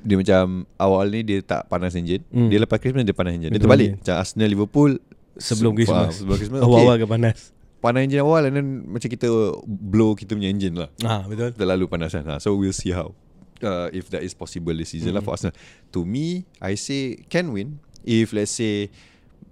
Dia 0.00 0.16
macam 0.16 0.44
awal 0.74 1.06
ni 1.10 1.20
dia 1.20 1.38
tak 1.40 1.66
panas 1.66 1.92
engine 1.92 2.24
Hmm. 2.26 2.48
Dia 2.48 2.56
lepas 2.58 2.80
Christmas 2.80 3.04
dia 3.04 3.12
panas 3.12 3.36
engine 3.36 3.52
Dia 3.52 3.60
terbalik 3.60 3.86
je. 3.86 3.94
Macam 4.00 4.14
Arsenal 4.16 4.48
Liverpool 4.48 4.90
Sebelum 5.36 5.70
se- 5.70 5.76
Christmas. 5.76 6.00
ah, 6.00 6.12
Sebelum 6.14 6.36
Christmas 6.38 6.58
okay. 6.58 6.68
Awal-awal 6.72 6.96
ke 6.96 7.06
panas. 7.06 7.38
Panas 7.78 8.00
engine 8.02 8.22
awal 8.22 8.42
And 8.42 8.54
then 8.54 8.66
macam 8.88 9.08
kita 9.08 9.28
blow 9.66 10.14
kita 10.14 10.32
punya 10.32 10.48
engine 10.48 10.72
lah 10.74 10.88
Ah 11.02 11.20
betul. 11.22 11.52
Terlalu 11.52 11.84
panas 11.84 12.10
kan 12.10 12.24
ha, 12.26 12.36
So 12.38 12.56
we'll 12.56 12.72
see 12.72 12.90
how 12.90 13.12
uh, 13.60 13.92
If 13.92 14.08
that 14.08 14.24
is 14.24 14.32
possible 14.32 14.72
this 14.72 14.88
season 14.88 15.12
lah 15.12 15.20
Hmm. 15.20 15.26
for 15.26 15.36
Arsenal 15.36 15.52
To 15.92 16.00
me 16.02 16.48
I 16.56 16.80
say 16.80 17.20
can 17.26 17.52
win 17.52 17.76
If 18.00 18.32
let's 18.32 18.52
say 18.52 18.88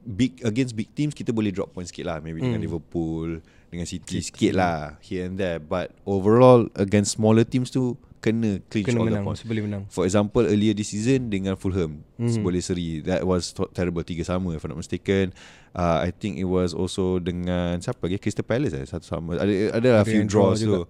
big 0.08 0.40
Against 0.40 0.72
big 0.72 0.88
teams 0.90 1.12
Kita 1.12 1.30
boleh 1.30 1.52
drop 1.52 1.70
points 1.70 1.92
sikit 1.92 2.08
lah. 2.08 2.16
Maybe 2.18 2.40
dengan 2.40 2.56
Hmm. 2.56 2.64
Liverpool 2.64 3.44
Dengan 3.68 3.84
City 3.84 4.24
sikit 4.24 4.56
lah 4.56 4.96
Here 4.98 5.28
and 5.28 5.36
there. 5.36 5.60
But 5.60 5.92
overall 6.02 6.64
Against 6.72 7.20
smaller 7.20 7.44
teams 7.44 7.68
tu 7.68 7.94
Kena 8.18 8.58
clinch 8.66 8.90
Kena 8.90 8.98
all 8.98 9.06
menang, 9.06 9.22
the 9.22 9.28
points. 9.30 9.46
boleh 9.46 9.62
menang. 9.62 9.82
For 9.86 10.02
example 10.02 10.42
earlier 10.42 10.74
this 10.74 10.90
season 10.90 11.30
dengan 11.30 11.54
Fulham 11.54 12.02
mm. 12.18 12.42
boleh 12.42 12.58
seri. 12.58 12.98
That 13.06 13.22
was 13.22 13.54
terrible 13.70 14.02
tiga 14.02 14.26
sama 14.26 14.58
if 14.58 14.66
I'm 14.66 14.74
not 14.74 14.82
mistaken. 14.82 15.30
Uh, 15.70 16.02
I 16.02 16.10
think 16.10 16.34
it 16.34 16.50
was 16.50 16.74
also 16.74 17.22
dengan 17.22 17.78
siapa 17.78 18.10
lagi? 18.10 18.18
Crystal 18.18 18.42
Palace 18.42 18.74
eh? 18.74 18.82
Satu 18.82 19.06
sama. 19.06 19.38
Ada 19.38 19.70
ada 19.70 19.88
lah 19.94 20.02
few 20.02 20.26
draw 20.26 20.50
draws 20.50 20.66
tu. 20.66 20.82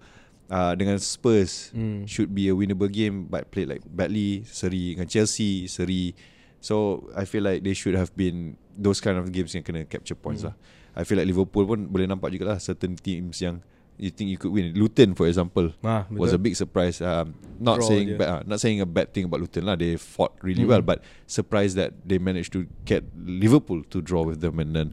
uh, 0.49 0.73
dengan 0.73 0.97
Spurs 0.97 1.69
Hmm. 1.69 2.09
should 2.09 2.33
be 2.33 2.49
a 2.49 2.55
winnable 2.57 2.89
game 2.89 3.29
but 3.29 3.53
played 3.53 3.69
like 3.69 3.85
badly. 3.85 4.41
Seri 4.49 4.97
dengan 4.97 5.05
Chelsea 5.05 5.69
seri. 5.69 6.17
So 6.57 7.05
I 7.13 7.29
feel 7.29 7.45
like 7.45 7.61
they 7.61 7.77
should 7.77 7.93
have 7.93 8.09
been 8.17 8.57
those 8.79 9.03
kind 9.03 9.19
of 9.19 9.27
games 9.29 9.51
yang 9.51 9.61
kena 9.61 9.83
capture 9.83 10.15
points 10.15 10.41
Hmm. 10.41 10.55
lah 10.55 10.55
I 10.95 11.03
feel 11.03 11.19
like 11.19 11.27
Liverpool 11.27 11.67
pun 11.67 11.85
boleh 11.85 12.07
nampak 12.07 12.31
juga 12.31 12.55
lah 12.55 12.57
certain 12.57 12.95
teams 12.95 13.37
yang 13.39 13.59
you 13.95 14.07
think 14.07 14.31
you 14.31 14.39
could 14.39 14.49
win 14.49 14.71
Luton 14.71 15.11
for 15.11 15.27
example 15.27 15.75
Ah, 15.83 16.07
was 16.09 16.31
a 16.31 16.39
big 16.39 16.55
surprise. 16.55 17.03
Um, 17.03 17.35
not 17.59 17.83
Draw 17.83 17.87
saying 17.91 18.07
bad, 18.15 18.27
uh, 18.27 18.41
not 18.47 18.57
saying 18.57 18.79
a 18.79 18.87
bad 18.87 19.11
thing 19.11 19.27
about 19.27 19.43
Luton 19.43 19.67
lah. 19.67 19.75
They 19.75 19.99
fought 19.99 20.39
really 20.39 20.63
Mm. 20.63 20.71
well, 20.71 20.79
but 20.81 21.03
surprised 21.27 21.75
that 21.75 21.91
they 22.01 22.15
managed 22.15 22.55
to 22.55 22.63
get 22.87 23.03
Liverpool 23.13 23.83
to 23.91 23.99
draw 23.99 24.23
with 24.23 24.39
them 24.39 24.55
and 24.57 24.71
then 24.71 24.87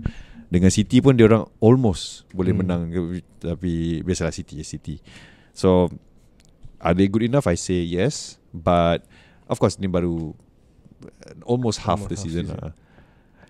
dengan 0.46 0.70
City 0.70 0.99
pun 0.99 1.14
dia 1.14 1.31
orang 1.31 1.46
almost 1.59 2.27
boleh 2.35 2.51
Mm. 2.51 2.59
menang 2.66 2.83
tapi 3.38 4.03
biasalah 4.03 4.35
City 4.35 4.59
is 4.59 4.66
City. 4.66 4.99
So 5.55 5.87
are 6.83 6.94
they 6.94 7.07
good 7.07 7.22
enough? 7.22 7.46
I 7.46 7.55
say 7.55 7.79
yes, 7.83 8.42
but 8.51 9.07
of 9.46 9.62
course 9.62 9.79
ni 9.79 9.87
baru 9.87 10.35
almost 11.46 11.87
half 11.87 12.03
Almost 12.03 12.11
the 12.11 12.18
half 12.18 12.25
season. 12.27 12.44
season. 12.51 12.59
lah. 12.59 12.75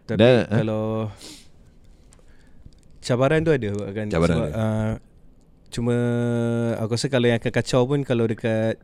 Tapi 0.06 0.16
Dan, 0.16 0.34
eh? 0.40 0.46
kalau 0.56 1.10
cabaran 3.00 3.40
tu 3.40 3.50
ada 3.50 3.70
kan 3.92 4.06
Cabaran 4.06 4.36
sebab 4.36 4.48
ada. 4.48 4.56
uh, 4.56 4.92
cuma 5.68 5.96
aku 6.76 6.90
rasa 6.92 7.06
kalau 7.06 7.26
yang 7.26 7.38
akan 7.38 7.52
kacau 7.52 7.82
pun 7.84 8.00
kalau 8.02 8.24
dekat 8.24 8.78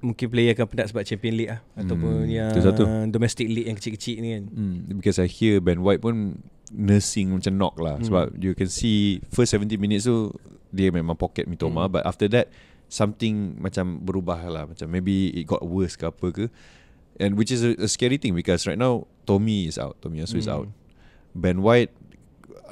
mungkin 0.00 0.26
player 0.28 0.50
akan 0.52 0.66
penat 0.66 0.90
sebab 0.90 1.02
Champion 1.04 1.34
League 1.36 1.46
lah 1.48 1.60
ataupun 1.76 2.26
Hmm, 2.26 2.30
yang 2.32 2.50
tu 2.50 2.58
satu. 2.60 2.82
domestic 3.06 3.46
league 3.46 3.66
yang 3.66 3.74
kecil-kecil 3.74 4.16
ni 4.18 4.28
kan. 4.32 4.44
Mm, 4.48 4.74
because 4.96 5.14
I 5.16 5.26
hear 5.26 5.58
Ben 5.58 5.78
White 5.78 5.98
pun 6.00 6.42
nursing 6.68 7.30
macam 7.30 7.52
knock 7.52 7.74
lah 7.76 7.96
Hmm. 7.96 8.06
sebab 8.06 8.24
you 8.36 8.50
can 8.52 8.66
see 8.66 9.22
first 9.28 9.52
70 9.52 9.78
minutes 9.78 10.02
tu 10.04 10.34
dia 10.68 10.88
memang 10.88 11.14
pocket 11.14 11.46
Mitoma 11.46 11.86
Hmm. 11.86 11.92
but 11.92 12.02
after 12.02 12.26
that 12.28 12.50
something 12.88 13.54
macam 13.56 14.00
berubah 14.00 14.42
lah 14.42 14.64
macam 14.66 14.84
maybe 14.86 15.30
it 15.32 15.44
got 15.44 15.62
worse 15.62 15.94
ke 15.94 16.04
apa 16.04 16.26
ke 16.28 16.44
and 17.22 17.38
which 17.38 17.48
is 17.48 17.62
a, 17.62 17.78
a 17.78 17.86
scary 17.86 18.18
thing 18.18 18.34
because 18.34 18.66
right 18.66 18.76
now 18.76 19.06
Tommy 19.22 19.70
is 19.70 19.78
out. 19.78 19.94
Tommy 20.02 20.18
Yasu 20.18 20.36
is 20.36 20.50
Mm. 20.50 20.54
out. 20.58 20.66
Ben 21.32 21.62
White 21.62 21.94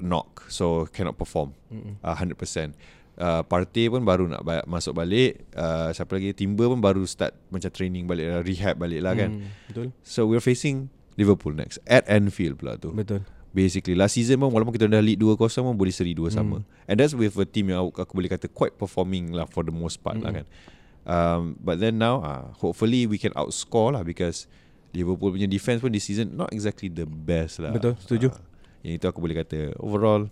knock. 0.02 0.50
So 0.50 0.90
cannot 0.90 1.14
perform. 1.14 1.54
Mm-mm. 1.70 2.02
uh, 2.02 2.16
100% 2.18 2.74
uh, 3.14 3.46
Partey 3.46 3.86
pun 3.86 4.02
baru 4.02 4.26
nak 4.26 4.42
ba- 4.42 4.66
masuk 4.66 4.98
balik. 4.98 5.38
Uh, 5.54 5.94
siapa 5.94 6.18
lagi? 6.18 6.34
Timber 6.34 6.66
pun 6.66 6.82
baru 6.82 7.06
start 7.06 7.38
macam 7.48 7.70
training 7.70 8.10
balik 8.10 8.26
uh, 8.26 8.42
rehab 8.42 8.74
balik 8.76 9.00
lah 9.00 9.14
kan. 9.14 9.30
Mm, 9.38 9.46
Betul. 9.70 9.86
So 10.02 10.26
we're 10.26 10.42
facing 10.42 10.90
Liverpool 11.14 11.54
next 11.54 11.78
at 11.86 12.02
Anfield 12.10 12.58
pula 12.58 12.74
tu. 12.74 12.90
Betul. 12.90 13.22
Basically 13.50 13.98
Last 13.98 14.14
season 14.14 14.38
pun 14.38 14.54
Walaupun 14.54 14.70
kita 14.70 14.86
dah 14.86 15.02
lead 15.02 15.18
2-0 15.18 15.34
pun 15.34 15.74
Boleh 15.74 15.90
seri 15.90 16.14
2 16.14 16.30
sama. 16.30 16.62
Hmm. 16.62 16.86
And 16.86 17.02
that's 17.02 17.18
with 17.18 17.34
a 17.34 17.42
team 17.42 17.66
Yang 17.66 17.90
aku, 17.90 17.98
aku 18.06 18.12
boleh 18.14 18.30
kata 18.30 18.46
Quite 18.46 18.78
performing 18.78 19.34
lah 19.34 19.42
For 19.50 19.66
the 19.66 19.74
most 19.74 20.06
part 20.06 20.22
lah 20.22 20.30
Mm-mm. 20.30 20.46
kan 20.46 20.78
um, 21.04 21.56
But 21.56 21.78
then 21.78 21.96
now 21.96 22.20
uh, 22.20 22.44
Hopefully 22.58 23.04
we 23.04 23.16
can 23.16 23.32
outscore 23.32 23.92
lah 23.92 24.02
Because 24.02 24.44
Liverpool 24.90 25.30
punya 25.30 25.46
defense 25.46 25.78
pun 25.78 25.90
This 25.90 26.04
season 26.04 26.34
Not 26.34 26.50
exactly 26.50 26.88
the 26.88 27.04
best 27.04 27.58
lah. 27.58 27.70
Betul, 27.70 27.94
setuju. 28.00 28.28
uh, 28.28 28.38
Yang 28.82 28.94
itu 28.98 29.06
aku 29.06 29.18
boleh 29.18 29.36
kata 29.36 29.76
Overall 29.76 30.26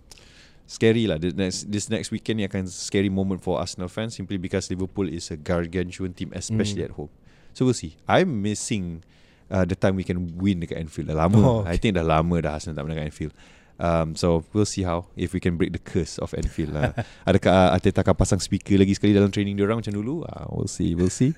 Scary 0.68 1.08
lah. 1.08 1.16
This 1.16 1.32
next, 1.32 1.58
this 1.64 1.88
next 1.88 2.12
weekend 2.12 2.36
ni 2.36 2.44
akan 2.44 2.68
scary 2.68 3.08
moment 3.08 3.40
for 3.40 3.56
Arsenal 3.56 3.88
fans 3.88 4.12
Simply 4.12 4.36
because 4.36 4.68
Liverpool 4.68 5.08
is 5.08 5.32
a 5.32 5.36
gargantuan 5.36 6.12
team 6.12 6.28
Especially 6.36 6.84
Mm. 6.84 6.88
at 6.88 6.94
home. 6.94 7.08
So 7.56 7.64
we'll 7.64 7.72
see. 7.72 7.96
I'm 8.04 8.44
missing 8.44 9.00
uh, 9.48 9.64
The 9.64 9.72
time 9.72 9.96
we 9.96 10.04
can 10.04 10.36
win 10.36 10.60
dekat 10.60 10.76
Anfield. 10.76 11.08
Dah 11.08 11.16
lama. 11.16 11.40
Oh, 11.40 11.64
okay. 11.64 11.72
I 11.72 11.76
think 11.80 11.96
dah 11.96 12.04
lama 12.04 12.36
dah 12.38 12.60
Arsenal 12.60 12.76
tak 12.76 12.84
menang 12.84 13.00
kat 13.00 13.08
Anfield 13.08 13.32
um, 13.78 14.14
So 14.14 14.44
we'll 14.52 14.68
see 14.68 14.82
how 14.82 15.06
If 15.14 15.32
we 15.32 15.40
can 15.40 15.56
break 15.56 15.72
the 15.72 15.80
curse 15.80 16.18
of 16.18 16.34
Anfield 16.34 16.74
lah 16.74 16.92
Adakah 17.28 17.50
uh, 17.50 17.68
Arteta 17.74 18.02
akan 18.02 18.14
pasang 18.14 18.38
speaker 18.38 18.76
lagi 18.76 18.94
sekali 18.94 19.14
Dalam 19.14 19.30
training 19.30 19.56
diorang 19.56 19.80
macam 19.80 19.94
dulu 19.94 20.22
uh, 20.22 20.46
We'll 20.52 20.70
see 20.70 20.92
We'll 20.94 21.10
see 21.10 21.32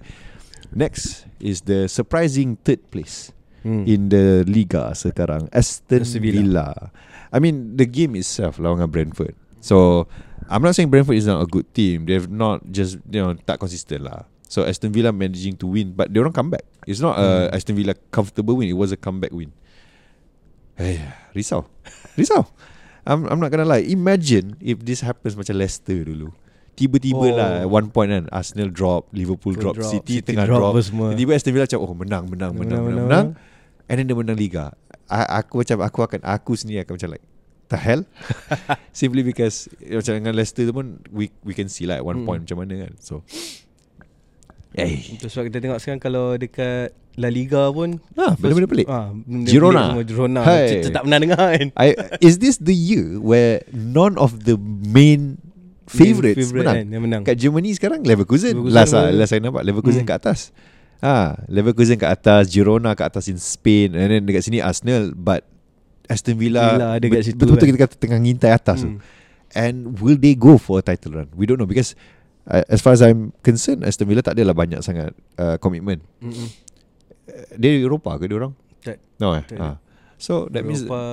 Next 0.70 1.24
is 1.40 1.64
the 1.64 1.88
surprising 1.88 2.56
third 2.62 2.84
place 2.90 3.32
Hmm. 3.60 3.84
in 3.84 4.08
the 4.08 4.40
Liga 4.48 4.88
sekarang 4.96 5.44
Aston 5.52 6.00
Villa. 6.00 6.32
Villa. 6.32 6.68
I 7.28 7.44
mean 7.44 7.76
the 7.76 7.84
game 7.84 8.16
itself 8.16 8.56
lawan 8.56 8.80
dengan 8.80 8.88
Brentford. 8.88 9.36
So 9.60 10.08
I'm 10.48 10.64
not 10.64 10.72
saying 10.72 10.88
Brentford 10.88 11.20
is 11.20 11.28
not 11.28 11.44
a 11.44 11.48
good 11.48 11.68
team. 11.76 12.08
They've 12.08 12.24
not 12.24 12.64
just 12.72 12.96
you 13.12 13.20
know 13.20 13.36
tak 13.36 13.60
consistent 13.60 14.08
lah. 14.08 14.24
So 14.48 14.64
Aston 14.64 14.96
Villa 14.96 15.12
managing 15.12 15.60
to 15.60 15.68
win, 15.68 15.92
but 15.92 16.08
they 16.08 16.16
orang 16.24 16.32
come 16.32 16.48
back. 16.48 16.64
It's 16.88 17.04
not 17.04 17.20
a 17.20 17.52
Hmm. 17.52 17.60
Aston 17.60 17.76
Villa 17.76 17.92
comfortable 18.08 18.56
win. 18.56 18.72
It 18.72 18.80
was 18.80 18.96
a 18.96 19.00
comeback 19.00 19.36
win. 19.36 19.52
Hey, 20.80 21.04
risau, 21.36 21.68
risau. 22.14 22.46
I'm 23.02 23.24
I'm 23.26 23.38
not 23.38 23.48
gonna 23.48 23.64
lie. 23.64 23.82
Imagine 23.82 24.54
if 24.58 24.80
this 24.80 25.00
happens 25.00 25.34
macam 25.34 25.56
Leicester 25.56 26.04
dulu. 26.04 26.30
Tiba-tiba 26.70 27.18
Oh. 27.18 27.36
lah 27.36 27.52
One 27.66 27.88
point 27.88 28.08
kan 28.08 28.24
Arsenal 28.32 28.72
drop 28.72 29.12
Liverpool 29.12 29.52
drop, 29.52 29.76
Drop, 29.76 29.84
City, 29.84 30.22
City 30.22 30.32
tengah 30.32 30.48
drop 30.48 30.72
drop. 30.72 30.80
Tiba-tiba 30.80 31.36
Aston 31.36 31.52
Villa 31.52 31.68
macam 31.68 31.80
Oh 31.82 31.92
menang 31.92 32.24
Menang 32.24 32.52
Menang 32.56 32.82
Menang, 32.86 33.04
menang, 33.04 33.26
And 33.84 34.00
then 34.00 34.08
dia 34.08 34.16
menang 34.16 34.38
Liga 34.38 34.72
A- 35.04 35.44
Aku 35.44 35.60
macam 35.60 35.76
Aku 35.82 36.00
akan 36.00 36.24
Aku 36.24 36.56
sendiri 36.56 36.80
akan 36.80 36.96
macam 36.96 37.10
like 37.12 37.24
The 37.68 37.76
hell 37.76 38.02
Simply 38.96 39.20
because 39.20 39.68
Macam 39.82 40.24
dengan 40.24 40.32
Leicester 40.32 40.64
tu 40.64 40.72
pun 40.72 41.04
We 41.12 41.28
we 41.44 41.52
can 41.52 41.68
see 41.68 41.84
lah 41.84 42.00
At 42.00 42.06
one 42.06 42.22
Mm. 42.22 42.24
point 42.24 42.40
macam 42.48 42.64
mana 42.64 42.88
kan 42.88 42.92
So 42.96 43.28
Eh 44.72 44.90
Itu 45.12 45.26
sebab 45.26 45.46
kita 45.46 45.58
tengok 45.58 45.78
sekarang 45.78 45.98
Kalau 45.98 46.34
dekat 46.34 46.90
La 47.14 47.26
Liga 47.26 47.66
pun 47.68 47.98
Ah, 48.14 48.32
benda-benda 48.32 48.66
pelik. 48.66 48.86
ah, 48.86 49.10
benda 49.10 49.44
Girona. 49.44 49.82
pelik 49.92 50.06
Girona 50.06 50.40
Hai. 50.40 50.66
Kita 50.76 50.88
tak 50.90 51.02
pernah 51.04 51.18
dengar 51.18 51.42
kan 51.52 51.66
I, 51.74 51.88
Is 52.20 52.38
this 52.38 52.56
the 52.56 52.70
year 52.70 53.18
Where 53.18 53.66
None 53.68 54.14
of 54.14 54.44
the 54.44 54.54
main 54.86 55.42
Favourites 55.84 56.38
Favourite 56.38 56.62
menang 56.62 56.76
kan, 56.76 56.86
Yang 56.88 57.02
menang 57.02 57.22
Kat 57.24 57.36
Germany 57.36 57.70
sekarang 57.72 58.00
Leverkusen, 58.00 58.54
Leverkusen 58.54 58.70
Last 58.70 58.92
pun- 58.92 59.10
Last 59.12 59.28
saya 59.28 59.40
nampak 59.40 59.62
Leverkusen 59.64 60.02
Hmm. 60.02 60.08
kat 60.08 60.16
atas 60.22 60.40
Ah, 61.00 61.34
Leverkusen 61.46 61.96
kat 61.96 62.10
atas 62.12 62.46
Girona 62.46 62.94
kat 62.94 63.10
atas 63.10 63.26
in 63.26 63.36
Spain 63.36 63.90
And 63.92 64.06
then 64.08 64.22
dekat 64.22 64.44
sini 64.44 64.60
Arsenal 64.60 65.10
But 65.10 65.42
Aston 66.06 66.36
Villa, 66.36 66.74
Villa 66.74 66.88
ada 66.94 67.06
kat 67.08 67.22
situ 67.24 67.36
Betul-betul 67.36 67.66
kan. 67.66 67.72
kita 67.72 67.82
kata 67.84 67.94
Tengah 67.96 68.18
ngintai 68.18 68.52
atas 68.52 68.78
tu 68.80 68.90
Hmm. 68.90 69.02
And 69.50 69.98
will 69.98 70.14
they 70.14 70.32
go 70.32 70.54
for 70.54 70.78
a 70.78 70.84
title 70.84 71.16
run 71.16 71.26
We 71.32 71.42
don't 71.42 71.56
know 71.56 71.66
Because 71.66 71.98
uh, 72.50 72.64
As 72.66 72.82
far 72.82 72.92
as 72.92 73.00
I'm 73.00 73.30
concerned 73.40 73.82
Aston 73.82 74.04
Villa 74.04 74.20
tak 74.20 74.34
adalah 74.34 74.52
banyak 74.52 74.82
sangat 74.82 75.14
uh, 75.36 75.56
Commitment 75.56 76.02
Mm-mm. 76.18 76.48
Uh, 77.24 77.46
Dia 77.56 77.78
Eropah 77.80 78.18
ke 78.18 78.26
dia 78.26 78.36
orang? 78.36 78.52
Tak. 78.82 78.98
No 79.18 79.32
eh 79.32 79.44
ah. 79.56 79.78
So 80.18 80.50
that 80.50 80.62
means 80.62 80.84
Eropah 80.84 81.04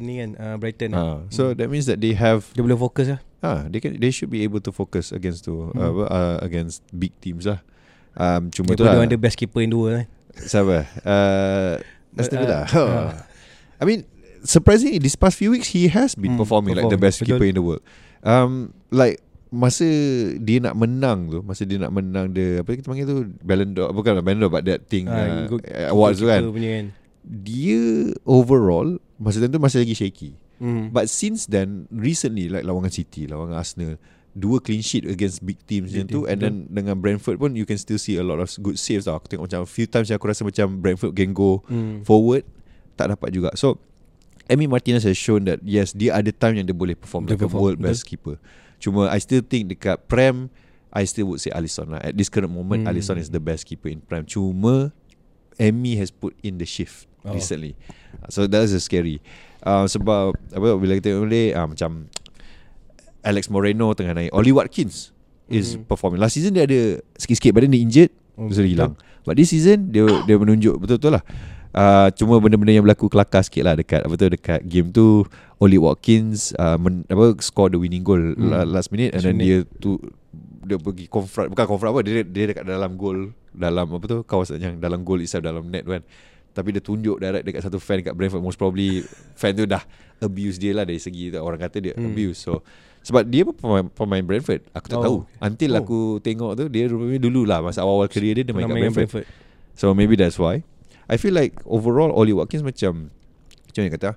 ni 0.00 0.22
kan 0.22 0.30
uh, 0.36 0.56
Brighton 0.56 0.94
ah, 0.94 1.26
So 1.28 1.52
that 1.52 1.68
means 1.68 1.84
that 1.84 1.98
they 1.98 2.14
have 2.14 2.46
Dia 2.54 2.62
boleh 2.62 2.78
fokus 2.78 3.10
lah 3.10 3.20
Ah, 3.44 3.68
they 3.68 3.76
can 3.76 4.00
they 4.00 4.08
should 4.08 4.32
be 4.32 4.40
able 4.40 4.56
to 4.56 4.72
focus 4.72 5.12
against 5.12 5.44
to 5.44 5.68
uh, 5.76 5.92
apa, 5.92 6.02
uh, 6.08 6.36
against 6.40 6.80
big 6.88 7.12
teams 7.20 7.44
lah. 7.44 7.60
Um, 8.16 8.48
cuma 8.48 8.72
Dia 8.72 8.80
tu 8.80 8.84
lah. 8.88 8.96
boleh 8.96 9.04
ada 9.04 9.20
best 9.20 9.36
keeper 9.36 9.60
yang 9.60 9.76
dua 9.76 9.88
kan 10.00 10.06
Siapa? 10.32 10.76
Uh, 11.04 11.74
Aston 12.16 12.40
Villa. 12.40 12.64
Uh, 12.64 12.80
uh. 12.80 13.12
I 13.76 13.84
mean, 13.84 14.08
surprisingly, 14.40 14.96
these 14.96 15.12
past 15.12 15.36
few 15.36 15.52
weeks 15.52 15.76
he 15.76 15.92
has 15.92 16.16
been 16.16 16.34
Hmm, 16.34 16.40
performing 16.40 16.72
like 16.72 16.88
the 16.88 16.96
perform. 16.96 17.04
best 17.04 17.20
Betul. 17.20 17.36
keeper 17.36 17.44
in 17.44 17.54
the 17.54 17.64
world. 17.64 17.84
Um, 18.24 18.72
like 18.88 19.20
masa 19.54 19.86
dia 20.36 20.58
nak 20.58 20.74
menang 20.74 21.30
tu, 21.30 21.38
masa 21.40 21.62
dia 21.62 21.78
nak 21.78 21.90
menang 21.90 22.28
the 22.28 22.60
apa 22.60 22.74
kita 22.74 22.84
panggil 22.84 23.06
tu? 23.06 23.16
Ballon 23.40 23.70
d'Or, 23.70 23.90
bukan 23.90 24.18
Ballon 24.18 24.40
d'Or 24.40 24.50
but 24.50 24.64
that 24.64 24.84
thing 24.84 25.06
uh, 25.06 25.14
Ah, 25.14 25.46
good- 25.46 25.62
awards 25.88 26.18
tu 26.18 26.26
kan. 26.26 26.42
Punya 26.44 26.70
kan. 26.74 26.86
Dia 27.24 27.80
overall 28.22 28.98
masa 29.16 29.40
tu 29.40 29.56
masih 29.56 29.80
lagi 29.80 29.94
shaky. 29.94 30.30
Hmm. 30.54 30.86
But 30.88 31.10
since 31.10 31.50
then 31.50 31.90
Recently 31.90 32.46
Like 32.46 32.62
lawan 32.62 32.86
dengan 32.86 32.94
City 32.94 33.26
Lawan 33.26 33.50
dengan 33.50 33.58
Arsenal 33.58 33.92
Dua 34.30 34.62
clean 34.62 34.80
sheet 34.80 35.02
Against 35.02 35.42
big 35.42 35.58
teams 35.60 35.90
macam 35.90 36.06
tu. 36.06 36.20
And 36.30 36.38
then 36.38 36.54
Dengan 36.70 36.94
Brentford 36.94 37.42
pun 37.42 37.58
You 37.58 37.66
can 37.66 37.74
still 37.74 37.98
see 37.98 38.14
A 38.14 38.22
lot 38.22 38.38
of 38.38 38.46
good 38.62 38.78
saves 38.78 39.02
tau. 39.02 39.18
Aku 39.18 39.26
tengok 39.26 39.50
macam 39.50 39.66
Few 39.66 39.90
times 39.90 40.06
yang 40.06 40.16
aku 40.16 40.30
rasa 40.30 40.46
macam 40.46 40.78
Brentford 40.78 41.10
can 41.12 41.34
go 41.34 41.58
Hmm. 41.66 42.06
Forward 42.06 42.46
Tak 42.94 43.10
dapat 43.10 43.34
juga. 43.34 43.50
So 43.54 43.82
Emi 44.46 44.70
Martinez 44.70 45.02
has 45.02 45.18
shown 45.18 45.42
that 45.42 45.58
Yes 45.60 45.90
dia 45.90 46.14
ada 46.14 46.30
time 46.30 46.54
Yang 46.54 46.70
dia 46.70 46.76
boleh 46.78 46.94
perform 46.94 47.26
Dia 47.26 47.34
Like 47.34 47.42
a 47.42 47.44
perform, 47.44 47.60
world 47.60 47.78
best 47.82 48.06
keeper 48.06 48.38
Cuma 48.84 49.08
I 49.08 49.16
still 49.16 49.40
think 49.40 49.72
Dekat 49.72 50.04
Prem 50.04 50.52
I 50.92 51.08
still 51.08 51.32
would 51.32 51.40
say 51.40 51.48
Alisson 51.50 51.90
lah. 51.90 52.04
At 52.04 52.12
this 52.12 52.28
current 52.28 52.52
moment 52.52 52.84
Hmm. 52.84 52.92
Alisson 52.92 53.16
is 53.16 53.32
the 53.32 53.40
best 53.40 53.64
keeper 53.64 53.88
in 53.88 54.04
Prem. 54.04 54.28
Cuma 54.28 54.92
Emi 55.56 55.96
has 55.96 56.12
put 56.12 56.36
in 56.44 56.60
the 56.60 56.68
shift 56.68 57.08
Oh. 57.24 57.32
recently. 57.32 57.72
So 58.28 58.44
that 58.44 58.68
is 58.68 58.76
scary. 58.78 59.24
Uh, 59.64 59.88
Sebab 59.88 60.36
apa 60.52 60.68
Bila 60.76 61.00
kita 61.00 61.16
boleh 61.16 61.56
uh, 61.56 61.64
Macam 61.64 62.12
Alex 63.24 63.48
Moreno 63.48 63.96
tengah 63.96 64.12
naik. 64.12 64.30
Oli 64.30 64.52
Watkins 64.52 65.16
Is 65.48 65.76
Mhm. 65.76 65.88
performing. 65.88 66.20
Last 66.20 66.36
season 66.36 66.52
dia 66.52 66.68
ada 66.68 67.00
Sikit-sikit 67.16 67.56
then 67.56 67.72
dia 67.72 67.80
injured. 67.80 68.12
Oh, 68.36 68.52
So 68.52 68.60
dia 68.60 68.76
hilang. 68.76 69.00
But 69.24 69.40
this 69.40 69.56
season 69.56 69.88
Dia 69.88 70.04
dia 70.24 70.36
menunjuk. 70.36 70.76
Betul-betul 70.76 71.16
lah 71.16 71.24
uh, 71.74 72.08
Cuma 72.12 72.38
benda-benda 72.38 72.70
yang 72.70 72.82
berlaku 72.82 73.06
Kelakar 73.06 73.42
sikit 73.42 73.62
lah 73.62 73.74
Dekat 73.74 74.00
apa 74.00 74.14
tu 74.14 74.26
Dekat 74.28 74.60
game 74.62 74.88
tu 74.88 75.26
Oli 75.56 75.76
Watkins 75.76 76.54
uh, 76.54 76.74
men, 76.74 77.02
apa 77.04 77.34
Score 77.38 77.68
the 77.68 77.78
winning 77.78 78.00
goal 78.00 78.22
Hmm. 78.34 78.50
Last 78.66 78.88
minute 78.88 79.12
And 79.12 79.22
then 79.22 79.36
dia 79.36 79.66
tu 79.76 79.98
Dia 80.60 80.76
pergi 80.76 81.06
confront 81.06 81.50
Bukan 81.50 81.64
confront 81.66 81.92
apa 81.92 82.00
Dia, 82.00 82.22
dia 82.22 82.44
dekat 82.48 82.64
dalam 82.64 82.94
goal 82.94 83.30
Dalam 83.48 83.86
apa 83.90 84.04
tu 84.04 84.18
Kawasan 84.22 84.58
yang 84.58 84.74
Dalam 84.76 85.02
goal 85.02 85.20
itself 85.20 85.42
Dalam 85.42 85.66
net 85.66 85.82
tu 85.82 85.92
kan 85.92 86.04
tapi 86.54 86.70
dia 86.70 86.78
tunjuk 86.78 87.18
direct 87.18 87.42
dekat 87.42 87.60
satu 87.60 87.82
fan 87.82 87.98
kat 87.98 88.14
Brentford 88.14 88.38
Most 88.38 88.54
probably 88.54 89.02
fan 89.34 89.50
tu 89.52 89.66
dah 89.66 89.82
abuse 90.22 90.54
dia 90.54 90.70
lah 90.70 90.86
dari 90.86 91.02
segi 91.02 91.26
tu. 91.28 91.36
Orang 91.36 91.58
kata 91.58 91.82
dia 91.82 91.90
Hmm. 91.92 92.06
abuse 92.08 92.38
So 92.40 92.62
sebab 93.02 93.26
dia 93.26 93.42
pun 93.42 93.52
pemain, 93.52 93.82
pemain 93.84 94.22
Brentford 94.22 94.62
Aku 94.70 94.86
tak 94.86 94.96
Oh. 94.96 95.02
tahu 95.02 95.16
Until 95.40 95.70
Oh. 95.72 95.80
aku 95.82 95.98
tengok 96.22 96.54
tu 96.54 96.64
Dia 96.68 96.86
rupanya 96.86 97.18
dulu 97.18 97.42
lah 97.42 97.58
Masa 97.58 97.82
awal-awal 97.82 98.06
career 98.06 98.38
dia 98.38 98.46
Dia 98.46 98.54
main 98.54 98.64
kat 98.64 98.76
main 98.76 98.94
Brentford. 98.94 99.26
So 99.74 99.90
maybe 99.92 100.14
that's 100.14 100.38
why 100.38 100.62
I 101.10 101.16
feel 101.20 101.34
like 101.36 101.60
overall 101.68 102.12
Oli 102.14 102.32
Watkins 102.32 102.64
macam 102.64 103.12
Macam 103.68 103.80
mana 103.84 103.92
kata 103.92 104.10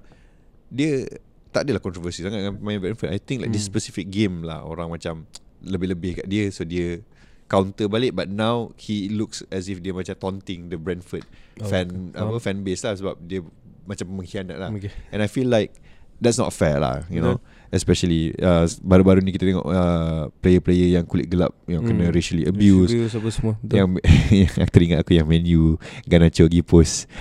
Dia 0.71 1.07
tak 1.51 1.63
adalah 1.63 1.81
kontroversi 1.81 2.21
sangat 2.21 2.43
dengan 2.43 2.55
main 2.59 2.77
Brentford 2.77 3.09
I 3.11 3.19
think 3.19 3.41
like 3.41 3.51
hmm. 3.51 3.57
this 3.57 3.65
specific 3.65 4.11
game 4.11 4.43
lah 4.43 4.63
Orang 4.63 4.91
macam 4.93 5.27
Lebih-lebih 5.63 6.23
kat 6.23 6.25
dia 6.29 6.47
So 6.51 6.63
dia 6.63 7.01
counter 7.47 7.87
balik 7.91 8.15
But 8.15 8.31
now 8.31 8.71
He 8.79 9.11
looks 9.11 9.43
as 9.51 9.67
if 9.67 9.83
dia 9.83 9.91
macam 9.91 10.15
taunting 10.15 10.71
The 10.71 10.79
Brentford 10.79 11.27
Oh, 11.57 11.65
Fan 11.65 12.13
okay. 12.13 12.21
apa 12.21 12.37
Faham. 12.37 12.43
fan 12.43 12.57
base 12.61 12.81
lah 12.85 12.93
Sebab 12.95 13.15
dia 13.25 13.41
Macam 13.89 14.05
mengkhianat 14.13 14.57
lah 14.59 14.69
Okay. 14.75 14.93
And 15.11 15.19
I 15.19 15.27
feel 15.27 15.49
like 15.49 15.75
That's 16.21 16.37
not 16.37 16.53
fair 16.53 16.77
lah 16.79 17.03
You 17.09 17.19
know 17.19 17.37
Especially 17.67 18.31
uh, 18.37 18.63
Baru-baru 18.79 19.19
ni 19.19 19.31
kita 19.31 19.43
tengok 19.45 19.65
uh, 19.65 20.31
Player-player 20.39 20.95
yang 20.95 21.03
kulit 21.03 21.27
gelap 21.27 21.51
Yang 21.65 21.83
kena 21.85 22.03
Hmm. 22.03 22.13
racially 22.13 22.43
abuse 22.43 22.91
apa 23.11 23.27
semua. 23.27 23.53
Yang, 23.61 23.99
yang 24.55 24.69
teringat 24.69 24.97
aku 25.01 25.11
yang 25.13 25.25
menu 25.25 25.75
Ganacho 26.03 26.45
pergi 26.45 26.61
post. 26.61 27.11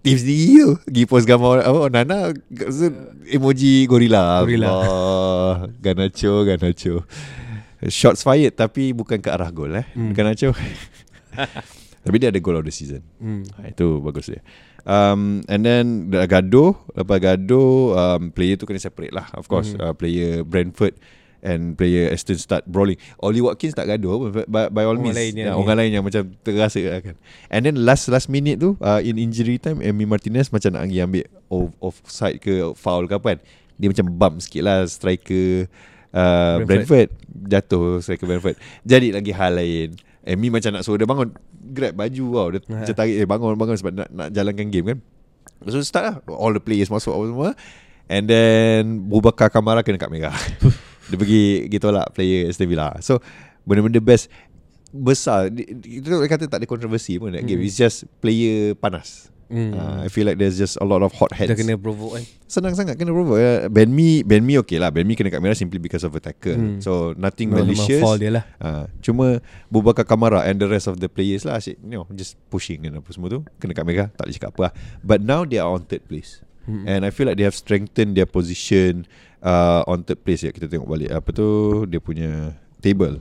Tim 0.00 0.16
sendiri 0.16 0.46
tu 0.54 0.70
Pergi 0.84 1.04
post 1.04 1.24
gambar 1.24 1.64
apa, 1.64 1.80
Nana 1.88 2.18
so, 2.68 2.86
Emoji 3.26 3.84
gorila. 3.84 4.44
Gorila. 4.44 4.68
Allah 4.68 5.54
Ganacho 5.76 6.44
Ganacho 6.44 6.94
Shots 7.82 8.20
fired 8.20 8.52
Tapi 8.54 8.92
bukan 8.92 9.18
ke 9.18 9.28
arah 9.28 9.48
gol 9.48 9.72
eh. 9.74 9.86
Hmm. 9.96 10.12
Ganacho 10.12 10.52
Tapi 12.00 12.16
dia 12.16 12.32
ada 12.32 12.40
goal 12.40 12.56
of 12.56 12.64
the 12.64 12.72
season. 12.72 13.04
Hmm. 13.16 13.44
ha, 13.56 13.68
Itu 13.68 14.00
bagus 14.00 14.28
dia 14.28 14.40
um, 14.84 15.42
And 15.46 15.60
then 15.62 15.84
dah 16.08 16.24
gaduh 16.24 16.76
Lepas 16.92 17.18
gaduh 17.18 17.94
um, 17.94 18.30
Player 18.30 18.56
tu 18.56 18.64
kena 18.64 18.78
separate 18.78 19.12
lah 19.12 19.28
Of 19.34 19.46
course 19.46 19.72
Hmm. 19.72 19.82
uh, 19.82 19.92
Player 19.92 20.42
Brentford 20.42 20.96
and 21.40 21.72
player 21.72 22.12
Aston 22.12 22.36
start 22.36 22.68
brawling. 22.68 23.00
Oli 23.16 23.40
Watkins 23.40 23.72
tak 23.72 23.88
gaduh 23.88 24.28
by, 24.44 24.68
by, 24.68 24.84
all 24.84 24.92
Orang 24.92 25.08
means. 25.08 25.16
lain 25.16 25.32
yang 25.32 25.48
ya, 25.48 25.52
ni. 25.56 25.60
orang 25.64 25.76
lain 25.80 25.90
yang 25.96 26.04
macam 26.04 26.22
terasa 26.44 26.84
lah 26.84 27.00
kan. 27.00 27.16
And 27.48 27.64
then 27.64 27.80
last 27.80 28.12
last 28.12 28.28
minute 28.28 28.60
tu 28.60 28.76
uh, 28.76 29.00
in 29.00 29.16
injury 29.16 29.56
time 29.56 29.80
Emi 29.80 30.04
Martinez 30.04 30.52
macam 30.52 30.76
nak 30.76 30.84
pergi 30.84 31.00
ambil 31.00 31.24
off, 31.48 31.72
offside 31.80 32.44
ke 32.44 32.60
foul 32.76 33.08
ke 33.08 33.16
apa 33.16 33.26
kan. 33.32 33.38
Dia 33.80 33.88
macam 33.88 34.06
bump 34.12 34.36
sikit 34.44 34.68
lah 34.68 34.84
striker 34.84 35.64
uh, 36.12 36.60
Brentford. 36.60 37.08
Brentford. 37.08 37.08
Brentford 37.48 38.00
striker 38.04 38.26
Brentford. 38.28 38.56
Jadi 38.84 39.08
lagi 39.08 39.32
hal 39.32 39.52
lain. 39.56 39.88
Emi 40.22 40.48
macam 40.48 40.70
nak 40.70 40.84
suruh 40.84 40.96
dia 40.96 41.04
bangun 41.04 41.32
grab 41.70 41.96
baju 41.96 42.26
tau. 42.30 42.48
Dia 42.50 42.60
Ha. 42.60 42.74
macam 42.82 42.94
tarik 42.94 43.14
eh 43.16 43.24
bangun 43.24 43.54
bangun 43.54 43.76
sebab 43.76 43.92
nak 43.94 44.08
nak 44.10 44.28
jalankan 44.30 44.68
game 44.68 44.86
kan. 44.86 44.98
Tu 45.60 45.76
start 45.80 46.04
lah 46.04 46.14
All 46.40 46.52
the 46.52 46.60
players 46.60 46.88
masuk 46.88 47.12
apa 47.12 47.24
semua 47.26 47.48
And 48.08 48.24
then 48.24 49.04
Bubakar 49.04 49.52
Kamara 49.52 49.84
kena 49.84 50.00
kat 50.00 50.08
merah 50.08 50.32
Dia 51.12 51.16
pergi 51.16 51.68
Gitu 51.68 51.84
lah 51.92 52.08
Player 52.08 52.48
Aston 52.48 52.64
Villa 52.64 52.96
So 52.98 53.20
Benda-benda 53.62 54.00
best 54.00 54.32
Besar 54.88 55.52
Kita 55.52 56.16
kata 56.24 56.48
tak 56.48 56.58
ada 56.58 56.66
kontroversi 56.66 57.20
pun 57.20 57.36
That 57.36 57.44
game 57.44 57.60
Hmm. 57.60 57.68
It's 57.68 57.76
just 57.76 58.08
Player 58.24 58.72
panas 58.72 59.28
Hmm. 59.50 59.74
uh, 59.74 60.06
I 60.06 60.08
feel 60.08 60.30
like 60.30 60.38
there's 60.38 60.54
just 60.54 60.78
A 60.78 60.86
lot 60.86 61.02
of 61.02 61.10
hot 61.10 61.34
heads. 61.34 61.50
Dah 61.50 61.58
kena 61.58 61.74
provoke 61.74 62.14
kan 62.14 62.24
Senang 62.46 62.78
sangat 62.78 62.94
Kena 62.94 63.10
provoke 63.10 63.42
uh, 63.42 63.66
Ben 63.66 63.90
Mi 63.90 64.22
Ben 64.22 64.46
Mi 64.46 64.54
okay 64.62 64.78
lah. 64.78 64.94
Ben 64.94 65.02
Mi 65.02 65.18
kena 65.18 65.26
kat 65.26 65.42
merah 65.42 65.58
Simply 65.58 65.82
because 65.82 66.06
of 66.06 66.14
a 66.14 66.22
tackle 66.22 66.54
Hmm. 66.54 66.78
So 66.78 67.18
nothing 67.18 67.50
Memang 67.50 67.66
malicious. 67.66 67.98
fall 67.98 68.14
dia 68.14 68.30
lah. 68.30 68.44
Uh, 68.62 68.86
cuma 69.02 69.42
Bubakar 69.66 70.06
Kamara 70.06 70.46
and 70.46 70.62
the 70.62 70.70
rest 70.70 70.86
of 70.86 71.02
the 71.02 71.10
players 71.10 71.42
lah 71.42 71.58
asyik, 71.58 71.82
you 71.82 71.98
know, 71.98 72.06
just 72.14 72.38
pushing 72.46 72.86
and 72.86 73.02
apa 73.02 73.10
semua 73.10 73.26
tu. 73.26 73.42
Kena 73.58 73.74
kat 73.74 73.82
merah 73.82 74.06
tak 74.14 74.30
boleh 74.30 74.36
cakap 74.38 74.50
apa 74.54 74.60
lah. 74.70 74.72
but 75.02 75.18
now 75.18 75.42
they 75.42 75.58
are 75.58 75.66
on 75.66 75.82
third 75.82 76.06
place. 76.06 76.46
Hmm. 76.70 76.84
and 76.86 77.02
I 77.02 77.10
feel 77.10 77.24
like 77.24 77.40
they 77.40 77.48
have 77.48 77.56
strengthened 77.56 78.14
their 78.14 78.28
position 78.28 79.08
uh, 79.42 79.80
on 79.90 80.04
third 80.04 80.22
place. 80.22 80.46
Ya 80.46 80.52
kita 80.52 80.68
tengok 80.70 80.86
balik 80.86 81.10
apa 81.10 81.32
tu 81.32 81.48
dia 81.90 81.98
punya 81.98 82.54
table. 82.84 83.18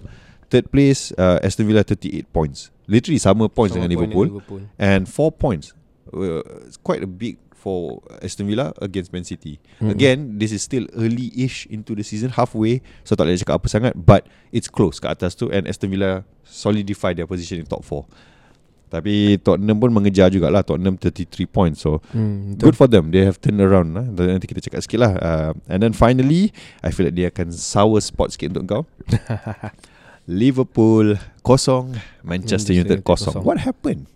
Third 0.52 0.68
place 0.70 1.14
uh, 1.16 1.40
Aston 1.40 1.66
Villa 1.66 1.82
38 1.82 2.26
points. 2.30 2.70
Literally 2.90 3.22
sama 3.22 3.46
points 3.48 3.78
Sama 3.78 3.86
dengan 3.86 4.02
point 4.02 4.12
Liverpool, 4.12 4.28
Liverpool. 4.42 4.62
and 4.82 5.06
4 5.06 5.30
points 5.38 5.78
uh, 6.14 6.42
it's 6.66 6.78
quite 6.78 7.04
a 7.04 7.10
big 7.10 7.38
for 7.60 8.00
Aston 8.24 8.48
Villa 8.48 8.72
against 8.80 9.12
Man 9.12 9.28
City. 9.28 9.60
Mm-mm. 9.84 9.92
Again, 9.92 10.40
this 10.40 10.56
is 10.56 10.64
still 10.64 10.88
early-ish 10.96 11.68
into 11.68 11.92
the 11.92 12.08
season, 12.08 12.32
halfway, 12.32 12.80
so 13.04 13.20
tak 13.20 13.28
boleh 13.28 13.36
cakap 13.36 13.60
apa 13.60 13.68
sangat, 13.68 13.94
but 14.00 14.24
it's 14.56 14.72
close 14.72 15.04
kat 15.04 15.20
atas 15.20 15.36
tu 15.36 15.52
and 15.52 15.68
Aston 15.68 15.92
Villa 15.92 16.24
solidify 16.48 17.12
their 17.12 17.28
position 17.28 17.60
in 17.60 17.68
top 17.68 17.84
4. 17.84 18.08
Tapi 18.90 19.38
Tottenham 19.46 19.78
pun 19.78 19.94
mengejar 19.94 20.34
jugalah 20.34 20.66
Tottenham 20.66 20.98
33 20.98 21.46
points 21.46 21.86
So 21.86 22.02
Hmm, 22.10 22.58
good 22.58 22.74
for 22.74 22.90
them 22.90 23.14
They 23.14 23.22
have 23.22 23.38
turned 23.38 23.62
around 23.62 23.94
lah. 23.94 24.10
Nanti 24.10 24.50
kita 24.50 24.66
cakap 24.66 24.82
sikit 24.82 25.00
lah 25.06 25.14
uh, 25.22 25.52
And 25.70 25.86
then 25.86 25.94
finally 25.94 26.50
I 26.82 26.90
feel 26.90 27.06
like 27.06 27.14
dia 27.14 27.30
akan 27.30 27.54
Sour 27.54 28.02
spot 28.02 28.34
sikit 28.34 28.58
untuk 28.58 28.66
kau 28.66 28.84
Liverpool 30.26 31.22
Kosong 31.46 32.02
Manchester 32.26 32.74
United 32.74 33.06
kosong 33.06 33.38
kosong. 33.38 33.46
What 33.46 33.62
happened 33.62 34.10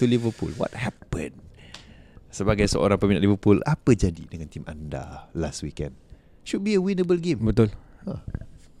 To 0.00 0.08
Liverpool. 0.08 0.56
What 0.56 0.72
happened? 0.72 1.36
Sebagai 2.32 2.64
seorang 2.72 2.96
peminat 2.96 3.20
Liverpool 3.20 3.60
Apa 3.68 3.92
jadi 3.92 4.22
dengan 4.24 4.48
tim 4.48 4.64
anda 4.64 5.28
Last 5.36 5.60
weekend? 5.60 5.92
Should 6.40 6.64
be 6.64 6.72
a 6.72 6.80
winnable 6.80 7.20
game. 7.20 7.44
Betul. 7.44 7.68
Huh. 8.08 8.24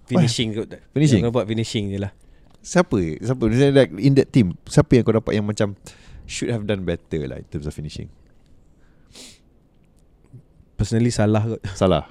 Finishing 0.08 0.56
kot. 0.56 0.80
Finishing? 0.96 1.20
Yang 1.20 1.28
kau 1.28 1.36
buat 1.36 1.44
finishing 1.44 1.92
je 1.92 2.00
lah. 2.00 2.16
Siapa? 2.64 3.20
Siapa? 3.20 3.42
Like 3.52 3.92
In 4.00 4.16
that 4.16 4.32
team. 4.32 4.56
Siapa 4.64 4.96
yang 4.96 5.04
kau 5.04 5.12
dapat 5.12 5.36
yang 5.36 5.44
macam 5.44 5.76
Should 6.24 6.48
have 6.56 6.64
done 6.64 6.88
better 6.88 7.28
lah 7.28 7.36
In 7.36 7.46
terms 7.52 7.68
of 7.68 7.76
finishing? 7.76 8.08
Personally 10.80 11.12
salah 11.12 11.44
kot. 11.44 11.60
Salah. 11.76 12.08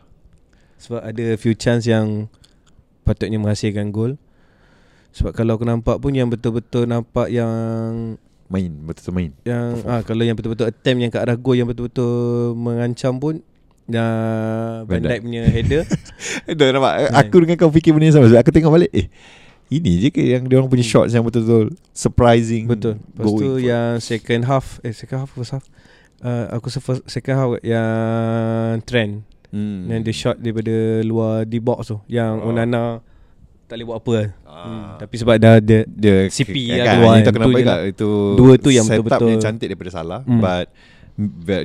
Sebab 0.78 1.02
ada 1.02 1.34
few 1.42 1.58
chance 1.58 1.90
yang 1.90 2.30
Patutnya 3.10 3.42
menghasilkan 3.42 3.90
gol. 3.90 4.22
Sebab 5.18 5.34
kalau 5.34 5.58
aku 5.58 5.66
nampak 5.66 5.98
pun 5.98 6.14
Yang 6.14 6.38
betul-betul 6.38 6.86
nampak 6.86 7.34
yang 7.34 8.22
Main 8.50 8.72
Betul-betul 8.84 9.14
main 9.14 9.32
Yang 9.46 9.86
ah 9.86 10.02
Kalau 10.02 10.26
yang 10.26 10.34
betul-betul 10.34 10.68
attempt 10.68 11.00
Yang 11.00 11.12
ke 11.14 11.20
arah 11.22 11.38
gol 11.38 11.56
Yang 11.56 11.70
betul-betul 11.74 12.12
mengancam 12.58 13.22
pun 13.22 13.46
uh, 13.94 14.86
Van 14.86 15.02
Van 15.02 15.02
Dijk. 15.02 15.20
Punya 15.26 15.44
header. 15.50 15.84
Dah 16.60 16.68
nampak. 16.74 16.94
Kan. 17.10 17.12
Aku 17.26 17.36
dengan 17.42 17.56
kau 17.58 17.72
fikir 17.74 17.92
benda 17.94 18.06
yang 18.10 18.16
sama. 18.22 18.30
Aku 18.38 18.52
tengok 18.54 18.74
balik 18.74 18.92
Eh 18.94 19.08
ini 19.70 20.02
je 20.02 20.10
ke 20.10 20.26
yang 20.26 20.50
dia 20.50 20.58
orang 20.58 20.66
punya 20.66 20.82
shots 20.82 21.14
yang 21.14 21.22
betul-betul 21.22 21.70
surprising 21.94 22.66
Betul. 22.66 22.98
Lepas 22.98 23.22
tu 23.22 23.38
going 23.38 23.54
for- 23.54 23.62
yang 23.62 23.92
second 24.02 24.42
half 24.50 24.82
Eh 24.82 24.94
second 24.94 25.26
half 25.26 25.30
first 25.30 25.54
half? 25.54 25.66
Uh, 26.26 26.50
Aku 26.58 26.74
first, 26.74 27.06
second 27.06 27.38
half 27.38 27.50
Yang 27.62 28.82
trend 28.90 29.12
hmm. 29.54 29.94
Yang 29.94 30.02
dia 30.10 30.16
shot 30.18 30.36
daripada 30.42 31.06
luar 31.06 31.46
di 31.46 31.62
box 31.62 31.94
tu. 31.94 31.98
Yang 32.10 32.34
Oh. 32.42 32.50
Onana 32.50 33.06
Tak 33.70 33.76
boleh 33.76 33.86
buat 33.86 33.98
apa 33.98 34.12
lah 34.12 34.28
Ah. 34.44 34.66
hmm. 34.66 34.90
Tapi 34.98 35.16
sebab 35.16 35.36
dah 35.38 35.56
dia 35.60 35.80
dia 35.86 36.16
CP 36.28 36.52
kan, 36.52 36.74
yang 36.74 36.80
kan, 36.82 36.96
keluar 36.98 37.14
Itu 37.14 37.22
kan, 37.22 37.32
kenapa 37.32 37.46
tu 37.46 37.54
je 37.54 37.60
juga 37.60 37.70
lah. 37.70 37.80
Itu 37.86 38.10
Dua 38.34 38.54
tu 38.58 38.70
yang 38.70 38.84
setup 38.84 39.06
betul-betul- 39.06 39.30
yang 39.30 39.40
cantik 39.40 39.68
daripada 39.68 39.92
Salah 39.94 40.22
Hmm. 40.24 40.42
But 40.42 40.68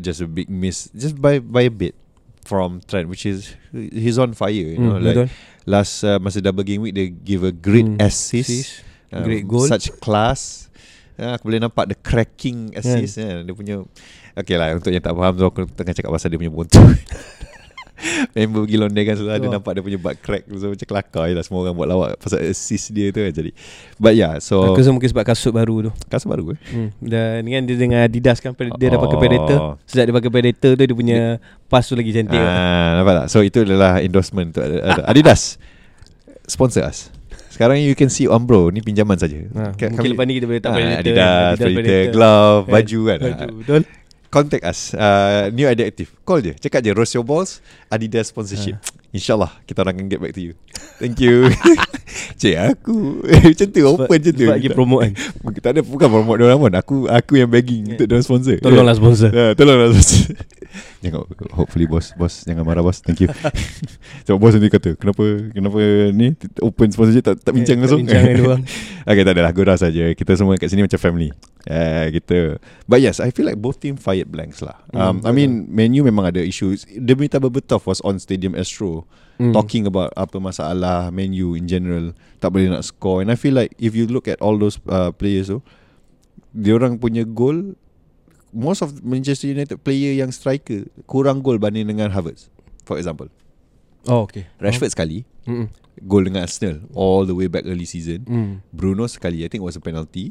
Just 0.00 0.18
a 0.18 0.26
big 0.26 0.46
miss 0.46 0.90
Just 0.92 1.16
by 1.16 1.38
by 1.38 1.64
a 1.64 1.72
bit 1.72 1.94
From 2.42 2.78
Trent 2.82 3.06
Which 3.06 3.24
is 3.24 3.56
He's 3.72 4.14
on 4.14 4.32
fire 4.32 4.52
You 4.52 4.76
know 4.76 4.94
hmm, 4.94 5.02
like 5.02 5.16
Betul 5.16 5.28
Last 5.64 6.02
uh, 6.02 6.18
Masa 6.18 6.38
double 6.38 6.62
game 6.62 6.82
week 6.82 6.92
They 6.92 7.08
give 7.08 7.40
a 7.40 7.50
great 7.50 7.88
Hmm. 7.88 7.96
assist 7.98 8.52
Assist. 8.52 8.84
um, 9.08 9.24
Great 9.24 9.46
goal. 9.46 9.64
Such 9.64 9.88
class 9.96 10.68
uh, 11.16 11.34
Aku 11.34 11.48
boleh 11.48 11.58
nampak 11.58 11.88
The 11.88 11.96
cracking 11.96 12.74
assist 12.74 13.16
kan. 13.16 13.42
Dia 13.42 13.54
punya 13.54 13.80
Okay 14.34 14.54
lah 14.54 14.74
Untuk 14.74 14.90
yang 14.90 15.00
tak 15.00 15.14
faham 15.14 15.32
tu 15.32 15.46
Aku 15.46 15.64
tengah 15.68 15.94
cakap 15.94 16.10
pasal 16.10 16.28
dia 16.28 16.36
punya 16.36 16.52
bontot 16.52 16.84
Member 18.34 18.62
pergi 18.62 18.76
London 18.76 19.02
kan 19.02 19.14
Selalu 19.14 19.44
Wah. 19.44 19.52
nampak 19.54 19.70
dia 19.70 19.82
punya 19.82 19.96
butt 19.96 20.16
crack 20.18 20.42
So 20.50 20.66
macam 20.66 20.82
kelakar 20.84 21.24
je 21.24 21.34
lah 21.34 21.42
Semua 21.42 21.60
orang 21.62 21.74
buat 21.74 21.86
lawak 21.86 22.10
Pasal 22.18 22.42
assist 22.44 22.90
dia 22.90 23.08
tu 23.08 23.18
kan 23.18 23.30
Jadi 23.30 23.50
But 23.96 24.12
yeah 24.12 24.36
So 24.38 24.66
Aku 24.66 24.76
rasa 24.76 24.90
mungkin 24.90 25.06
sebab 25.06 25.22
kasut 25.22 25.50
baru 25.50 25.86
tu 25.86 25.90
Kasut 26.04 26.26
baru 26.26 26.52
eh 26.52 26.58
hmm. 26.60 26.88
Dan 27.00 27.40
kan 27.44 27.62
dia 27.62 27.76
dengan 27.76 27.98
Adidas 28.02 28.38
kan 28.38 28.50
Dia 28.52 28.88
dah 28.88 28.98
pakai 28.98 29.12
Oh. 29.12 29.20
Predator 29.20 29.58
Sejak 29.84 30.04
dia 30.04 30.14
pakai 30.14 30.28
Predator 30.28 30.72
tu 30.72 30.82
Dia 30.82 30.96
punya 30.96 31.18
Pass 31.64 31.86
tu 31.86 31.94
lagi 31.94 32.10
cantik 32.10 32.34
ah. 32.34 32.42
ah, 32.44 32.88
Nampak 32.98 33.14
tak 33.16 33.26
So 33.28 33.38
itu 33.40 33.62
adalah 33.62 33.98
endorsement 33.98 34.50
tu 34.50 34.60
Adidas 35.00 35.56
Sponsor 36.44 36.82
us 36.82 37.14
Sekarang 37.48 37.78
you 37.78 37.94
can 37.94 38.08
see 38.08 38.26
Umbro 38.26 38.68
Ni 38.68 38.80
pinjaman 38.80 39.14
saja 39.14 39.38
ha, 39.50 39.70
Mungkin 39.70 39.94
kami- 39.94 40.10
lepas 40.12 40.24
ni 40.24 40.32
kita 40.34 40.46
boleh 40.46 40.60
tak 40.60 40.70
Ah, 40.70 40.76
Predator 40.76 40.98
Adidas, 41.00 41.54
kan. 41.54 41.66
Predator, 41.70 42.02
glove, 42.10 42.62
Kan? 42.64 42.72
baju 42.74 42.98
kan 43.00 43.18
Baju 43.20 43.34
Ah, 43.40 43.54
Betul 43.54 43.82
Contact 44.34 44.66
us 44.66 44.90
uh, 44.98 45.46
New 45.54 45.70
idea 45.70 45.86
active 45.86 46.10
Call 46.26 46.42
je 46.42 46.52
Cakap 46.58 46.82
je 46.82 46.90
Roast 46.90 47.14
your 47.14 47.22
balls. 47.22 47.62
Adidas 47.86 48.34
sponsorship 48.34 48.74
InsyaAllah 49.14 49.62
Kita 49.62 49.80
orang 49.80 49.94
akan 49.94 50.06
get 50.06 50.18
back 50.18 50.34
to 50.34 50.42
you 50.42 50.52
Thank 50.98 51.16
you 51.18 51.46
Cik 52.40 52.54
aku 52.58 53.22
Macam 53.46 53.66
tu 53.66 53.78
Sebab- 53.78 53.94
Open 54.02 54.18
je 54.18 54.30
tu 54.30 54.42
Sebab 54.42 54.52
lagi 54.52 54.66
Tak- 54.66 54.74
promote 54.74 55.02
kan 55.04 55.12
Tak 55.64 55.70
ada 55.70 55.80
Bukan 55.80 56.08
promote 56.08 56.36
dia 56.36 56.46
orang 56.46 56.60
pun 56.60 56.72
Aku 56.74 56.94
aku 57.06 57.32
yang 57.36 57.46
begging 57.46 57.94
Untuk 57.94 58.04
dia 58.04 58.14
orang 58.14 58.26
sponsor 58.26 58.56
Tolonglah 58.58 58.94
sponsor 58.94 59.30
Ya, 59.30 59.54
tolonglah 59.54 59.88
bos. 59.90 60.10
Jangan 60.98 61.22
hopefully 61.52 61.86
bos 61.86 62.10
bos 62.12 62.42
jangan 62.42 62.64
marah 62.64 62.80
bos. 62.80 62.98
Thank 62.98 63.22
you. 63.22 63.28
Sebab 64.24 64.36
bos 64.36 64.50
nanti 64.50 64.66
kata 64.68 64.96
kenapa 64.96 65.22
kenapa 65.52 65.78
ni 66.10 66.32
open 66.58 66.88
sponsor 66.90 67.12
je 67.12 67.22
tak 67.22 67.38
tak 67.38 67.52
bincang 67.52 67.76
Eh, 67.76 67.80
tak 67.80 67.86
langsung. 67.86 68.00
bincang 68.00 68.18
dengan 68.18 68.34
dia 68.34 68.44
orang. 68.48 68.62
okay, 69.04 69.22
tak 69.22 69.32
adalah 69.36 69.52
gurau 69.52 69.76
saja. 69.76 70.04
Kita 70.10 70.32
semua 70.34 70.56
kat 70.56 70.66
sini 70.66 70.82
macam 70.82 70.98
family. 70.98 71.28
Eh 71.64 72.08
kita. 72.10 72.58
But 72.84 72.98
yes, 73.00 73.20
I 73.20 73.30
feel 73.30 73.44
like 73.44 73.54
both 73.56 73.78
team 73.78 73.94
fired 73.94 74.26
blanks 74.26 74.58
lah. 74.58 74.80
Um, 74.90 75.20
Hmm, 75.20 75.28
I 75.28 75.30
mean, 75.30 75.50
Man 75.68 75.92
U 75.92 76.02
memang 76.02 76.26
ada 76.26 76.40
issues. 76.40 76.88
Dimitar 76.88 77.38
Berbatov 77.38 77.84
was 77.84 78.00
on 78.00 78.16
Stadium 78.16 78.56
Astro 78.56 79.03
Hmm. 79.34 79.50
talking 79.50 79.82
about 79.90 80.14
apa 80.14 80.38
masalah 80.38 81.10
Man 81.10 81.34
U 81.34 81.58
in 81.58 81.66
general 81.66 82.14
tak 82.38 82.54
boleh 82.54 82.70
nak 82.70 82.86
score. 82.86 83.18
And 83.18 83.34
I 83.34 83.36
feel 83.38 83.58
like 83.58 83.74
if 83.82 83.98
you 83.98 84.06
look 84.06 84.30
at 84.30 84.38
all 84.38 84.54
those 84.54 84.78
uh, 84.86 85.10
players 85.10 85.50
tu 85.50 85.58
dia 86.54 86.78
orang 86.78 87.02
punya 87.02 87.26
goal 87.26 87.74
most 88.54 88.78
of 88.78 89.02
Manchester 89.02 89.50
United 89.50 89.82
player 89.82 90.14
yang 90.14 90.30
striker 90.30 90.86
kurang 91.10 91.42
gol 91.42 91.58
banding 91.58 91.90
dengan 91.90 92.14
Havertz 92.14 92.46
for 92.86 92.94
example. 92.94 93.26
Oh 94.06 94.22
okay. 94.22 94.46
Rashford 94.62 94.94
sekali 94.94 95.26
oh. 95.50 95.50
Mm-mm. 95.50 95.66
gol 96.06 96.30
dengan 96.30 96.46
Arsenal 96.46 96.86
all 96.94 97.26
the 97.26 97.34
way 97.34 97.50
back 97.50 97.66
early 97.66 97.90
season. 97.90 98.22
Mm. 98.30 98.62
Bruno 98.70 99.10
sekali 99.10 99.42
I 99.42 99.50
think 99.50 99.66
it 99.66 99.66
was 99.66 99.74
a 99.74 99.82
penalty 99.82 100.30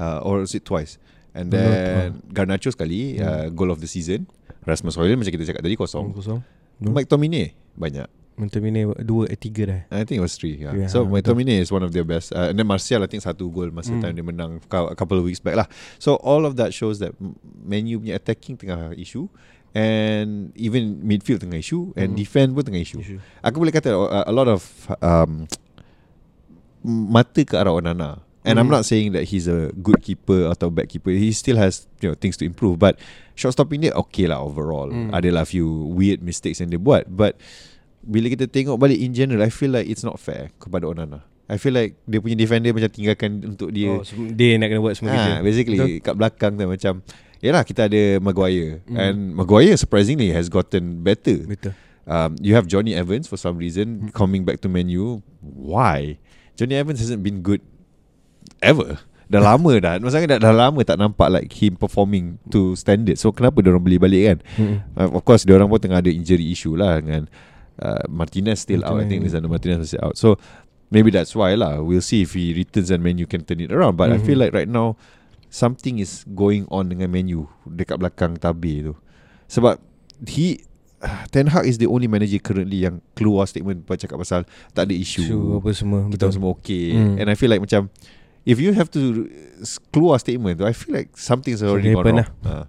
uh, 0.00 0.24
or 0.24 0.40
was 0.40 0.56
it 0.56 0.64
twice? 0.64 0.96
And 1.36 1.52
then 1.52 2.24
Garnacho 2.32 2.72
sekali 2.72 3.20
uh, 3.20 3.52
goal 3.52 3.68
of 3.68 3.84
the 3.84 3.90
season. 3.90 4.24
Rasmus 4.64 4.96
Højlund 4.96 5.20
macam 5.20 5.32
kita 5.36 5.44
cakap 5.44 5.60
tadi 5.60 5.76
kosong. 5.76 6.16
Kosong 6.16 6.40
No. 6.80 6.96
Mike 6.96 7.06
Tomine 7.06 7.52
banyak 7.76 8.08
McTominay 8.40 8.88
dua 9.04 9.28
eh 9.28 9.36
tiga 9.36 9.62
dah. 9.68 9.80
I 9.92 10.00
think 10.08 10.16
it 10.16 10.24
was 10.24 10.32
three. 10.32 10.56
Yeah. 10.56 10.72
Yeah, 10.72 10.88
so 10.88 11.04
betul. 11.04 11.36
McTominay 11.36 11.60
is 11.60 11.68
one 11.68 11.84
of 11.84 11.92
their 11.92 12.08
best. 12.08 12.32
Uh, 12.32 12.48
and 12.48 12.56
then 12.56 12.64
Martial, 12.64 13.04
I 13.04 13.08
think 13.08 13.20
satu 13.20 13.52
goal 13.52 13.68
masa 13.68 13.92
Hmm. 13.92 14.00
time 14.00 14.16
dia 14.16 14.24
menang 14.24 14.64
a 14.64 14.96
couple 14.96 15.20
of 15.20 15.28
weeks 15.28 15.44
back 15.44 15.60
lah. 15.60 15.68
So 16.00 16.16
all 16.24 16.48
of 16.48 16.56
that 16.56 16.72
shows 16.72 17.04
that 17.04 17.12
M- 17.20 17.36
Man 17.60 17.84
U 17.92 18.00
punya 18.00 18.16
attacking 18.16 18.56
tengah 18.56 18.96
issue 18.96 19.28
and 19.76 20.56
even 20.56 21.04
midfield 21.04 21.44
tengah 21.44 21.60
issue 21.60 21.92
and 22.00 22.16
Hmm. 22.16 22.18
defend 22.18 22.56
pun 22.56 22.64
tengah 22.64 22.80
issue. 22.80 23.04
Aku 23.44 23.60
boleh 23.60 23.76
kata 23.76 23.92
a 24.24 24.32
lot 24.32 24.48
of 24.48 24.64
um, 25.04 25.44
mata 26.80 27.44
ke 27.44 27.54
arah 27.54 27.76
Onana. 27.76 28.24
And 28.40 28.56
I'm 28.56 28.66
Hmm. 28.66 28.80
not 28.80 28.84
saying 28.84 29.12
that 29.12 29.28
he's 29.28 29.44
a 29.44 29.68
good 29.76 30.00
keeper 30.00 30.48
atau 30.48 30.72
bad 30.72 30.88
keeper. 30.88 31.12
He 31.12 31.28
still 31.30 31.60
has 31.60 31.84
you 32.00 32.08
know 32.08 32.16
things 32.16 32.40
to 32.40 32.44
improve. 32.44 32.80
But 32.80 32.96
shot 33.34 33.52
stopping 33.52 33.84
dia 33.84 33.92
okay 33.92 34.24
lah 34.24 34.40
overall. 34.40 34.88
Hmm. 34.88 35.12
Adalah 35.12 35.44
few 35.44 35.68
weird 35.68 36.24
mistakes 36.24 36.58
yang 36.58 36.72
dia 36.72 36.80
buat. 36.80 37.04
But 37.06 37.36
bila 38.00 38.32
kita 38.32 38.48
tengok 38.48 38.80
balik 38.80 38.96
in 38.96 39.12
general, 39.12 39.44
I 39.44 39.52
feel 39.52 39.68
like 39.70 39.84
it's 39.84 40.00
not 40.00 40.16
fair 40.16 40.48
kepada 40.56 40.88
Onana. 40.88 41.20
I 41.50 41.58
feel 41.58 41.74
like 41.74 42.00
dia 42.06 42.16
punya 42.16 42.38
defender 42.38 42.70
macam 42.70 42.88
tinggalkan 42.88 43.42
untuk 43.44 43.74
dia. 43.74 43.90
Oh, 43.92 44.06
dia 44.30 44.56
nak 44.56 44.70
kena 44.70 44.80
buat 44.80 44.94
semua 44.96 45.12
kerja. 45.12 45.32
Ha, 45.36 45.42
basically 45.42 45.76
Betul. 45.76 46.00
kat 46.00 46.14
belakang 46.16 46.52
tu 46.54 46.64
macam 46.64 46.94
Yalah 47.40 47.64
kita 47.64 47.88
ada 47.88 48.20
Maguire 48.20 48.84
Mm. 48.84 48.96
And 48.96 49.16
Maguire 49.32 49.72
surprisingly 49.74 50.28
has 50.28 50.46
gotten 50.46 51.00
better 51.00 51.40
Betul. 51.42 51.72
um, 52.04 52.36
You 52.36 52.52
have 52.52 52.64
Johnny 52.64 52.92
Evans 52.92 53.24
for 53.26 53.36
some 53.36 53.56
reason 53.56 54.08
Mm. 54.08 54.12
Coming 54.12 54.44
back 54.44 54.60
to 54.60 54.68
Man 54.68 54.92
U 54.92 55.24
Why? 55.40 56.20
Johnny 56.54 56.76
Evans 56.76 57.00
hasn't 57.00 57.24
been 57.24 57.40
good 57.40 57.64
Ever? 58.60 59.00
Dah 59.30 59.38
lama 59.38 59.72
dah. 59.78 59.94
Maksudnya 59.96 60.36
dah, 60.36 60.50
dah 60.50 60.54
lama 60.54 60.80
tak 60.82 60.98
nampak 60.98 61.30
like 61.30 61.50
him 61.54 61.78
performing 61.78 62.36
to 62.50 62.74
standard. 62.74 63.14
So 63.14 63.30
kenapa 63.30 63.62
diorang 63.62 63.80
beli 63.80 63.94
balik 63.96 64.22
kan? 64.26 64.38
Mm-mm. 64.58 64.78
uh, 64.98 65.10
Of 65.14 65.22
course 65.22 65.46
diorang 65.46 65.70
pun 65.70 65.78
tengah 65.78 66.02
ada 66.02 66.10
injury 66.10 66.50
issue 66.50 66.74
lah 66.74 66.98
Dengan 66.98 67.30
uh, 67.78 68.02
Martinez 68.10 68.66
still 68.66 68.82
out. 68.82 68.98
I 68.98 69.06
think. 69.06 69.22
Lisandro 69.22 69.46
Martinez 69.46 69.86
still 69.86 70.02
out. 70.02 70.18
So 70.18 70.34
maybe 70.90 71.14
that's 71.14 71.30
why 71.32 71.54
lah. 71.54 71.78
We'll 71.78 72.02
see 72.02 72.26
if 72.26 72.34
he 72.34 72.50
returns 72.50 72.90
and 72.90 73.06
Man 73.06 73.22
U 73.22 73.26
can 73.30 73.46
turn 73.46 73.62
it 73.62 73.70
around. 73.70 73.94
But 73.94 74.10
I 74.10 74.18
Mhm. 74.18 74.26
feel 74.26 74.38
like 74.42 74.50
right 74.50 74.66
now 74.70 74.98
Something 75.50 75.98
is 75.98 76.22
going 76.30 76.62
on 76.70 76.90
dengan 76.90 77.10
Man 77.10 77.26
U 77.26 77.50
Dekat 77.66 77.98
belakang 77.98 78.38
tabir 78.38 78.90
tu. 78.90 78.94
Sebab 79.46 79.82
He 80.26 80.62
Ten 81.30 81.50
Hag 81.50 81.66
is 81.66 81.78
the 81.78 81.90
only 81.90 82.06
manager 82.06 82.38
currently 82.38 82.86
Yang 82.86 83.02
keluar 83.14 83.50
statement 83.50 83.82
Cakap 83.82 84.14
pasal 84.18 84.46
Tak 84.70 84.86
ada 84.86 84.94
isu 84.94 85.26
Show 85.26 85.42
apa 85.58 85.74
semua 85.74 86.06
Kita 86.06 86.26
Betul. 86.26 86.34
semua 86.38 86.50
okay. 86.52 86.94
Hmm. 86.94 87.18
And 87.18 87.26
I 87.26 87.34
feel 87.34 87.50
like 87.50 87.58
macam 87.58 87.90
If 88.42 88.56
you 88.56 88.72
have 88.72 88.88
to 88.90 89.28
s- 89.58 89.76
Keluar 89.90 90.16
statement 90.16 90.56
tu 90.56 90.64
I 90.64 90.72
feel 90.72 90.94
like 90.94 91.12
Something's 91.12 91.60
already 91.60 91.92
gone 91.92 92.04
wrong. 92.06 92.28
uh. 92.42 92.64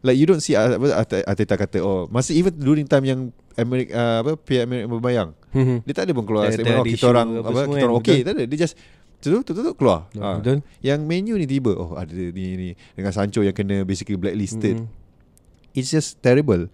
Like 0.00 0.14
you 0.14 0.24
don't 0.24 0.38
see 0.38 0.54
uh, 0.54 0.78
apa, 0.78 0.86
Ate- 0.94 1.26
Ateta 1.26 1.54
kata 1.56 1.78
Oh 1.80 2.06
Masa 2.06 2.30
even 2.30 2.54
during 2.54 2.84
time 2.84 3.02
yang 3.02 3.20
Amerika, 3.54 3.90
uh, 3.90 4.16
apa 4.22 4.30
Pihak 4.36 4.64
Amerika 4.64 4.86
berbayang 4.88 5.30
Mhm. 5.50 5.82
Dia 5.82 5.92
tak 5.92 6.04
ada 6.06 6.12
pun 6.12 6.24
keluar 6.24 6.46
Tak- 6.46 6.60
statement 6.60 6.76
Oh 6.76 6.84
kita 6.84 7.04
orang 7.08 7.28
apa 7.34 7.48
Kita 7.48 7.58
kan, 7.58 7.82
orang 7.82 7.96
okay. 7.96 8.16
Betul. 8.16 8.22
Tak 8.22 8.32
ada 8.32 8.42
Dia 8.44 8.58
just 8.60 8.74
Tutup 9.16 9.42
tutup 9.42 9.74
keluar. 9.74 10.06
Ah. 10.14 10.36
Betul. 10.38 10.60
Yang 10.78 11.00
menu 11.02 11.34
ni 11.34 11.48
tiba 11.48 11.72
Oh 11.72 11.96
ada 11.96 12.12
ni 12.12 12.44
ni 12.54 12.68
Dengan 12.92 13.10
Sancho 13.10 13.40
yang 13.40 13.52
kena 13.52 13.82
Basically 13.82 14.14
blacklisted. 14.14 14.78
Mhm. 14.78 14.86
It's 15.72 15.88
just 15.88 16.20
terrible. 16.20 16.68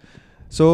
So 0.47 0.65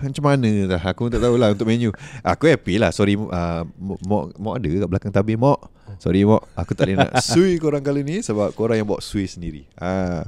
Macam 0.00 0.24
mana 0.26 0.48
dah? 0.66 0.82
Aku 0.82 1.06
tak 1.06 1.20
tahulah 1.20 1.52
Untuk 1.52 1.64
menu. 1.64 1.94
Aku 2.20 2.44
happy 2.44 2.76
lah. 2.76 2.90
Sorry 2.90 3.14
uh, 3.14 3.62
Mok 3.78 4.34
Mok 4.34 4.54
ada 4.56 4.66
kat 4.66 4.88
belakang 4.88 5.12
tabir 5.12 5.38
Mok 5.38 5.70
Sorry 5.98 6.22
Mok 6.22 6.42
Aku 6.54 6.72
tak 6.72 6.88
boleh 6.88 6.96
nak 6.98 7.10
Sui 7.32 7.58
korang 7.58 7.82
kali 7.82 8.02
ni 8.02 8.20
Sebab 8.20 8.54
korang 8.54 8.78
yang 8.78 8.88
bawa 8.88 8.98
sui 8.98 9.26
sendiri. 9.26 9.66
Ah. 9.76 10.24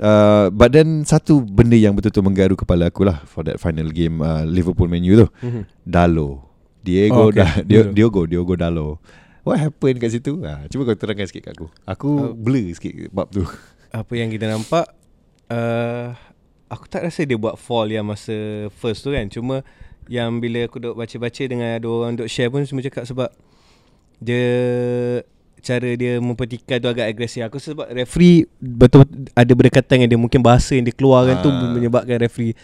Uh, 0.00 0.48
but 0.48 0.72
then 0.72 1.04
Satu 1.04 1.44
benda 1.44 1.76
yang 1.76 1.92
betul-betul 1.92 2.24
Menggaru 2.24 2.54
kepala 2.56 2.88
aku 2.88 3.04
lah 3.04 3.20
For 3.28 3.44
that 3.44 3.60
final 3.60 3.88
game 3.90 4.20
uh, 4.20 4.48
Liverpool 4.48 4.88
menu 4.88 5.20
tu. 5.20 5.26
Mhm. 5.44 5.62
Dalo. 5.84 6.48
Diego 6.80 7.28
Oh, 7.28 7.28
okay. 7.28 7.60
Dio, 7.68 7.84
Dalo. 7.84 7.92
Diogo 7.92 8.20
Diogo 8.24 8.54
Dalo. 8.56 8.86
What 9.44 9.60
happened 9.60 10.00
kat 10.00 10.12
situ? 10.12 10.40
Ha, 10.44 10.64
Cuba 10.68 10.88
kau 10.88 10.96
terangkan 10.96 11.28
sikit 11.28 11.48
kat 11.48 11.52
aku. 11.56 11.68
Aku 11.84 12.10
Uh, 12.10 12.32
blur 12.32 12.72
sikit 12.72 13.12
Bab 13.12 13.28
tu. 13.28 13.44
Apa 13.92 14.12
yang 14.16 14.32
kita 14.32 14.48
nampak 14.48 14.88
uh, 15.48 16.16
Aku 16.70 16.86
tak 16.86 17.02
rasa 17.04 17.26
dia 17.26 17.34
buat 17.34 17.58
fall 17.58 17.90
yang 17.90 18.06
masa 18.06 18.32
first 18.72 19.02
tu 19.02 19.12
kan. 19.12 19.28
Cuma 19.28 19.60
Yang 20.08 20.30
bila 20.40 20.58
aku 20.64 20.76
duk 20.80 20.96
baca-baca 20.96 21.42
dengan 21.44 21.76
ada 21.76 21.86
orang 21.86 22.16
duk 22.16 22.30
share 22.30 22.48
pun 22.48 22.64
Semua 22.64 22.80
cakap 22.80 23.04
sebab 23.04 23.28
Dia 24.20 24.44
Cara 25.60 25.92
dia 25.92 26.16
mempertikaikan 26.16 26.80
tu 26.80 26.88
agak 26.88 27.04
agresif. 27.04 27.44
Aku 27.44 27.60
sebab 27.60 27.84
referee 27.92 28.48
Betul 28.56 29.04
ada 29.34 29.52
berdekatan 29.52 30.00
dengan 30.00 30.08
dia. 30.08 30.16
Mungkin 30.16 30.40
bahasa 30.40 30.72
yang 30.72 30.88
dia 30.88 30.96
keluarkan 30.96 31.36
tu 31.38 31.52
Ah. 31.52 31.68
Menyebabkan 31.70 32.16
referee 32.16 32.56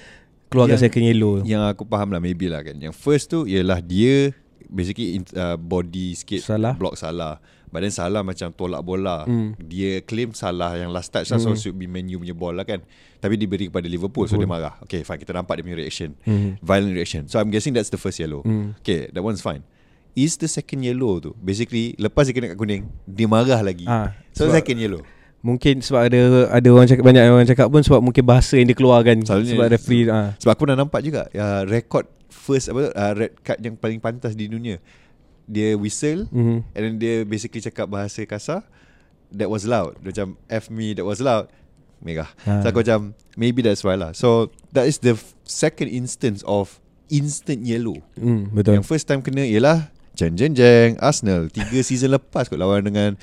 Keluarkan 0.48 0.78
Yang- 0.78 0.84
second 0.88 1.04
yellow. 1.04 1.34
Yang 1.42 1.62
aku 1.68 1.82
faham 1.84 2.08
lah 2.08 2.20
Maybe 2.20 2.48
lah 2.48 2.64
kan. 2.64 2.72
Yang 2.74 2.96
first 2.96 3.28
tu 3.28 3.44
Ialah 3.44 3.80
dia 3.80 4.32
Basically 4.66 5.20
uh, 5.36 5.54
Body 5.54 6.16
sikit 6.16 6.40
Salah. 6.40 6.72
Block 6.72 6.96
salah. 6.96 7.36
But 7.68 7.84
then 7.84 7.92
salah 7.92 8.24
macam 8.24 8.48
Tolak 8.50 8.80
bola. 8.80 9.28
Hmm. 9.28 9.52
Dia 9.60 10.00
claim 10.00 10.32
salah 10.32 10.72
Yang 10.74 10.90
last 10.90 11.12
touch 11.12 11.28
lah 11.28 11.36
So 11.36 11.52
Hmm. 11.52 11.60
should 11.60 11.76
be 11.76 11.84
Man 11.84 12.08
U 12.08 12.16
punya 12.16 12.32
ball 12.32 12.56
lah 12.56 12.64
kan. 12.64 12.80
Tapi 13.20 13.36
diberi 13.36 13.68
kepada 13.68 13.84
Liverpool 13.84 14.24
So 14.24 14.34
dia 14.34 14.48
marah. 14.48 14.80
Okay 14.82 15.04
fine. 15.04 15.20
Kita 15.20 15.36
nampak 15.36 15.60
dia 15.60 15.68
punya 15.68 15.76
reaction. 15.76 16.16
Mhm. 16.24 16.64
Violent 16.64 16.94
reaction. 16.96 17.22
So 17.28 17.36
I'm 17.36 17.52
guessing 17.52 17.76
that's 17.76 17.92
the 17.92 18.00
first 18.00 18.16
yellow. 18.16 18.40
Hmm. 18.40 18.72
Okay 18.80 19.12
that 19.12 19.20
one's 19.20 19.44
fine 19.44 19.60
Is 20.16 20.34
the 20.34 20.48
second 20.48 20.80
yellow 20.80 21.20
tu. 21.20 21.36
Basically 21.36 21.92
Lepas 21.94 22.24
dia 22.24 22.32
kena 22.32 22.48
kat 22.48 22.56
kuning 22.56 22.88
Dia 23.04 23.28
marah 23.28 23.60
lagi. 23.60 23.84
Ah, 23.84 24.16
So 24.32 24.48
sebab- 24.48 24.56
second 24.56 24.78
yellow. 24.78 25.02
Mungkin 25.38 25.78
sebab 25.78 26.00
ada 26.02 26.20
ada 26.50 26.68
orang 26.68 26.88
cakap 26.88 27.04
banyak 27.04 27.22
orang 27.22 27.46
cakap 27.46 27.68
pun 27.68 27.78
sebab 27.78 28.00
mungkin 28.00 28.24
bahasa 28.24 28.56
yang 28.56 28.66
dia 28.66 28.74
keluarkan 28.74 29.22
Selalunya- 29.22 29.52
sebab 29.52 29.66
referee 29.70 30.08
ah. 30.08 30.32
Sebab 30.36 30.50
aku 30.50 30.62
pernah 30.64 30.78
nampak 30.78 31.00
juga 31.00 31.28
uh, 31.28 31.62
Record 31.62 32.08
first 32.26 32.66
apa 32.66 32.90
uh, 32.90 33.12
Red 33.14 33.32
card 33.38 33.60
yang 33.60 33.76
paling 33.76 34.00
pantas 34.00 34.32
di 34.32 34.48
dunia. 34.48 34.80
Dia 35.44 35.76
whistle 35.76 36.26
Mhm. 36.26 36.56
And 36.66 36.80
then 36.82 36.94
dia 36.96 37.22
basically 37.22 37.60
cakap 37.60 37.86
bahasa 37.86 38.24
kasar 38.24 38.64
That 39.28 39.46
was 39.46 39.62
loud. 39.62 40.00
Dia 40.00 40.16
macam 40.16 40.28
F 40.48 40.66
me 40.66 40.90
that 40.92 41.04
was 41.04 41.20
loud. 41.20 41.46
Megah 41.98 42.32
Ah. 42.42 42.64
So 42.64 42.72
aku 42.72 42.80
macam 42.80 43.12
Maybe 43.34 43.60
that's 43.60 43.84
why 43.84 43.94
lah. 43.94 44.10
So 44.10 44.48
that 44.72 44.88
is 44.88 44.98
the 44.98 45.14
second 45.44 45.86
instance 45.88 46.40
of 46.42 46.80
Instant 47.06 47.62
yellow. 47.62 48.02
Hmm, 48.14 48.50
betul. 48.50 48.74
Yang 48.74 48.88
first 48.88 49.06
time 49.06 49.22
kena 49.22 49.46
ialah 49.46 49.94
Jeng 50.16 50.34
jeng 50.34 50.52
jeng. 50.56 50.90
Arsenal 50.98 51.52
Tiga 51.52 51.84
season 51.84 52.16
lepas 52.16 52.48
kot 52.48 52.56
lawan 52.56 52.82
dengan 52.82 53.14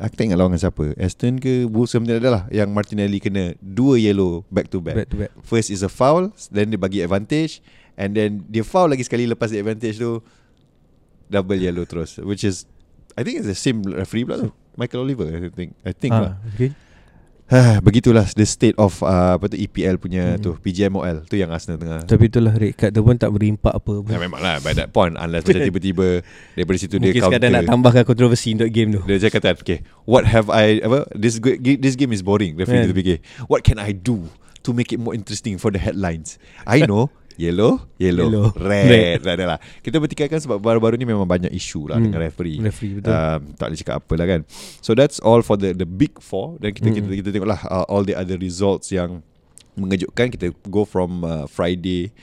Aku 0.00 0.16
tak 0.18 0.26
ingat 0.26 0.40
lawan 0.40 0.56
dengan 0.56 0.64
siapa. 0.66 0.90
Aston 0.98 1.38
ke 1.38 1.68
Wolves 1.70 1.94
something 1.94 2.10
like 2.10 2.24
that 2.24 2.32
lah 2.32 2.44
Yang 2.50 2.68
Martinelli 2.72 3.20
kena 3.20 3.54
Dua 3.60 4.00
yellow 4.00 4.42
Back 4.48 4.72
to 4.72 4.80
back. 4.80 5.04
Back 5.04 5.08
to 5.12 5.16
back. 5.20 5.30
First 5.44 5.68
is 5.70 5.84
a 5.84 5.92
foul 5.92 6.32
Then 6.50 6.72
dia 6.72 6.80
bagi 6.80 7.04
advantage 7.04 7.60
And 7.94 8.16
then 8.16 8.42
Dia 8.48 8.64
foul 8.66 8.90
lagi 8.90 9.04
sekali 9.04 9.28
Lepas 9.28 9.52
the 9.52 9.60
advantage 9.60 10.00
tu 10.00 10.24
Double 11.28 11.60
yellow 11.60 11.84
terus 11.84 12.18
Which 12.18 12.42
is 12.42 12.66
I 13.14 13.22
think 13.22 13.38
it's 13.38 13.46
the 13.46 13.54
same 13.54 13.86
referee 13.86 14.26
pula 14.26 14.42
tu. 14.42 14.50
Michael 14.74 15.06
Oliver 15.06 15.30
I 15.30 15.50
think. 15.54 15.78
I 15.86 15.94
think 15.94 16.10
lah. 16.10 16.34
Ah, 16.34 16.50
okay. 16.50 16.74
Ha, 17.46 17.78
Begitulah 17.78 18.24
The 18.26 18.44
state 18.44 18.76
of 18.76 19.00
uh, 19.00 19.34
Apa 19.34 19.46
tu 19.46 19.56
EPL 19.56 19.96
punya 19.96 20.34
Mhm. 20.34 20.40
tu 20.40 20.50
PGMOL 20.56 21.24
Tu 21.24 21.36
yang 21.36 21.48
Arsenal 21.48 21.76
tengah 21.76 22.02
Tapi 22.02 22.26
itulah 22.26 22.52
red 22.52 22.72
card 22.72 22.90
tu 22.90 23.00
pun 23.00 23.14
tak 23.14 23.30
berimpak 23.30 23.72
apa 23.72 23.92
pun. 23.98 24.08
Ya 24.08 24.16
memang 24.16 24.38
lah 24.38 24.58
By 24.58 24.72
that 24.72 24.90
point 24.90 25.14
Unless 25.14 25.44
macam 25.44 25.62
tiba-tiba 25.68 26.24
Daripada 26.52 26.76
situ 26.76 26.96
dia 26.96 27.10
Mungkin 27.10 27.20
counter 27.20 27.36
sekadar 27.36 27.50
nak 27.50 27.64
tambahkan 27.66 28.04
kontroversi 28.04 28.52
untuk 28.52 28.68
game 28.68 28.94
tu. 28.94 29.00
Dia 29.04 29.18
cakap 29.22 29.40
kata 29.44 29.60
Okay 29.60 29.78
What 30.04 30.24
have 30.24 30.48
I 30.48 30.80
apa, 30.80 31.08
This 31.12 31.38
this 31.58 31.94
game 31.94 32.10
is 32.10 32.20
boring 32.20 32.54
Referee 32.54 32.80
Kan. 32.80 32.88
yeah. 32.88 32.96
fikir 32.96 33.16
What 33.44 33.60
can 33.62 33.76
I 33.76 33.90
do 33.90 34.28
To 34.64 34.72
make 34.72 34.90
it 34.90 34.98
more 34.98 35.12
interesting 35.12 35.56
For 35.56 35.68
the 35.68 35.78
headlines 35.78 36.40
I 36.64 36.84
know 36.88 37.12
Yellow? 37.34 37.82
Yellow, 37.98 38.30
Yellow. 38.30 38.46
Red. 38.54 39.18
Red. 39.20 39.38
Lah. 39.40 39.58
Kita 39.80 39.98
bertikaikan 39.98 40.38
sebab 40.38 40.62
Baru-baru 40.62 40.94
ni 40.94 41.02
memang 41.02 41.26
banyak 41.26 41.50
isu 41.50 41.90
lah 41.90 41.98
Hmm. 41.98 42.06
Dengan 42.06 42.22
referee. 42.22 42.62
Referee 42.62 43.02
betul. 43.02 43.10
um, 43.10 43.40
Tak 43.54 43.66
boleh 43.66 43.78
cakap 43.82 43.94
apa 43.98 44.12
lah 44.14 44.26
kan. 44.26 44.40
So 44.78 44.94
that's 44.94 45.18
all 45.18 45.42
for 45.42 45.58
the 45.58 45.74
the 45.74 45.84
big 45.84 46.14
four. 46.18 46.58
Dan 46.58 46.70
kita, 46.70 46.88
Hmm. 46.88 46.96
kita, 47.02 47.08
kita 47.20 47.28
tengok 47.34 47.50
lah 47.50 47.60
uh, 47.66 47.84
All 47.86 48.02
the 48.02 48.14
other 48.14 48.38
results 48.38 48.88
yang 48.88 49.26
Mengejutkan. 49.74 50.30
Kita 50.30 50.54
go 50.70 50.86
from 50.86 51.22
uh, 51.22 51.44
Friday 51.46 52.14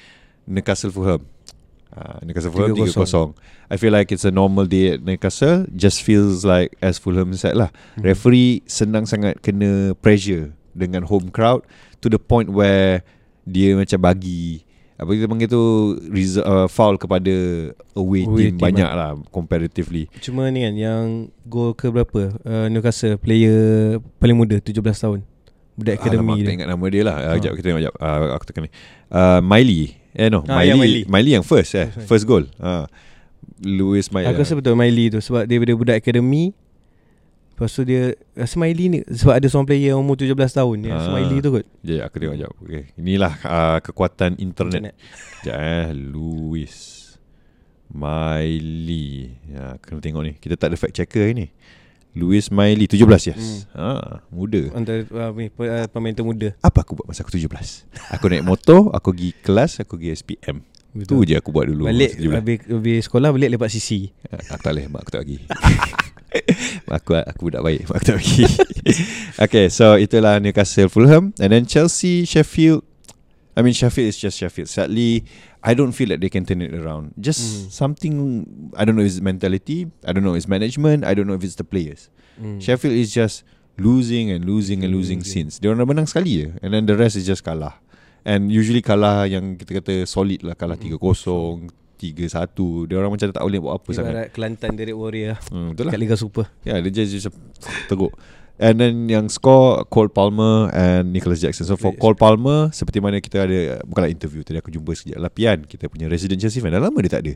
Newcastle 0.47 0.89
Fulham. 0.89 1.27
Uh, 1.91 2.23
Newcastle 2.23 2.55
Fulham 2.55 2.71
3-0 2.71 2.95
3-0. 2.95 3.35
I 3.67 3.75
feel 3.75 3.91
like 3.91 4.15
it's 4.15 4.23
a 4.23 4.31
normal 4.31 4.63
day 4.63 4.95
at 4.95 5.03
Newcastle. 5.03 5.67
Just 5.69 5.99
feels 6.01 6.47
like 6.47 6.79
As 6.79 6.95
Fulham 6.95 7.35
said 7.35 7.59
lah. 7.59 7.67
Hmm. 7.99 8.07
Referee 8.07 8.63
senang 8.63 9.03
sangat 9.03 9.43
Kena 9.43 9.91
pressure 9.95 10.55
Dengan 10.71 11.03
home 11.03 11.27
crowd 11.27 11.67
To 11.99 12.07
the 12.07 12.15
point 12.15 12.47
where 12.47 13.03
Dia 13.43 13.75
macam 13.75 13.99
bagi 13.99 14.63
Apa 15.01 15.09
kita 15.11 15.25
panggil 15.25 15.49
tu 15.49 15.63
result, 16.07 16.45
uh, 16.45 16.67
Foul 16.67 16.93
kepada 16.95 17.33
Away, 17.95 18.21
Away 18.21 18.37
team, 18.47 18.53
team 18.53 18.61
Banyak 18.61 18.89
lah 18.91 19.17
Comparatively 19.27 20.05
Cuma 20.19 20.45
ni 20.47 20.61
kan 20.61 20.73
yang 20.73 21.03
gol 21.43 21.73
ke 21.73 21.89
berapa 21.89 22.37
uh, 22.39 22.67
Newcastle 22.67 23.17
player 23.17 23.97
paling 24.15 24.37
muda 24.37 24.55
17 24.55 24.77
tahun. 24.77 25.25
Budak 25.73 25.97
Alamak, 25.97 26.03
akademi 26.03 26.21
aku 26.21 26.37
tak 26.37 26.45
dia. 26.45 26.53
ingat 26.53 26.67
nama 26.69 26.85
dia 26.85 27.01
lah 27.01 27.15
uh, 27.15 27.23
Ah. 27.23 27.33
Sekejap 27.33 27.51
kita 27.51 27.65
tengok 27.65 27.81
sekejap 27.81 27.95
uh, 27.97 28.29
Aku 28.31 28.43
tekan 28.45 28.61
ni 28.61 28.69
uh, 29.09 29.39
Miley 29.41 29.81
Eh 30.11 30.27
no 30.27 30.39
Ah, 30.45 30.59
Miley, 30.59 30.67
ya, 30.67 30.73
Miley. 30.77 31.01
Miley. 31.09 31.31
yang 31.33 31.45
first 31.47 31.71
eh. 31.73 31.87
First 32.05 32.23
goal 32.23 32.45
uh, 32.59 32.85
Louis 33.57 34.05
Miley 34.05 34.27
Aku 34.27 34.37
rasa 34.37 34.53
betul 34.53 34.75
Miley 34.75 35.09
tu 35.09 35.17
sebab 35.17 35.43
dia 35.43 35.57
daripada 35.57 35.73
budak 35.73 35.97
akademi. 35.97 36.53
Lepas 37.61 37.77
tu 37.77 37.85
dia 37.85 38.17
rasa 38.33 38.57
Miley 38.57 38.89
ni 38.89 38.99
sebab 39.05 39.37
ada 39.37 39.45
seorang 39.45 39.69
player 39.69 39.93
yang 39.93 40.01
umur 40.01 40.17
17 40.17 40.33
tahun 40.33 40.81
dia. 40.81 40.97
Ah. 40.97 41.05
Ah. 41.05 41.13
Miley 41.13 41.45
tu 41.45 41.53
kot. 41.53 41.65
Sekejap 41.85 42.03
aku 42.09 42.15
tengok 42.17 42.33
sekejap 42.33 42.51
okay. 42.57 42.83
Inilah 42.97 43.33
uh, 43.45 43.77
kekuatan 43.85 44.31
internet, 44.41 44.81
Internet. 44.81 44.95
Sekejap 45.45 45.57
eh 45.61 45.89
Louis 45.93 46.73
Miley 47.93 49.37
ya, 49.45 49.77
Kena 49.77 50.01
tengok 50.01 50.23
ni 50.25 50.33
Kita 50.41 50.57
tak 50.57 50.73
ada 50.73 50.77
fact 50.81 50.97
checker 50.97 51.21
hari 51.21 51.37
ni 51.37 51.47
Louis 52.17 52.49
Miley 52.49 52.89
17 52.89 53.29
yes 53.29 53.69
hmm. 53.69 53.77
ha, 53.77 54.25
Muda 54.33 54.73
Antara 54.73 55.05
uh, 55.05 55.29
uh, 55.29 55.85
pemain 55.85 56.17
termuda. 56.17 56.57
Apa 56.65 56.81
aku 56.81 56.97
buat 56.97 57.13
masa 57.13 57.21
aku 57.21 57.37
17 57.37 57.45
Aku 58.17 58.25
naik 58.25 58.41
motor 58.41 58.89
Aku 58.89 59.13
pergi 59.13 59.37
kelas 59.37 59.85
Aku 59.85 60.01
pergi 60.01 60.17
SPM 60.17 60.65
Tu 60.91 61.15
je 61.23 61.35
aku 61.35 61.49
buat 61.49 61.65
dulu 61.65 61.87
Balik 61.87 62.19
masa 62.19 62.27
17. 62.27 62.35
habis, 62.35 62.59
habis 62.67 62.99
sekolah 63.07 63.29
balik 63.31 63.49
lepak 63.55 63.71
sisi. 63.71 64.11
Aku 64.27 64.59
tak 64.59 64.71
boleh 64.75 64.85
Mak 64.87 64.99
aku 65.01 65.09
tak 65.09 65.21
bagi 65.23 65.37
Mak 66.87 66.97
aku, 67.03 67.11
aku 67.17 67.41
budak 67.47 67.61
baik 67.61 67.79
Mak 67.85 67.95
aku 67.95 68.05
tak 68.05 68.17
bagi 68.19 68.43
Okay 69.47 69.65
so 69.67 69.95
itulah 69.95 70.39
Newcastle 70.39 70.87
Fulham 70.87 71.31
And 71.39 71.51
then 71.51 71.63
Chelsea 71.63 72.23
Sheffield 72.23 72.83
I 73.51 73.63
mean 73.63 73.71
Sheffield 73.71 74.07
is 74.07 74.15
just 74.15 74.35
Sheffield 74.35 74.67
Sadly 74.67 75.23
I 75.61 75.71
don't 75.71 75.91
feel 75.91 76.09
that 76.09 76.19
they 76.19 76.31
can 76.31 76.41
turn 76.41 76.57
it 76.59 76.73
around. 76.73 77.13
Just 77.15 77.43
Mm. 77.43 77.69
something 77.69 78.13
I 78.73 78.81
don't 78.81 78.97
know 78.97 79.05
if 79.05 79.13
it's 79.13 79.21
mentality, 79.21 79.85
I 80.01 80.09
don't 80.09 80.25
know 80.25 80.33
if 80.33 80.41
it's 80.41 80.49
management, 80.49 81.05
I 81.05 81.13
don't 81.13 81.29
know 81.29 81.37
if 81.37 81.45
it's 81.45 81.53
the 81.53 81.67
players. 81.67 82.09
Mm. 82.41 82.57
Sheffield 82.57 82.97
is 82.97 83.13
just 83.13 83.45
losing 83.77 84.33
and 84.33 84.41
losing 84.41 84.81
and 84.81 84.89
losing 84.89 85.21
Losing. 85.21 85.53
since. 85.53 85.61
Dia 85.61 85.69
orang 85.69 85.85
menang 85.85 86.09
sekali 86.09 86.31
je 86.33 86.47
and 86.65 86.73
then 86.73 86.89
the 86.89 86.97
rest 86.97 87.13
is 87.13 87.29
just 87.29 87.45
kalah. 87.45 87.77
And 88.21 88.53
usually 88.53 88.81
kalah 88.81 89.25
yang 89.25 89.57
kita 89.57 89.81
kata 89.81 90.05
solid 90.05 90.41
lah 90.41 90.53
kalah 90.53 90.77
Mm. 90.77 90.97
3-0, 90.97 91.69
3-1. 91.97 92.89
Dia 92.89 92.95
orang 92.97 93.11
macam 93.13 93.27
tak 93.29 93.41
boleh 93.41 93.59
buat 93.59 93.73
apa 93.77 93.89
sangat. 93.91 94.11
Ibarat 94.13 94.29
Kelantan 94.31 94.71
Derek 94.73 94.97
Warrior 94.97 95.37
Hmm, 95.49 95.73
betul 95.73 95.85
lah. 95.85 95.93
kat 95.93 96.01
Liga 96.01 96.15
Super. 96.15 96.45
Yeah, 96.61 96.81
dia 96.81 96.91
just, 96.91 97.13
just 97.13 97.29
teruk. 97.85 98.13
And 98.61 98.77
then 98.77 99.09
yang 99.09 99.25
score 99.25 99.85
Cole 99.89 100.09
Palmer 100.09 100.69
and 100.69 101.09
Nicholas 101.09 101.41
Jackson. 101.41 101.65
So 101.65 101.77
for. 101.77 101.97
Cole 101.97 102.13
Palmer 102.13 102.69
seperti 102.69 103.01
mana 103.01 103.17
kita 103.17 103.41
ada 103.41 103.81
bukanlah 103.81 104.09
interview 104.09 104.45
tadi 104.45 104.61
aku 104.61 104.69
jumpa 104.69 104.93
sekejap 104.93 105.17
Lapian 105.17 105.57
kita 105.65 105.89
punya 105.89 106.05
resident 106.05 106.37
Chelsea 106.37 106.61
fan. 106.61 106.69
Dah 106.69 106.77
lama 106.77 106.93
dia 107.01 107.09
tak 107.09 107.25
ada. 107.25 107.33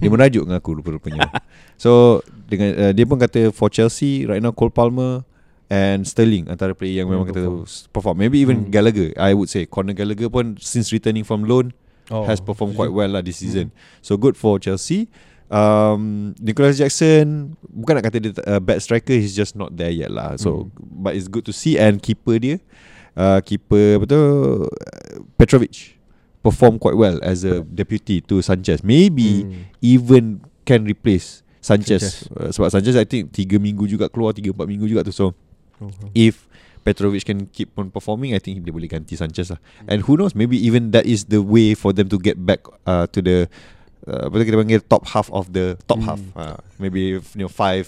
Dia 0.00 0.08
merajuk 0.12 0.48
dengan 0.48 0.56
aku 0.56 0.80
rupa-rupanya. 0.80 1.28
so 1.76 2.20
dengan 2.48 2.72
uh, 2.72 2.92
dia 2.96 3.04
pun 3.04 3.20
kata 3.20 3.52
for 3.52 3.68
Chelsea 3.68 4.24
right 4.24 4.40
now 4.40 4.48
Cole 4.48 4.72
Palmer 4.72 5.28
and 5.72 6.04
Sterling 6.04 6.52
antara 6.52 6.76
player 6.76 7.00
yang 7.00 7.08
memang 7.08 7.24
Hmm, 7.24 7.32
kita 7.32 7.40
perform. 7.48 7.88
perform. 7.88 8.16
Maybe 8.20 8.44
even 8.44 8.68
Hmm. 8.68 8.68
Gallagher. 8.68 9.16
I 9.16 9.32
would 9.32 9.48
say 9.48 9.64
Conor 9.64 9.96
Gallagher 9.96 10.28
pun 10.28 10.60
since 10.60 10.92
returning 10.92 11.24
from 11.24 11.48
loan 11.48 11.72
Oh. 12.12 12.28
has 12.28 12.44
performed 12.44 12.76
quite 12.76 12.92
well 12.92 13.08
lah 13.08 13.24
this 13.24 13.40
season. 13.40 13.72
Hmm. 13.72 14.04
So 14.04 14.20
good 14.20 14.36
for 14.36 14.60
Chelsea. 14.60 15.08
Um, 15.48 16.32
Nicholas 16.36 16.76
Jackson 16.76 17.56
bukan 17.64 18.00
nak 18.00 18.04
kata 18.08 18.16
dia 18.18 18.32
uh, 18.44 18.56
bad 18.56 18.80
striker, 18.80 19.12
he's 19.12 19.32
just 19.32 19.52
not 19.52 19.72
there 19.72 19.92
yet 19.92 20.08
lah. 20.08 20.36
So 20.36 20.68
Hmm. 20.68 21.04
but 21.04 21.12
it's 21.12 21.28
good 21.28 21.44
to 21.44 21.52
see 21.52 21.76
and 21.76 22.00
keeper 22.00 22.36
dia, 22.36 22.56
uh, 23.12 23.40
keeper 23.40 24.00
betul 24.00 24.68
uh, 24.68 25.20
Petrovic 25.36 25.96
perform 26.40 26.76
quite 26.76 26.96
well 26.96 27.16
as 27.22 27.44
a 27.44 27.60
deputy 27.62 28.20
to 28.20 28.40
Sanchez. 28.40 28.80
Maybe 28.80 29.44
Hmm. 29.44 29.68
even 29.80 30.24
can 30.64 30.84
replace 30.84 31.44
Sanchez. 31.60 32.00
Sanchez. 32.02 32.32
Uh, 32.34 32.50
sebab 32.50 32.68
Sanchez 32.72 32.96
I 32.96 33.04
think 33.04 33.30
3 33.30 33.60
minggu 33.60 33.84
juga 33.84 34.08
keluar 34.08 34.32
3 34.32 34.50
4 34.50 34.64
minggu 34.66 34.88
juga 34.88 35.04
tu. 35.04 35.12
So 35.12 35.36
Oh. 35.82 35.90
if 36.14 36.46
Petrovic 36.82 37.22
can 37.22 37.46
keep 37.46 37.70
on 37.74 37.90
performing, 37.90 38.34
I 38.34 38.42
think 38.42 38.62
dia 38.62 38.70
boleh 38.70 38.86
ganti 38.86 39.14
Sanchez 39.14 39.50
lah. 39.50 39.58
And 39.86 40.02
who 40.02 40.18
knows, 40.18 40.34
maybe 40.34 40.58
even 40.58 40.90
that 40.90 41.06
is 41.06 41.26
the 41.26 41.38
way 41.38 41.74
for 41.74 41.90
them 41.90 42.10
to 42.10 42.18
get 42.18 42.42
back 42.42 42.62
uh, 42.84 43.06
to 43.10 43.18
the 43.18 43.46
uh, 44.02 44.26
apa 44.26 44.34
tu 44.34 44.44
kita 44.46 44.58
panggil 44.58 44.82
top 44.82 45.06
half 45.10 45.30
of 45.30 45.54
the 45.54 45.78
top 45.86 46.02
Hmm. 46.02 46.08
half. 46.10 46.20
Uh, 46.34 46.58
maybe 46.78 47.18
you 47.18 47.38
know 47.38 47.46
five 47.46 47.86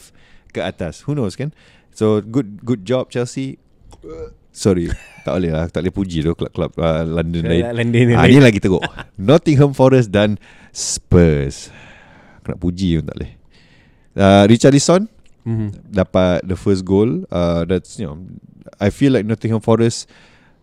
ke 0.51 0.63
atas. 0.63 1.03
Who 1.07 1.19
knows 1.19 1.35
kan? 1.35 1.51
So 1.91 2.23
good 2.23 2.63
good 2.63 2.87
job 2.87 3.11
Chelsea. 3.11 3.59
Sorry, 4.55 4.87
tak 5.27 5.35
boleh 5.35 5.51
lah, 5.51 5.67
tak 5.67 5.83
boleh 5.83 5.91
puji 5.91 6.23
tu 6.23 6.31
klub-klub 6.31 6.79
uh, 6.79 7.03
London 7.03 7.43
lain. 7.51 7.75
London 7.75 8.15
Ah, 8.15 8.31
ni 8.31 8.39
lagi 8.39 8.63
teruk. 8.63 8.87
Nottingham 9.19 9.75
Forest 9.75 10.15
dan 10.15 10.39
Spurs. 10.71 11.75
Aku 12.39 12.55
nak 12.55 12.61
puji 12.63 13.03
pun 13.03 13.11
tak 13.11 13.17
boleh. 13.19 13.33
Uh, 14.15 14.47
Richarlison 14.47 15.11
Mhm. 15.45 15.93
dapat 15.93 16.41
the 16.43 16.57
first 16.57 16.83
goal. 16.83 17.25
Uh, 17.29 17.65
that's 17.65 17.97
you 17.97 18.09
know, 18.09 18.17
I 18.81 18.89
feel 18.89 19.13
like 19.13 19.25
Nottingham 19.25 19.61
Forest 19.61 20.09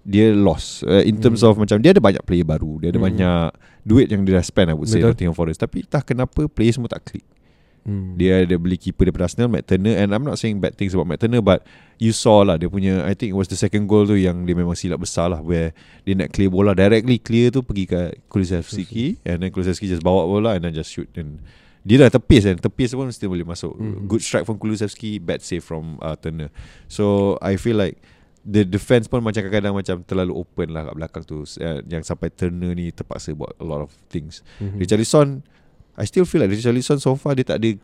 dia 0.01 0.33
lost 0.33 0.81
uh, 0.83 1.05
in 1.05 1.21
terms 1.21 1.45
Hmm. 1.45 1.53
of 1.53 1.61
macam 1.61 1.77
dia 1.77 1.93
ada 1.93 2.01
banyak 2.01 2.25
player 2.25 2.41
baru, 2.41 2.81
dia 2.81 2.89
ada 2.89 2.97
Hmm. 2.97 3.05
banyak 3.13 3.45
duit 3.85 4.09
yang 4.09 4.25
dia 4.25 4.33
dah 4.33 4.45
spend 4.45 4.69
I 4.69 4.75
would 4.75 4.89
say 4.89 4.97
Betul. 4.97 5.13
Nottingham 5.13 5.37
Forest. 5.37 5.61
Tapi 5.61 5.85
entah 5.85 6.01
kenapa 6.01 6.49
player 6.49 6.73
semua 6.73 6.89
tak 6.89 7.05
click. 7.05 7.21
Hmm. 7.81 8.13
Dia 8.13 8.45
ada 8.45 8.61
beli 8.61 8.77
keeper 8.77 9.09
daripada 9.09 9.25
Arsenal 9.25 9.49
Matt 9.49 9.65
Turner 9.65 9.97
and 9.97 10.13
I'm 10.13 10.21
not 10.21 10.37
saying 10.37 10.61
bad 10.61 10.77
things 10.77 10.93
about 10.93 11.09
Matt 11.09 11.17
Turner 11.17 11.41
but 11.41 11.65
you 11.97 12.13
saw 12.13 12.41
lah 12.41 12.53
dia 12.53 12.69
punya 12.69 13.01
I 13.01 13.17
think 13.17 13.33
it 13.33 13.37
was 13.37 13.49
the 13.49 13.57
second 13.57 13.89
goal 13.89 14.05
tu 14.05 14.13
yang 14.13 14.45
dia 14.45 14.53
memang 14.53 14.77
silap 14.77 15.01
besar 15.01 15.33
lah 15.33 15.41
where 15.41 15.73
dia 16.05 16.13
nak 16.13 16.29
clear 16.29 16.53
bola 16.53 16.77
directly 16.77 17.17
clear 17.17 17.49
tu 17.49 17.65
pergi 17.65 17.89
ke 17.89 18.01
Kulusevski 18.29 19.25
and 19.25 19.41
then 19.41 19.49
Kulusevski 19.49 19.89
just 19.89 20.01
bawa 20.01 20.29
bola 20.29 20.53
and 20.53 20.61
then 20.61 20.73
just 20.73 20.93
shoot 20.93 21.09
and 21.17 21.41
dia 21.81 21.97
dah 21.97 22.09
tepis 22.11 22.43
kan 22.43 22.57
tepis 22.59 22.91
pun 22.91 23.09
still 23.09 23.29
boleh 23.29 23.43
masuk 23.43 23.73
Mhm. 23.73 24.05
good 24.05 24.19
strike 24.19 24.43
from 24.43 24.55
Kulusevski 24.55 25.17
bad 25.17 25.39
save 25.39 25.61
from 25.61 25.97
uh, 25.97 26.13
Turner 26.13 26.53
so 26.85 27.35
I 27.37 27.55
feel 27.55 27.75
like 27.75 27.97
the 28.41 28.61
defense 28.61 29.05
pun 29.05 29.19
macam 29.19 29.37
kadang-kadang 29.39 29.73
macam 29.73 29.95
terlalu 30.01 30.33
open 30.35 30.67
lah 30.69 30.81
kat 30.83 30.95
belakang 30.95 31.23
tu 31.23 31.41
uh, 31.41 31.79
yang 31.83 32.01
sampai 32.01 32.29
Turner 32.29 32.71
ni 32.71 32.89
terpaksa 32.89 33.31
buat 33.31 33.53
a 33.55 33.65
lot 33.65 33.81
of 33.81 33.91
things 34.07 34.45
Mhm. 34.57 34.77
Richarlison 34.77 35.41
I 35.93 36.05
still 36.05 36.23
feel 36.23 36.39
like 36.39 36.49
Richarlison 36.49 36.97
so 36.97 37.13
far 37.13 37.33
dia 37.33 37.43
tak 37.43 37.57
ada 37.57 37.75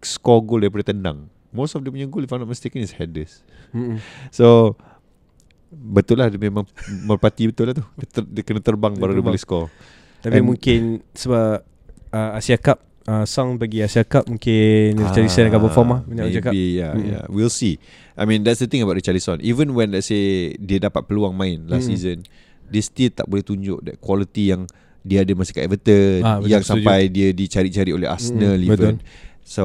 score 0.00 0.40
goal 0.40 0.58
daripada 0.58 0.88
tendang. 0.88 1.30
Most 1.50 1.76
of 1.76 1.84
dia 1.84 1.90
punya 1.90 2.08
goal 2.08 2.24
if 2.24 2.32
I'm 2.32 2.40
not 2.40 2.48
mistaken 2.48 2.80
is 2.80 2.90
headers. 2.90 3.44
Mhm. 3.70 4.00
So 4.30 4.74
betul 5.70 6.18
lah 6.18 6.28
dia 6.28 6.38
memang 6.38 6.64
merpati 7.08 7.46
betul 7.46 7.70
lah 7.70 7.74
tu. 7.74 7.84
Dia, 7.94 8.06
ter, 8.08 8.22
dia 8.24 8.42
kena 8.42 8.58
terbang 8.58 8.92
Dia 8.92 9.00
baru 9.00 9.12
dia 9.14 9.24
boleh 9.24 9.38
score. 9.38 9.68
Tapi 10.20 10.38
And- 10.38 10.48
mungkin 10.48 10.80
sebab 11.12 11.62
uh, 12.10 12.30
Asia 12.34 12.56
Cup 12.56 12.82
uh, 13.04 13.24
Song 13.24 13.56
bagi 13.56 13.80
Asia 13.80 14.02
Cup 14.02 14.26
mungkin 14.26 14.94
Richarlison 14.96 15.46
akan 15.46 15.60
perform 15.62 15.88
lah 15.88 16.00
Banyak 16.02 16.22
orang 16.22 16.34
cakap 16.34 16.50
Ah, 16.50 16.54
Maybe 16.54 16.66
yeah, 16.74 16.92
Mm. 16.92 17.04
yeah. 17.06 17.24
We'll 17.28 17.50
see. 17.50 17.76
I 18.12 18.24
mean 18.24 18.42
that's 18.42 18.58
the 18.58 18.66
thing 18.66 18.80
about 18.80 18.94
Richarlison. 18.94 19.40
Even 19.40 19.72
when 19.72 19.90
let's 19.90 20.06
say 20.06 20.52
dia 20.56 20.78
dapat 20.78 21.04
peluang 21.04 21.32
main 21.32 21.64
last 21.66 21.86
Mm. 21.86 21.90
season, 21.90 22.18
dia 22.66 22.80
still 22.80 23.10
tak 23.10 23.26
boleh 23.26 23.40
tunjuk 23.40 23.80
that 23.82 23.96
quality 23.98 24.50
yang 24.50 24.64
dia 25.02 25.20
ada 25.20 25.34
masa 25.34 25.50
kat 25.50 25.66
Everton, 25.66 26.22
Ah, 26.22 26.38
betul, 26.38 26.48
yang 26.48 26.62
setuju. 26.62 26.78
sampai 26.78 26.98
dia 27.06 27.28
dicari-cari 27.30 27.90
oleh 27.90 28.06
Arsenal 28.06 28.54
Mm, 28.54 28.64
even. 28.64 28.70
betul. 28.70 28.94
So 29.42 29.64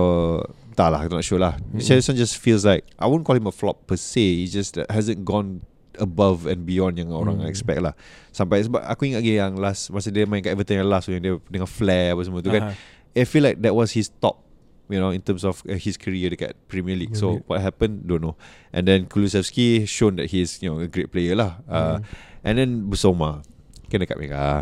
tak 0.74 0.90
lah, 0.90 1.02
I'm 1.02 1.12
not 1.12 1.22
sure 1.22 1.38
lah. 1.38 1.58
Mm. 1.60 1.78
Richarlison 1.78 2.14
just 2.14 2.38
feels 2.38 2.62
like 2.62 2.86
I 2.96 3.06
won't 3.06 3.22
call 3.22 3.34
him 3.34 3.46
a 3.46 3.54
flop 3.54 3.86
per 3.86 3.96
se. 3.96 4.22
He 4.38 4.46
just 4.46 4.78
hasn't 4.88 5.22
gone 5.22 5.62
above 5.98 6.46
and 6.46 6.62
beyond 6.62 6.94
yang 6.96 7.10
orang 7.10 7.42
Mm. 7.42 7.50
expect 7.50 7.82
lah. 7.82 7.94
Sampai 8.30 8.62
sebab 8.62 8.82
aku 8.82 9.10
ingat 9.10 9.22
lagi 9.22 9.34
yang 9.36 9.58
last 9.58 9.90
masa 9.90 10.10
dia 10.10 10.26
main 10.26 10.42
kat 10.42 10.54
Everton 10.54 10.78
yang 10.78 10.86
last 10.88 11.10
yang 11.10 11.18
dia 11.18 11.34
dengan 11.50 11.66
flare 11.66 12.14
apa 12.14 12.22
semua 12.22 12.40
tu 12.40 12.50
kan. 12.50 12.74
I 13.18 13.26
feel 13.26 13.42
like 13.42 13.58
that 13.60 13.74
was 13.74 13.92
his 13.92 14.14
top 14.14 14.46
you 14.88 14.96
know 14.96 15.10
in 15.10 15.20
terms 15.20 15.42
of 15.42 15.60
uh, 15.66 15.76
his 15.76 15.98
career 15.98 16.30
dekat 16.30 16.56
Premier 16.66 16.96
League. 16.96 17.12
So 17.14 17.42
Premier 17.42 17.50
what 17.50 17.60
happened 17.60 18.06
don't 18.06 18.22
know. 18.22 18.38
And 18.70 18.86
then 18.86 19.06
Kulusevski 19.06 19.84
shown 19.84 20.16
that 20.16 20.30
he's 20.30 20.62
you 20.62 20.70
know 20.70 20.78
a 20.78 20.88
great 20.88 21.10
player 21.10 21.34
lah. 21.34 21.60
Uh, 21.66 22.00
Hmm. 22.00 22.04
and 22.44 22.54
then 22.56 22.70
Busoma 22.86 23.42
kena 23.88 24.06
kat 24.06 24.16
merah. 24.16 24.62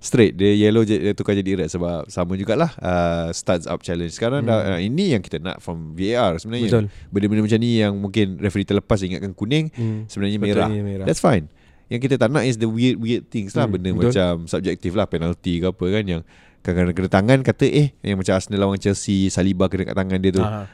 Straight 0.00 0.32
dia 0.34 0.56
yellow 0.56 0.80
je 0.80 0.96
dia 0.96 1.12
tukar 1.12 1.36
jadi 1.36 1.60
red 1.60 1.68
sebab 1.68 2.08
sama 2.08 2.32
jugalah 2.32 2.72
uh, 2.80 3.28
studs 3.30 3.64
up 3.64 3.80
challenge. 3.80 4.16
Sekarang 4.16 4.40
Hmm. 4.40 4.48
dah 4.48 4.58
uh, 4.66 4.80
ini 4.80 5.12
yang 5.12 5.20
kita 5.20 5.36
nak 5.36 5.60
from 5.60 5.92
VAR 5.92 6.40
sebenarnya. 6.40 6.72
Betul 6.72 6.84
Benda-benda 7.08 7.42
macam 7.44 7.60
ni 7.60 7.70
yang 7.76 7.92
mungkin 7.94 8.40
referee 8.40 8.64
terlepas 8.64 8.96
ingatkan 8.98 9.32
kuning 9.32 9.68
Hmm. 9.70 10.08
sebenarnya 10.08 10.36
merah. 10.36 10.68
Merah. 10.68 11.04
That's 11.04 11.20
fine. 11.20 11.52
Yang 11.88 12.00
kita 12.06 12.14
tak 12.16 12.32
nak 12.32 12.44
is 12.44 12.56
the 12.56 12.64
weird 12.64 12.96
weird 12.96 13.28
things 13.28 13.52
lah 13.52 13.68
Hmm, 13.68 13.76
benda 13.76 13.92
betul. 13.92 14.08
macam 14.08 14.32
subjektif 14.44 14.92
lah 14.92 15.04
penalty 15.04 15.60
ke 15.60 15.68
apa 15.68 15.84
kan 15.90 16.04
yang 16.06 16.22
kadang-kadang 16.60 16.96
kena 16.96 17.10
tangan 17.10 17.38
kata 17.40 17.64
eh 17.64 17.88
yang 18.00 18.16
macam 18.16 18.36
Arsenal 18.36 18.60
lawan 18.62 18.76
Chelsea 18.76 19.28
Saliba 19.28 19.66
kena 19.66 19.88
kat 19.88 19.96
tangan 19.96 20.18
dia 20.18 20.32
tu. 20.32 20.40
Aha. 20.40 20.68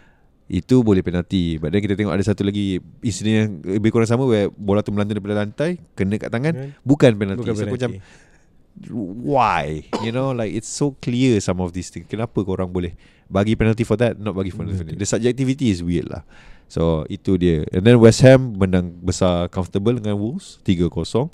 Itu 0.47 0.83
boleh 0.83 1.03
penalty. 1.03 1.59
But 1.59 1.75
then 1.75 1.83
kita 1.83 1.95
tengok 1.95 2.15
ada 2.15 2.23
satu 2.23 2.47
lagi 2.47 2.79
insiden 3.01 3.33
yang 3.35 3.51
lebih 3.67 3.91
kurang 3.91 4.07
sama 4.07 4.23
where 4.23 4.47
bola 4.51 4.79
tu 4.79 4.95
melantun 4.95 5.19
daripada 5.19 5.43
lantai 5.43 5.83
kena 5.93 6.17
kat 6.17 6.31
tangan 6.31 6.55
Kan? 6.55 6.69
bukan 6.83 7.11
penalty. 7.15 7.41
Bukan 7.43 7.55
so 7.55 7.63
aku 7.63 7.75
macam 7.75 7.91
penalty. 7.93 8.25
why? 9.27 9.83
You 10.03 10.13
know 10.13 10.31
like 10.31 10.53
it's 10.53 10.69
so 10.69 10.95
clear 10.99 11.39
some 11.41 11.59
of 11.59 11.73
these 11.73 11.91
things. 11.91 12.07
Kenapa 12.07 12.43
korang 12.43 12.71
boleh 12.71 12.95
bagi 13.27 13.59
penalty 13.59 13.83
for 13.83 13.99
that 13.99 14.19
not 14.19 14.35
bagi 14.35 14.51
for 14.51 14.63
Hmm, 14.63 14.75
penalty. 14.75 14.95
The 14.95 15.07
subjectivity 15.07 15.75
is 15.75 15.83
weird 15.83 16.07
lah. 16.07 16.23
So 16.67 17.07
itu 17.07 17.39
dia. 17.39 17.63
And 17.71 17.83
then 17.83 17.99
West 17.99 18.23
Ham 18.23 18.59
menang 18.59 18.99
besar 18.99 19.47
comfortable 19.51 19.95
dengan 19.95 20.19
Wolves 20.19 20.59
3-0. 20.63 20.91
Kosong 20.91 21.31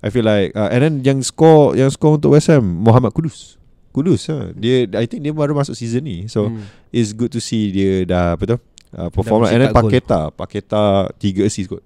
I 0.00 0.08
feel 0.08 0.24
like 0.24 0.52
uh, 0.52 0.68
and 0.68 0.80
then 0.80 0.94
yang 1.02 1.20
score 1.20 1.72
yang 1.72 1.88
score 1.88 2.16
untuk 2.16 2.32
West 2.32 2.48
Ham 2.48 2.64
Muhammad 2.64 3.12
Kudus. 3.12 3.56
Kudus 3.92 4.24
ha. 4.26 4.48
Dia 4.50 4.88
I 4.90 5.04
think 5.04 5.20
dia 5.20 5.30
baru 5.30 5.52
masuk 5.52 5.72
season 5.72 6.02
ni. 6.02 6.24
So 6.26 6.48
Hmm. 6.48 6.64
it's 6.88 7.12
good 7.12 7.28
to 7.28 7.38
see 7.38 7.68
dia 7.68 8.02
dah 8.02 8.34
apa 8.34 8.44
tu? 8.46 8.56
Uh, 8.90 9.08
perform 9.08 9.44
lah. 9.44 9.50
And 9.50 9.60
then 9.60 9.68
mencetak 9.68 9.78
gol. 9.78 9.88
Paketa, 9.88 10.20
Paketa 10.32 10.82
3 11.14 11.44
assist 11.44 11.68
kot. 11.70 11.84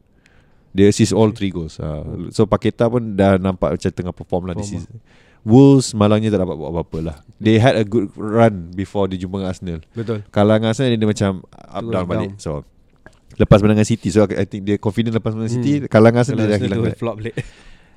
Dia 0.71 0.87
assist 0.87 1.11
all 1.11 1.31
3 1.31 1.49
goals. 1.49 1.77
Uh, 1.77 2.31
so 2.31 2.45
Paketa 2.45 2.87
pun 2.87 3.13
dah 3.13 3.37
nampak 3.37 3.75
macam 3.75 3.91
tengah 3.91 4.11
perform 4.13 4.43
lah 4.45 4.55
Perform 4.55 4.71
season. 4.81 4.99
Wolves 5.43 5.91
malangnya 5.93 6.29
tak 6.29 6.43
dapat 6.43 6.55
buat 6.55 6.71
apa-apa 6.71 6.99
lah. 7.01 7.17
They 7.37 7.57
had 7.57 7.75
a 7.75 7.85
good 7.85 8.11
run 8.13 8.71
before 8.73 9.07
dia 9.07 9.15
jumpa 9.17 9.37
dengan 9.37 9.49
Arsenal. 9.49 9.81
Betul 9.89 10.27
Kalah 10.29 10.59
dengan 10.59 10.71
Arsenal 10.71 10.91
dia 10.93 11.07
macam 11.07 11.31
up 11.47 11.55
Turun 11.81 11.87
down 11.87 11.95
down. 11.97 12.07
balik. 12.09 12.31
So 12.37 12.51
lepas 13.37 13.59
menang 13.61 13.79
dengan 13.79 13.87
City. 13.89 14.09
So 14.09 14.27
I 14.27 14.43
think 14.43 14.63
dia 14.65 14.75
confident 14.77 15.15
lepas 15.15 15.31
menang 15.33 15.47
Hmm. 15.49 15.57
City. 15.57 15.73
Kalah 15.87 16.11
dengan 16.11 16.21
Arsenal 16.21 16.39
Kalau 16.41 16.51
dia 16.51 16.59
dah 16.59 16.67
hilang. 16.69 16.99
flop 16.99 17.15
balik 17.17 17.35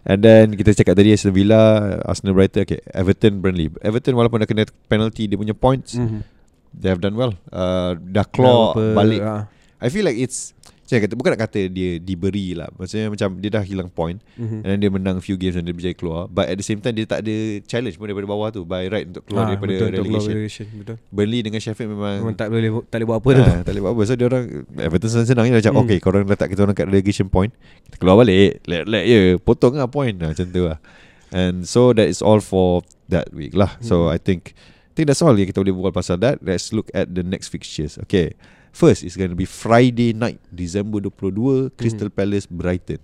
And 0.10 0.26
then 0.26 0.58
kita 0.58 0.74
cakap 0.74 0.98
tadi 0.98 1.14
Aston 1.14 1.30
Villa, 1.30 1.94
Arsenal 2.02 2.34
Brighton, 2.34 2.66
okay, 2.66 2.82
Everton, 2.90 3.46
Burnley. 3.46 3.70
Everton 3.80 4.18
walaupun 4.18 4.42
dah 4.42 4.50
kena 4.50 4.66
penalty 4.90 5.30
dia 5.30 5.38
punya 5.38 5.54
points, 5.54 5.94
Mhm. 5.94 6.26
they 6.74 6.90
have 6.90 6.98
done 6.98 7.14
well. 7.14 7.38
Uh, 7.54 7.94
dah 7.94 8.26
claw 8.26 8.74
balik. 8.74 9.22
ah. 9.22 9.46
I 9.78 9.88
feel 9.88 10.04
like 10.04 10.18
it's 10.18 10.58
saya 10.90 11.06
kata 11.06 11.14
bukan 11.14 11.32
nak 11.32 11.46
kata 11.46 11.70
dia 11.70 12.02
diberi 12.02 12.52
lah. 12.52 12.66
Maksudnya 12.74 13.08
macam 13.08 13.38
dia 13.38 13.50
dah 13.52 13.62
hilang 13.62 13.88
point 13.88 14.18
Mhm. 14.34 14.60
and 14.60 14.68
then 14.68 14.80
dia 14.80 14.90
menang 14.90 15.22
few 15.22 15.38
games 15.38 15.54
dan 15.54 15.62
dia 15.62 15.72
berjaya 15.72 15.94
keluar. 15.94 16.26
But 16.26 16.50
at 16.50 16.58
the 16.58 16.66
same 16.66 16.82
time 16.82 16.98
dia 16.98 17.06
tak 17.06 17.22
ada 17.22 17.36
challenge 17.64 17.96
pun 17.96 18.10
daripada 18.10 18.26
bawah 18.26 18.50
tu 18.50 18.66
by 18.66 18.90
right 18.90 19.06
untuk 19.06 19.22
keluar 19.24 19.46
Ah, 19.46 19.50
daripada 19.54 19.70
betul, 19.72 19.86
untuk 19.86 20.02
keluar 20.02 20.18
relegation. 20.18 20.34
relegation 20.34 20.66
Betul 20.76 20.96
Burnley 21.08 21.40
dengan 21.40 21.60
Sheffield 21.60 21.90
memang, 21.92 22.16
Memang 22.20 22.36
tak 22.36 22.48
boleh 22.50 22.70
tak 22.84 22.98
boleh 22.98 23.08
buat 23.08 23.18
apa 23.18 23.30
tu 23.30 23.44
Ah, 23.44 23.58
tak 23.62 23.70
boleh 23.70 23.84
buat 23.86 23.94
apa 23.94 24.02
So 24.04 24.14
dia 24.14 24.26
orang 24.26 24.46
Everton 24.76 25.10
senang-senang 25.10 25.46
je 25.46 25.54
Macam 25.56 25.72
Hmm. 25.72 25.82
okay 25.84 25.98
Korang 26.02 26.26
letak 26.26 26.48
kita 26.50 26.62
orang 26.62 26.74
kat 26.74 26.86
relegation 26.86 27.28
point 27.28 27.54
Kita 27.86 27.96
keluar 27.96 28.18
balik 28.18 28.66
Let, 28.66 28.84
let 28.84 29.06
je 29.06 29.20
Potong 29.38 29.78
lah 29.78 29.86
point 29.86 30.18
lah, 30.18 30.34
Macam 30.34 30.50
tu 30.50 30.66
lah 30.66 30.82
And 31.30 31.62
so 31.64 31.94
that 31.94 32.10
is 32.10 32.20
all 32.20 32.42
for 32.42 32.82
that 33.08 33.30
week 33.30 33.54
lah. 33.54 33.78
So 33.80 34.10
Hmm. 34.10 34.14
I 34.14 34.18
think 34.18 34.58
I 34.90 34.94
think 34.98 35.06
that's 35.06 35.22
all 35.22 35.32
yang 35.32 35.46
kita 35.46 35.62
boleh 35.62 35.72
buat 35.72 35.94
pasal 35.94 36.18
that. 36.20 36.42
Let's 36.42 36.74
look 36.74 36.90
at 36.92 37.08
the 37.08 37.22
next 37.22 37.48
fixtures. 37.48 38.02
Okay. 38.02 38.34
First 38.72 39.02
is 39.04 39.18
going 39.18 39.34
to 39.34 39.40
be 39.40 39.50
Friday 39.50 40.14
night, 40.14 40.38
December 40.54 41.02
22, 41.02 41.74
Crystal 41.76 42.10
Palace 42.10 42.46
Brighton. 42.46 43.02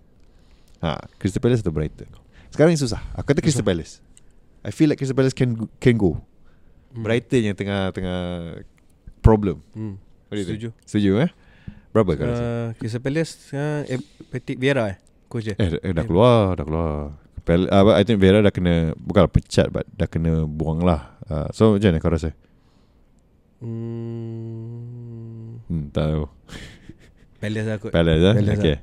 Ha, 0.79 1.09
Crystal 1.17 1.41
Palace 1.41 1.65
atau 1.65 1.73
Brighton? 1.73 2.07
Sekarang 2.53 2.71
ni 2.71 2.79
susah. 2.79 3.01
Aku 3.17 3.27
kata 3.33 3.41
Crystal 3.41 3.65
Palace. 3.65 3.99
I 4.61 4.71
feel 4.71 4.87
like 4.87 5.01
Crystal 5.01 5.17
Palace 5.17 5.33
can 5.35 5.67
can 5.81 5.97
go. 5.97 6.21
Hmm. 6.93 7.03
Brighton 7.03 7.41
yang 7.51 7.57
tengah 7.57 7.91
tengah 7.91 8.19
problem. 9.19 9.59
Hmm. 9.73 9.97
You 10.31 10.43
think? 10.45 10.57
Setuju. 10.57 10.67
Setuju 10.85 11.11
eh? 11.25 11.31
Berapa 11.95 12.11
kau 12.19 12.25
rasa? 12.27 12.43
Uh, 12.43 12.67
Crystal 12.75 13.01
Palace 13.03 13.31
uh, 13.55 13.81
eh, 13.87 13.99
Patrick 14.27 14.59
Vieira 14.59 14.91
eh 14.91 14.97
Coach 15.31 15.47
dia 15.47 15.55
Eh, 15.55 15.69
dah- 15.79 15.81
eh 15.81 15.91
dah 15.95 16.03
keluar, 16.03 16.53
dah 16.59 16.65
keluar. 16.67 17.15
Pel, 17.45 17.69
uh, 17.69 17.93
I 17.93 18.01
think 18.01 18.17
Vera 18.17 18.41
dah 18.41 18.49
kena 18.49 18.97
bukanlah 18.97 19.29
pecat 19.29 19.69
but 19.69 19.85
dah 19.93 20.09
kena 20.09 20.49
buang 20.49 20.81
lah. 20.81 21.13
Uh, 21.29 21.47
so 21.53 21.77
macam 21.77 21.93
mana 21.93 22.01
kau 22.01 22.09
rasa? 22.09 22.33
hmm, 23.61 24.94
Hmm, 25.65 25.89
tak 25.89 26.05
tahu. 26.07 26.25
Palace 27.41 27.67
lah 27.67 27.77
kot 27.77 27.91
Palace 27.91 28.21
lah. 28.21 28.33
Palace 28.35 28.59
Okay. 28.59 28.77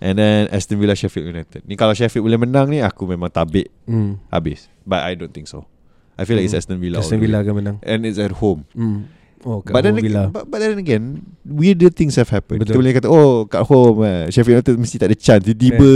And 0.00 0.16
then 0.16 0.48
Aston 0.48 0.80
Villa 0.80 0.96
Sheffield 0.96 1.28
United. 1.28 1.60
Ni 1.68 1.76
kalau 1.76 1.92
Sheffield 1.92 2.24
boleh 2.24 2.40
menang 2.40 2.72
ni 2.72 2.80
aku 2.80 3.04
memang 3.04 3.28
tabik 3.28 3.68
hmm. 3.84 4.16
habis. 4.32 4.72
But 4.82 5.04
I 5.04 5.12
don't 5.12 5.28
think 5.28 5.44
so. 5.44 5.68
I 6.16 6.24
feel 6.24 6.36
like 6.36 6.48
it's 6.48 6.56
Hmm. 6.56 6.64
Aston 6.64 6.78
Villa. 6.80 7.00
Aston. 7.00 7.20
Villa 7.20 7.40
akan 7.40 7.54
menang 7.56 7.76
And 7.80 8.04
it's 8.04 8.16
at 8.16 8.32
home. 8.40 8.64
hmm. 8.72 9.08
Oh 9.40 9.64
kat 9.64 9.72
But 9.72 9.88
then, 9.88 9.96
home 9.96 10.04
Villa 10.04 10.20
again, 10.28 10.36
but, 10.36 10.44
but 10.52 10.58
then 10.60 10.76
again 10.76 11.04
Weirder 11.48 11.88
things 11.88 12.12
have 12.20 12.28
happened 12.28 12.60
Kita 12.60 12.76
Betul. 12.76 12.80
boleh 12.84 12.92
kata 12.92 13.08
Oh 13.08 13.48
kat 13.48 13.64
home 13.64 14.04
eh, 14.04 14.28
Sheffield 14.28 14.60
United 14.60 14.76
mesti 14.76 14.96
tak 15.00 15.08
ada 15.08 15.16
chance 15.16 15.48
Tiba-tiba 15.48 15.92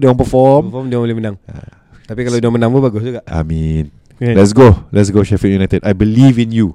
Dia 0.00 0.06
orang 0.08 0.16
perform 0.16 0.72
Perform 0.72 0.86
dia 0.88 0.96
boleh 0.96 1.12
menang 1.12 1.36
Ah. 1.44 1.76
Tapi 2.08 2.24
kalau 2.24 2.40
dia 2.40 2.48
menang 2.48 2.72
pun 2.72 2.80
bagus 2.80 3.04
juga 3.04 3.20
Amin 3.28 3.92
kan? 4.16 4.32
Let's 4.32 4.56
go 4.56 4.88
Let's 4.96 5.12
go 5.12 5.20
Sheffield 5.20 5.60
United 5.60 5.84
I 5.84 5.92
believe 5.92 6.40
in 6.40 6.56
you 6.56 6.72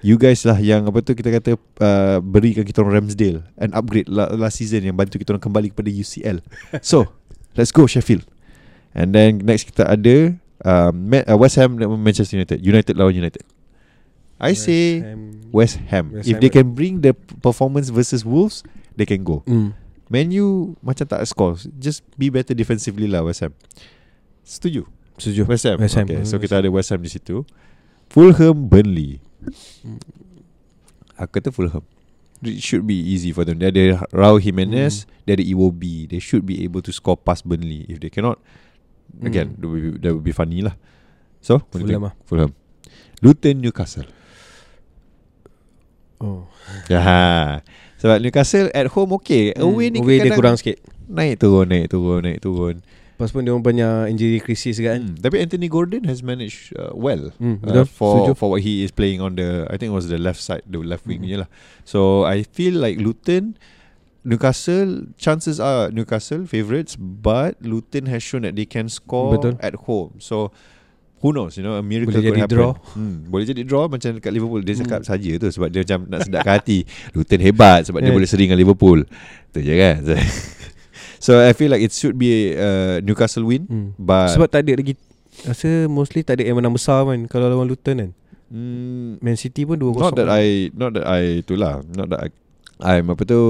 You 0.00 0.16
guys 0.16 0.44
lah 0.48 0.56
yang 0.56 0.88
Apa 0.88 1.04
tu 1.04 1.12
kita 1.12 1.28
kata 1.28 1.50
uh, 1.56 2.18
Berikan 2.24 2.64
kita 2.64 2.80
orang 2.80 3.04
Ramsdale 3.04 3.44
An 3.60 3.72
upgrade 3.76 4.08
la- 4.08 4.32
last 4.32 4.58
season 4.60 4.84
Yang 4.84 4.96
bantu 4.96 5.14
kita 5.20 5.36
orang 5.36 5.44
kembali 5.44 5.68
kepada 5.72 5.90
UCL 5.92 6.40
So 6.84 7.08
Let's 7.52 7.70
go 7.70 7.84
Sheffield 7.84 8.24
And 8.96 9.14
then 9.14 9.44
next 9.44 9.68
kita 9.70 9.86
ada 9.86 10.34
um, 10.64 10.94
uh, 11.12 11.36
West 11.38 11.60
Ham 11.60 11.76
Manchester 11.78 12.40
United 12.40 12.58
United 12.64 12.94
lawan 12.96 13.14
United 13.14 13.44
I 14.40 14.56
say 14.56 15.04
Ham. 15.04 15.52
West 15.52 15.76
Ham 15.92 16.16
West 16.16 16.26
If 16.26 16.36
Ham 16.36 16.42
they 16.42 16.50
can 16.50 16.72
bring 16.72 17.04
the 17.04 17.12
performance 17.44 17.92
versus 17.92 18.24
Wolves 18.24 18.64
They 18.96 19.04
can 19.04 19.22
go 19.22 19.44
hmm. 19.44 19.76
Man 20.10 20.32
U 20.34 20.74
Macam 20.82 21.06
tak 21.06 21.22
score 21.28 21.60
Just 21.76 22.02
be 22.16 22.32
better 22.32 22.56
defensively 22.56 23.06
lah 23.06 23.22
West 23.22 23.44
Ham 23.44 23.52
Setuju 24.42 24.88
Setuju 25.20 25.44
West 25.44 25.64
Ham. 25.68 25.76
West 25.76 25.94
Ham. 26.00 26.08
Okay, 26.08 26.24
so 26.24 26.40
West 26.40 26.42
kita 26.48 26.64
ada 26.64 26.68
West 26.72 26.88
Ham 26.88 27.00
di 27.04 27.12
situ. 27.12 27.44
Fulham 28.08 28.66
Burnley. 28.66 29.20
Hmm. 29.82 29.98
Aku 31.16 31.30
kata 31.36 31.52
Fulham. 31.52 31.84
It 32.40 32.64
should 32.64 32.88
be 32.88 32.96
easy 32.96 33.36
for 33.36 33.44
them. 33.44 33.60
Dia 33.60 33.68
ada 33.68 33.84
Raul 34.12 34.40
Jimenez, 34.40 35.04
Hmm. 35.04 35.08
dia 35.28 35.32
ada 35.36 35.44
Iwobi. 35.44 36.08
They 36.08 36.20
should 36.20 36.48
be 36.48 36.64
able 36.64 36.80
to 36.80 36.92
score 36.92 37.20
past 37.20 37.44
Burnley. 37.44 37.84
If 37.84 38.00
they 38.00 38.08
cannot, 38.08 38.40
again, 39.20 39.56
Hmm. 39.56 39.60
that, 39.60 39.68
would 39.68 39.82
be, 39.84 39.90
that 40.00 40.12
would 40.16 40.24
be 40.24 40.32
funny 40.32 40.64
lah. 40.64 40.76
So, 41.44 41.60
Fulham 41.68 42.08
lah 42.08 42.14
Fulham. 42.24 42.56
Luton 43.20 43.60
Newcastle. 43.60 44.08
Oh. 46.20 46.48
Ya. 46.92 47.60
Sebab 48.00 48.20
Newcastle 48.24 48.72
at 48.72 48.88
home 48.96 49.12
okay. 49.16 49.52
Away 49.56 49.92
ni 49.92 50.00
Hmm. 50.00 50.08
Away 50.08 50.16
dia 50.24 50.32
kurang 50.32 50.56
sikit 50.56 50.80
naik 51.04 51.42
turun, 51.42 51.68
naik 51.68 51.92
turun, 51.92 52.24
naik 52.24 52.40
turun. 52.40 52.80
Lepas 53.20 53.30
pun 53.30 53.44
dia 53.44 53.52
orang 53.52 53.60
banyak 53.62 53.94
injury 54.08 54.40
crisis 54.40 54.80
kan 54.80 55.12
Hmm. 55.12 55.20
Tapi 55.20 55.36
Anthony 55.38 55.68
Gordon 55.68 56.08
has 56.08 56.24
managed 56.24 56.72
uh, 56.72 56.96
well. 56.96 57.36
Hmm, 57.36 57.60
uh, 57.60 57.84
for 57.84 58.24
Setuju. 58.24 58.32
for 58.34 58.48
what 58.50 58.64
he 58.64 58.80
is 58.80 58.88
playing 58.88 59.20
on 59.20 59.36
the 59.36 59.68
I 59.68 59.76
think 59.76 59.92
it 59.92 59.94
was 59.94 60.08
the 60.08 60.16
left 60.16 60.40
side 60.40 60.64
the 60.64 60.80
left 60.80 61.04
wing 61.04 61.20
Mhm. 61.20 61.28
mm. 61.28 61.40
lah. 61.44 61.48
So 61.84 62.24
I 62.24 62.40
feel 62.42 62.72
like 62.74 62.96
Luton 62.96 63.60
Newcastle 64.20 65.12
chances 65.16 65.56
are 65.58 65.88
Newcastle 65.88 66.44
favourites 66.44 66.96
but 66.96 67.56
Luton 67.60 68.04
has 68.06 68.20
shown 68.20 68.42
that 68.42 68.52
they 68.52 68.64
can 68.64 68.88
score 68.88 69.36
Betul. 69.36 69.56
at 69.60 69.76
home. 69.84 70.16
So 70.16 70.52
who 71.20 71.32
knows 71.32 71.56
you 71.56 71.62
know 71.62 71.76
a 71.76 71.84
miracle 71.84 72.12
Boleh 72.12 72.20
could 72.22 72.32
jadi 72.32 72.40
happen. 72.40 72.56
draw. 72.56 72.72
Hmm, 72.92 73.28
boleh 73.28 73.44
jadi 73.44 73.62
draw 73.64 73.84
macam 73.84 74.16
dekat 74.16 74.32
Liverpool 74.32 74.60
dia 74.60 74.76
cakap 74.76 75.04
Hmm. 75.04 75.08
saja 75.08 75.30
tu 75.36 75.48
sebab 75.48 75.68
dia 75.68 75.84
macam 75.84 76.00
nak 76.08 76.20
sedapkan 76.24 76.52
hati. 76.56 76.84
Luton 77.12 77.40
hebat 77.40 77.84
sebab 77.84 78.00
dia 78.00 78.08
Yeah. 78.08 78.16
boleh 78.16 78.28
sering 78.28 78.48
dengan 78.48 78.60
Liverpool. 78.60 79.04
Tu 79.52 79.60
je 79.60 79.72
kan. 79.74 80.00
So, 81.20 81.36
I 81.36 81.52
feel 81.52 81.68
like 81.68 81.84
it 81.84 81.92
should 81.92 82.16
be 82.16 82.56
uh, 82.56 83.04
Newcastle 83.04 83.44
win 83.44 83.68
hmm. 83.68 83.88
but 84.00 84.32
Sebab 84.32 84.48
tak 84.48 84.64
ada 84.64 84.72
lagi 84.72 84.96
Rasa 85.44 85.84
mostly 85.86 86.24
tak 86.24 86.40
ada 86.40 86.48
yang 86.48 86.56
menang 86.56 86.74
besar 86.74 87.04
kan 87.04 87.20
Kalau 87.28 87.46
lawan 87.52 87.68
Luton 87.68 87.96
kan 87.96 88.10
mm, 88.50 89.20
Man 89.20 89.36
City 89.36 89.68
pun 89.68 89.76
2-0 89.78 90.00
Not 90.00 90.16
that 90.16 90.28
kan. 90.28 90.40
I 90.40 90.46
Not 90.72 90.90
that 90.96 91.06
I 91.06 91.22
Itulah 91.44 91.84
Not 91.86 92.08
that 92.12 92.20
I 92.24 92.28
I'm 92.80 93.12
apa 93.12 93.22
tu 93.28 93.40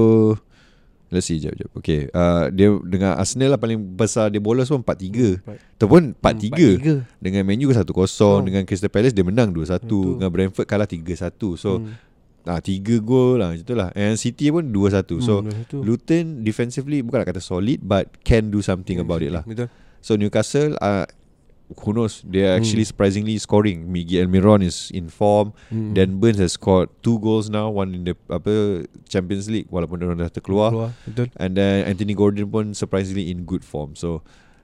Let's 1.11 1.27
see 1.27 1.43
jap, 1.43 1.51
jap. 1.59 1.67
Okay 1.75 2.07
uh, 2.11 2.47
Dia 2.51 2.71
dengan 2.87 3.19
Arsenal 3.19 3.55
lah 3.55 3.59
Paling 3.59 3.79
besar 3.95 4.31
Dia 4.31 4.39
bolos 4.39 4.71
pun 4.71 4.79
4-3 4.79 5.43
Ataupun 5.75 6.15
4-3 6.19 7.03
4-3 7.03 7.23
Dengan 7.23 7.41
Man 7.43 7.59
U 7.63 7.71
1-0 7.71 7.83
Oh. 8.23 8.39
Dengan 8.39 8.63
Crystal 8.63 8.91
Palace 8.91 9.11
Dia 9.15 9.23
menang 9.27 9.51
2-1 9.51 9.83
Betul. 9.83 10.19
Dengan 10.19 10.29
Brentford 10.31 10.67
kalah 10.67 10.87
3-1 10.87 11.35
So 11.59 11.83
hmm. 11.83 12.10
Ah, 12.45 12.57
3 12.57 12.81
gol 12.99 13.37
lah 13.37 13.51
Macam 13.51 13.63
tu 13.63 13.73
lah 13.73 13.89
And 13.91 14.15
City 14.15 14.49
pun 14.49 14.69
2-1 14.69 15.19
So 15.19 15.41
hmm, 15.41 15.67
tu. 15.67 15.79
Luton 15.79 16.41
defensively 16.41 16.99
Bukan 16.99 17.21
nak 17.21 17.29
kata 17.29 17.39
solid 17.39 17.79
But 17.79 18.21
can 18.21 18.49
do 18.49 18.59
something 18.59 18.97
about 18.97 19.21
it 19.21 19.29
lah 19.29 19.43
Betul 19.43 19.69
So 19.99 20.15
Newcastle 20.15 20.73
uh, 20.77 21.05
Who 21.77 21.93
knows 21.93 22.19
They 22.21 22.43
are 22.43 22.55
actually 22.55 22.83
Hmm. 22.83 22.91
surprisingly 22.91 23.35
scoring 23.37 23.87
Miguel 23.87 24.25
Almiron 24.25 24.59
is 24.59 24.91
in 24.91 25.07
form 25.07 25.53
hmm. 25.67 25.93
Dan 25.93 26.17
Burns 26.17 26.37
has 26.37 26.53
scored 26.53 26.91
two 26.99 27.15
goals 27.17 27.47
now, 27.47 27.69
one 27.69 27.93
in 27.93 28.03
the 28.03 28.15
apa 28.27 28.83
Champions 29.05 29.47
League 29.47 29.69
walaupun 29.69 29.95
dia 29.97 30.11
dah 30.11 30.27
terkeluar. 30.27 30.69
Keluar 30.69 30.91
Betul 31.03 31.31
And 31.33 31.55
then 31.55 31.85
Anthony 31.85 32.11
Gordon 32.11 32.47
pun 32.47 32.73
surprisingly 32.73 33.29
in 33.29 33.43
good 33.43 33.63
form. 33.63 33.95
So 33.95 34.19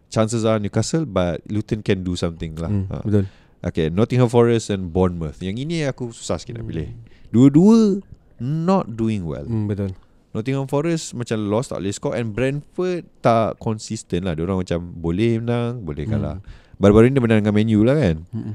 chances 0.07 0.43
are 0.43 0.55
Newcastle 0.57 1.03
but 1.03 1.39
Luton 1.47 1.79
can 1.79 2.03
do 2.03 2.15
something 2.15 2.59
lah. 2.59 2.67
hmm. 2.67 2.87
Ha. 2.89 2.99
Betul 3.01 3.25
Okay, 3.57 3.89
Nottingham 3.89 4.29
Forest 4.29 4.69
and 4.69 4.93
Bournemouth. 4.93 5.39
Yang 5.39 5.65
ini 5.65 5.81
aku 5.83 6.11
susah 6.11 6.37
sikit 6.37 6.55
nak 6.55 6.67
Hmm. 6.67 6.71
pilih. 6.71 6.87
Dua-dua 7.29 7.99
not 8.39 8.93
doing 8.93 9.25
well. 9.25 9.43
hmm, 9.43 9.67
Betul 9.67 9.91
Nottingham 10.35 10.69
Forest 10.69 11.17
macam 11.17 11.49
lost 11.49 11.73
tak 11.73 11.81
boleh 11.81 11.93
score 11.95 12.13
and 12.13 12.29
Brentford 12.29 13.09
tak 13.25 13.57
consistent 13.57 14.21
lah. 14.21 14.37
Dia 14.37 14.45
orang 14.45 14.61
macam 14.61 14.93
boleh 14.93 15.41
menang, 15.41 15.81
boleh 15.81 16.05
kalah. 16.05 16.37
Baru-baru 16.77 17.09
ni 17.09 17.17
dia 17.17 17.23
menang 17.25 17.41
dengan 17.41 17.55
Man 17.57 17.69
U 17.73 17.81
lah 17.81 17.97
kan. 17.97 18.17
hmm. 18.29 18.53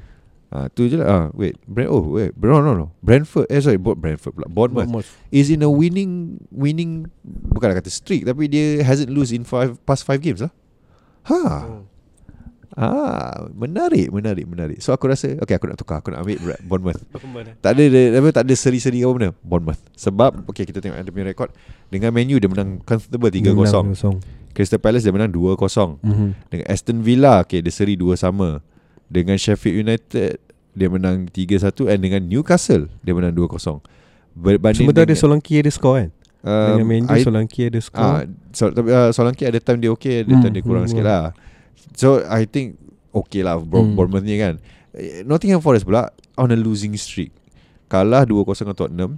Ah, 0.53 0.69
tu 0.69 0.85
je 0.85 1.01
lah. 1.01 1.09
Ah, 1.09 1.25
wait, 1.33 1.57
Brent 1.65 1.89
oh 1.89 2.05
wait, 2.13 2.37
no 2.37 2.61
no 2.61 2.77
no. 2.77 2.93
Brentford 3.01 3.49
eh 3.49 3.57
sorry, 3.59 3.81
Bo- 3.81 3.97
Brentford 3.97 4.37
pula. 4.37 4.47
Bournemouth 4.53 4.85
Bournemouth. 4.85 5.09
is 5.33 5.49
in 5.49 5.65
a 5.65 5.71
winning 5.73 6.37
winning 6.53 7.09
bukanlah 7.25 7.81
kata 7.81 7.89
streak 7.89 8.29
tapi 8.29 8.53
dia 8.53 8.85
hasn't 8.85 9.09
lose 9.09 9.33
in 9.33 9.49
five 9.49 9.81
past 9.89 10.05
five 10.05 10.21
games 10.21 10.45
lah. 10.45 10.53
Ha. 11.27 11.35
Oh. 11.35 11.89
Ah, 12.75 13.53
menarik, 13.53 14.09
menarik, 14.09 14.45
menarik. 14.45 14.79
So 14.79 14.91
aku 14.91 15.05
rasa 15.07 15.37
okay 15.37 15.53
aku 15.53 15.67
nak 15.67 15.77
tukar, 15.77 16.01
aku 16.01 16.09
nak 16.09 16.25
ambil 16.25 16.41
Bournemouth. 16.63 17.01
Bournemouth. 17.07 17.53
Tak 17.61 17.71
ada 17.71 17.85
dia- 17.85 18.17
apa 18.17 18.29
tak 18.33 18.45
ada 18.45 18.55
seri-seri 18.55 19.01
apa 19.01 19.13
benda. 19.13 19.31
Bournemouth. 19.39 19.81
Sebab 19.95 20.47
okay 20.47 20.65
kita 20.65 20.81
tengok 20.81 20.97
ada 20.97 21.07
punya 21.07 21.27
rekod 21.27 21.53
dengan 21.87 22.11
Man 22.11 22.27
U 22.27 22.37
dia 22.37 22.49
menang 22.49 22.81
comfortable 22.81 23.29
3-0. 23.29 23.93
3-0 23.93 24.25
Crystal 24.53 24.77
Palace 24.77 25.03
dia 25.03 25.11
menang 25.11 25.29
2-0. 25.29 26.01
Mhm. 26.01 26.29
Dengan 26.49 26.67
Aston 26.67 26.99
Villa 27.01 27.41
okay 27.41 27.61
dia 27.61 27.69
seri 27.69 27.93
2 27.93 28.17
sama. 28.17 28.65
Dengan 29.07 29.37
Sheffield 29.37 29.77
United 29.79 30.41
dia 30.73 30.89
menang 30.89 31.29
3-1 31.29 31.85
and 31.87 32.01
dengan 32.01 32.21
Newcastle 32.23 32.89
dia 33.01 33.13
menang 33.13 33.33
2-0. 33.33 33.85
Berbanding 34.33 34.89
Semua 34.89 34.95
tu 34.95 34.99
ada 34.99 35.07
dengan- 35.07 35.21
Solanke 35.21 35.55
ada 35.55 35.69
score 35.69 35.97
kan 35.99 36.09
um, 36.43 36.69
Dengan 36.73 36.87
Man 36.87 37.03
U 37.05 37.13
I- 37.13 37.21
Solanke 37.21 37.63
ada 37.69 37.77
Ah, 37.77 37.85
score 37.85 38.17
so, 38.51 38.65
tapi, 38.71 38.89
uh, 38.89 39.11
Solanke 39.13 39.45
ada 39.45 39.59
time 39.59 39.77
dia 39.79 39.91
okay, 39.91 40.25
ada 40.25 40.33
Hmm, 40.33 40.41
time 40.41 40.55
dia 40.55 40.63
kurang 40.63 40.85
hmm, 40.85 40.91
sikit 40.91 41.05
hmm. 41.05 41.13
lah. 41.13 41.25
So 41.95 42.23
I 42.25 42.45
think 42.45 42.79
okay 43.13 43.45
lah 43.45 43.61
Bro, 43.61 43.83
Hmm. 43.85 43.95
Bournemouth 43.95 44.25
ni 44.25 44.39
kan. 44.39 44.57
Eh, 44.93 45.25
Nottingham 45.25 45.61
Forest 45.61 45.85
pula 45.85 46.13
on 46.37 46.53
a 46.53 46.57
losing 46.57 46.97
streak. 46.97 47.33
Kalah 47.89 48.25
2-0 48.25 48.65
dengan 48.65 48.77
Tottenham. 48.77 49.13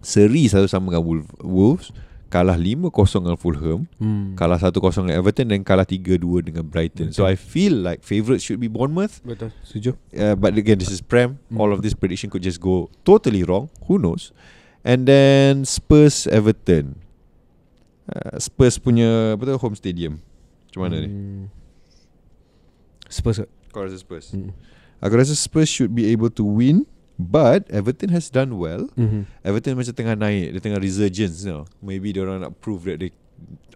Seri 0.00 0.48
satu 0.48 0.66
sama 0.66 0.90
dengan 0.90 1.04
Wolves. 1.44 1.92
Kalah 2.30 2.54
5-0 2.54 3.26
dengan 3.26 3.34
Fulham. 3.34 3.90
hmm. 3.98 4.38
Kalah 4.38 4.54
1-0 4.58 4.78
dengan 5.02 5.18
Everton 5.18 5.50
dan 5.50 5.66
kalah 5.66 5.82
3-2 5.82 6.46
dengan 6.46 6.62
Brighton. 6.62 7.10
So 7.10 7.26
I 7.26 7.34
feel 7.34 7.74
like 7.74 8.06
favourite 8.06 8.38
should 8.38 8.62
be 8.62 8.70
Bournemouth. 8.70 9.18
Betul 9.26 9.50
Setuju 9.66 9.98
Uh, 10.14 10.38
but 10.38 10.54
again, 10.54 10.78
this 10.78 10.94
is 10.94 11.02
Prem. 11.02 11.42
Hmm. 11.50 11.58
All 11.58 11.74
of 11.74 11.82
this 11.82 11.94
prediction 11.94 12.30
could 12.30 12.42
just 12.42 12.62
go 12.62 12.86
totally 13.02 13.42
wrong. 13.42 13.66
Who 13.90 13.98
knows? 13.98 14.30
And 14.86 15.10
then 15.10 15.66
Spurs 15.66 16.30
Everton. 16.30 17.02
Uh, 18.06 18.38
Spurs 18.38 18.78
punya 18.78 19.34
apa 19.34 19.42
tu 19.46 19.54
home 19.58 19.74
stadium. 19.74 20.22
Macam 20.70 20.80
mana 20.86 20.96
ni? 21.02 21.08
Spurs 23.10 23.42
kot 23.42 23.50
Kau 23.70 23.82
rasa 23.84 23.98
Spurs? 23.98 24.30
hmm. 24.32 24.54
Aku 25.02 25.14
rasa 25.18 25.34
Spurs 25.34 25.66
should 25.66 25.92
be 25.92 26.08
able 26.10 26.30
to 26.30 26.42
win. 26.42 26.86
But 27.20 27.68
Everton 27.68 28.08
has 28.16 28.32
done 28.32 28.56
well. 28.56 28.88
Mhm. 28.96 29.28
Everton 29.44 29.76
macam 29.76 29.92
tengah 29.92 30.16
naik, 30.16 30.56
dia 30.56 30.60
tengah 30.64 30.80
resurgence 30.80 31.44
you 31.44 31.52
know. 31.52 31.68
Maybe 31.84 32.16
dia 32.16 32.24
orang 32.24 32.40
nak 32.40 32.56
prove 32.64 32.88
that 32.88 32.96
they 33.04 33.12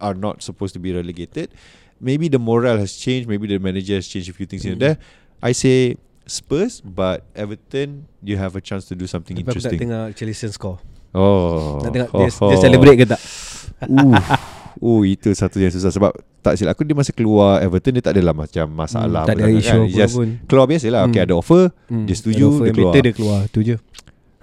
are 0.00 0.16
not 0.16 0.40
supposed 0.40 0.72
to 0.72 0.80
be 0.80 0.96
relegated. 0.96 1.52
maybe 2.00 2.28
the 2.28 2.38
morale 2.38 2.76
has 2.76 2.96
changed, 2.96 3.28
maybe 3.28 3.46
the 3.46 3.58
manager 3.58 3.94
has 3.96 4.08
changed 4.08 4.28
a 4.28 4.34
few 4.36 4.46
things 4.46 4.62
here 4.62 4.72
and 4.76 4.82
there. 4.82 4.96
I 5.40 5.52
say 5.52 5.96
Spurs, 6.26 6.80
but 6.80 7.24
Everton, 7.36 8.08
you 8.20 8.36
have 8.36 8.56
a 8.56 8.60
chance 8.60 8.88
to 8.88 8.94
do 8.96 9.06
something 9.06 9.36
Tapi 9.36 9.44
aku 9.44 9.60
tak 9.60 9.72
interesting. 9.72 9.80
tengok 9.88 10.06
Chelsea 10.16 10.48
score 10.52 10.78
Oh, 11.14 11.84
Nak 11.84 11.90
tengok 11.92 12.10
oh, 12.12 12.20
dia, 12.24 12.30
dia 12.32 12.58
celebrate 12.60 12.96
ke 12.96 13.06
tak 13.08 13.20
Uh, 13.84 14.16
uh, 14.80 15.00
itu 15.04 15.28
satu 15.36 15.60
yang 15.60 15.68
susah 15.68 15.92
sebab 15.92 16.14
tak 16.44 16.54
silap 16.54 16.72
aku 16.72 16.84
dia 16.84 16.92
masa 16.92 17.10
keluar 17.10 17.58
Everton 17.58 17.90
dia 17.90 18.02
tak 18.02 18.14
adalah 18.14 18.36
macam 18.36 18.66
masalah 18.68 19.24
Hmm, 19.24 19.30
tak 19.30 19.36
ada 19.38 19.48
isu 19.50 19.80
kan. 19.80 19.88
just 19.90 20.14
pun. 20.14 20.28
keluar 20.44 20.66
biasa 20.66 20.86
lah. 20.88 21.02
Okay, 21.04 21.18
Hmm. 21.18 21.26
ada 21.26 21.34
offer. 21.34 21.62
Hmm, 21.86 22.04
Dia 22.04 22.14
setuju, 22.14 22.36
ada 22.36 22.50
offer 22.50 22.60
dia 22.60 22.70
keluar. 22.70 22.92
better, 22.92 23.02
dia 23.02 23.14
keluar 23.14 23.40
Tu 23.48 23.60
je 23.64 23.76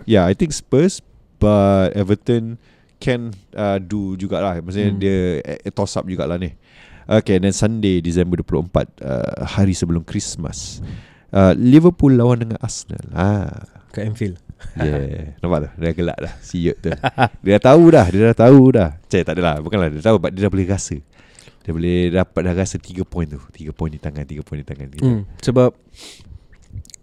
Yeah, 0.04 0.26
I 0.26 0.34
think 0.34 0.50
Spurs 0.50 0.98
but 1.38 1.94
Everton 1.94 2.58
can 2.98 3.30
uh, 3.54 3.78
do 3.78 4.14
jugalah. 4.16 4.58
Maksudnya 4.58 4.90
Hmm. 4.90 4.98
dia 4.98 5.18
eh, 5.40 5.70
toss 5.70 5.94
up 5.94 6.04
jugalah 6.04 6.36
ni. 6.36 6.58
Okay, 7.04 7.38
then 7.38 7.52
Sunday 7.52 7.98
Disember 8.00 8.38
24 8.38 8.66
uh, 9.00 9.46
hari 9.48 9.72
sebelum 9.72 10.02
Christmas. 10.02 10.82
Uh, 11.30 11.54
Liverpool 11.54 12.12
lawan 12.12 12.40
dengan 12.40 12.58
Arsenal. 12.58 13.06
Ah. 13.12 13.50
Kat 13.90 14.06
Anfield 14.06 14.40
Yeah 14.74 15.36
Nampak 15.44 15.68
tak 15.68 15.72
Dia 15.76 15.92
gelak 15.92 16.16
dah 16.16 16.32
Siut 16.40 16.80
tu 16.80 16.88
Dia 17.44 17.52
dah 17.52 17.64
tahu 17.68 17.92
dah 17.92 18.08
Dia 18.08 18.32
dah 18.32 18.38
tahu 18.40 18.72
dah 18.72 18.90
Cik 19.04 19.28
tak 19.28 19.36
adalah 19.36 19.60
Bukanlah 19.60 19.92
dia 19.92 20.00
tahu 20.00 20.16
But 20.16 20.32
dia 20.32 20.48
dah 20.48 20.48
boleh 20.48 20.64
rasa 20.64 20.96
Dia 21.62 21.72
boleh 21.72 22.10
dapat 22.10 22.42
dah 22.42 22.54
rasa 22.58 22.82
3 22.82 23.06
point 23.06 23.30
tu 23.30 23.38
3 23.38 23.70
point 23.72 23.92
di 23.94 24.02
tangan 24.02 24.26
3 24.26 24.42
point 24.42 24.60
di 24.62 24.68
tangan 24.68 24.88
hmm, 24.98 25.22
Sebab 25.46 25.70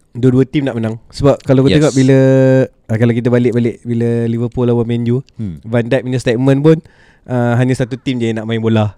Dua-dua 0.09 0.43
tim 0.43 0.65
nak 0.65 0.75
menang 0.75 0.97
Sebab 1.13 1.37
kalau 1.45 1.63
kau 1.63 1.69
Yes. 1.69 1.79
tengok 1.79 1.93
bila 1.95 2.17
uh, 2.65 2.97
Kalau 2.97 3.13
kita 3.13 3.29
balik-balik 3.29 3.85
Bila 3.85 4.25
Liverpool 4.25 4.65
lawan 4.67 4.83
Man 4.89 5.05
U 5.07 5.21
hmm. 5.37 5.63
Van 5.63 5.85
Dijk 5.85 6.01
punya 6.03 6.19
statement 6.19 6.59
pun 6.59 6.77
uh, 7.29 7.53
Hanya 7.55 7.77
satu 7.77 7.95
tim 7.95 8.17
je 8.17 8.33
yang 8.33 8.41
nak 8.41 8.49
main 8.49 8.59
bola 8.59 8.97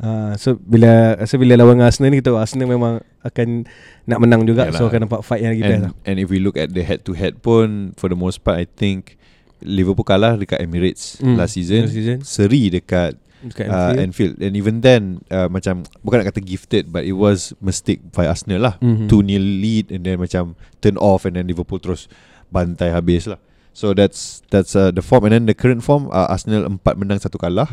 uh, 0.00 0.32
So 0.38 0.56
bila 0.62 1.18
So 1.26 1.36
bila 1.36 1.58
lawan 1.58 1.82
Arsenal 1.82 2.14
ni 2.14 2.22
Kita 2.22 2.32
tahu 2.32 2.38
Arsenal 2.40 2.70
memang 2.70 3.02
Akan 3.20 3.66
Nak 4.06 4.18
menang 4.22 4.46
juga 4.46 4.70
Yalah. 4.70 4.78
So 4.78 4.86
akan 4.86 5.10
nampak 5.10 5.26
fight 5.26 5.42
yang 5.44 5.52
lagi 5.52 5.62
best 5.66 5.74
and, 5.76 5.84
lah 5.84 5.92
and 6.06 6.16
if 6.22 6.30
we 6.30 6.38
look 6.38 6.56
at 6.56 6.70
the 6.70 6.86
head 6.86 7.02
to 7.04 7.12
head 7.12 7.42
pun 7.42 7.92
For 7.98 8.06
the 8.06 8.16
most 8.16 8.40
part 8.40 8.56
I 8.56 8.64
think 8.64 9.18
Liverpool 9.62 10.02
kalah 10.02 10.34
dekat 10.34 10.58
Emirates 10.58 11.22
Hmm, 11.22 11.38
last 11.38 11.54
season, 11.54 11.86
last 11.86 11.94
season. 11.94 12.18
Seri 12.26 12.66
dekat 12.66 13.14
Dekat 13.42 13.66
uh, 13.66 13.74
Anfield. 13.74 13.98
Anfield. 13.98 14.34
And 14.38 14.52
even 14.54 14.74
then 14.80 15.02
uh, 15.28 15.46
Macam 15.46 15.82
Bukan 16.00 16.22
nak 16.22 16.30
kata 16.30 16.38
gifted 16.38 16.88
But 16.88 17.02
it 17.02 17.18
was 17.18 17.50
mistake 17.58 17.98
by 18.10 18.24
Arsenal 18.24 18.62
lah. 18.62 18.74
Mhm. 18.78 19.10
2-0 19.10 19.18
lead 19.58 19.90
And 19.90 20.06
then 20.06 20.16
macam 20.16 20.54
Turn 20.78 20.94
off 20.96 21.26
And 21.26 21.34
then 21.34 21.50
Liverpool 21.50 21.78
terus 21.78 22.06
Bantai 22.48 22.92
habis 22.92 23.26
lah. 23.26 23.42
So 23.72 23.90
that's 23.90 24.44
That's 24.48 24.76
uh, 24.76 24.92
the 24.92 25.00
form. 25.00 25.24
And 25.26 25.32
then 25.32 25.44
the 25.48 25.56
current 25.56 25.80
form 25.80 26.06
uh, 26.08 26.28
Arsenal 26.28 26.68
4 26.68 26.78
menang 26.94 27.18
1 27.18 27.32
kalah. 27.34 27.68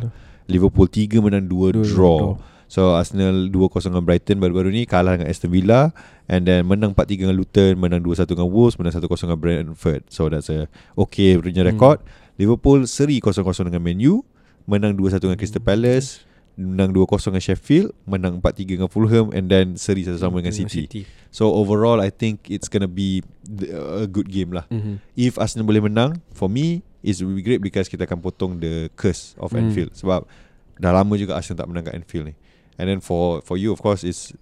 Liverpool 0.48 0.88
3 0.88 1.20
menang 1.20 1.46
2 1.46 1.52
Dua 1.52 1.70
draw. 1.70 1.86
draw. 1.86 2.28
So 2.70 2.94
Arsenal 2.94 3.50
2-0 3.50 3.90
dengan 3.90 4.06
Brighton 4.06 4.38
Baru-baru 4.38 4.70
ni 4.70 4.86
Kalah 4.86 5.18
dengan 5.18 5.26
Aston 5.28 5.50
Villa. 5.50 5.90
And 6.30 6.46
then 6.46 6.70
menang 6.70 6.94
4-3 6.94 7.26
dengan 7.26 7.34
Luton 7.34 7.82
Menang 7.82 8.06
2-1 8.06 8.30
dengan 8.30 8.46
Wolves 8.48 8.78
Menang 8.78 8.94
1-0 8.94 9.06
dengan 9.06 9.38
Brentford. 9.42 10.06
So 10.10 10.30
that's 10.30 10.48
a 10.48 10.70
Okay 10.94 11.38
punya 11.38 11.66
Hmm. 11.66 11.74
record. 11.74 12.00
Liverpool 12.38 12.86
seri 12.86 13.20
0-0 13.20 13.42
dengan 13.68 13.82
Man 13.84 14.00
U 14.06 14.22
Menang 14.70 14.94
2-1 14.94 15.18
dengan 15.20 15.34
Crystal 15.36 15.58
Palace 15.60 16.22
Menang 16.54 16.92
2-0 16.92 17.10
dengan 17.26 17.42
Sheffield 17.42 17.90
Menang 18.06 18.38
4-3 18.38 18.78
dengan 18.78 18.90
Fulham 18.92 19.34
And 19.34 19.50
then 19.50 19.74
seri 19.76 20.06
satu-sama 20.06 20.38
dengan 20.38 20.54
City. 20.54 21.08
So 21.34 21.50
overall 21.50 21.98
I 21.98 22.12
think 22.12 22.46
it's 22.46 22.70
gonna 22.70 22.86
be 22.86 23.26
a 23.72 24.06
good 24.06 24.28
game 24.28 24.54
lah. 24.54 24.70
Mhm. 24.70 25.02
If 25.16 25.42
Arsenal 25.42 25.66
boleh 25.66 25.82
menang 25.82 26.22
For 26.36 26.46
me 26.46 26.86
It 27.00 27.18
will 27.18 27.34
be 27.34 27.42
great 27.42 27.60
Because 27.60 27.88
kita 27.88 28.06
akan 28.06 28.20
potong 28.20 28.60
The 28.60 28.94
curse 28.94 29.34
of 29.40 29.50
Hmm. 29.50 29.66
Anfield. 29.66 29.96
Sebab 29.96 30.30
Dah 30.78 30.92
lama 30.92 31.14
juga 31.16 31.34
Arsenal 31.34 31.64
tak 31.64 31.68
menang 31.68 31.84
kat 31.84 31.96
Anfield 31.96 32.30
ni. 32.30 32.36
And 32.76 32.86
then 32.86 33.00
for 33.00 33.40
for 33.42 33.56
you 33.56 33.72
of 33.72 33.80
course 33.80 34.04
It's 34.04 34.36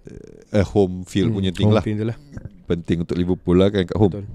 a 0.50 0.62
home 0.62 1.02
field 1.02 1.30
Hmm, 1.30 1.38
punya 1.38 1.50
thing 1.50 1.70
lah. 1.70 1.80
Field 1.80 2.02
lah. 2.04 2.18
Penting 2.66 3.02
untuk 3.02 3.14
Liverpool 3.14 3.56
lah 3.56 3.70
kan 3.70 3.86
kat 3.86 3.96
home. 3.96 4.12
Betul. 4.12 4.26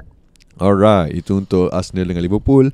Alright 0.56 1.12
Itu 1.14 1.36
untuk 1.36 1.68
Arsenal 1.70 2.08
dengan 2.08 2.24
Liverpool 2.24 2.72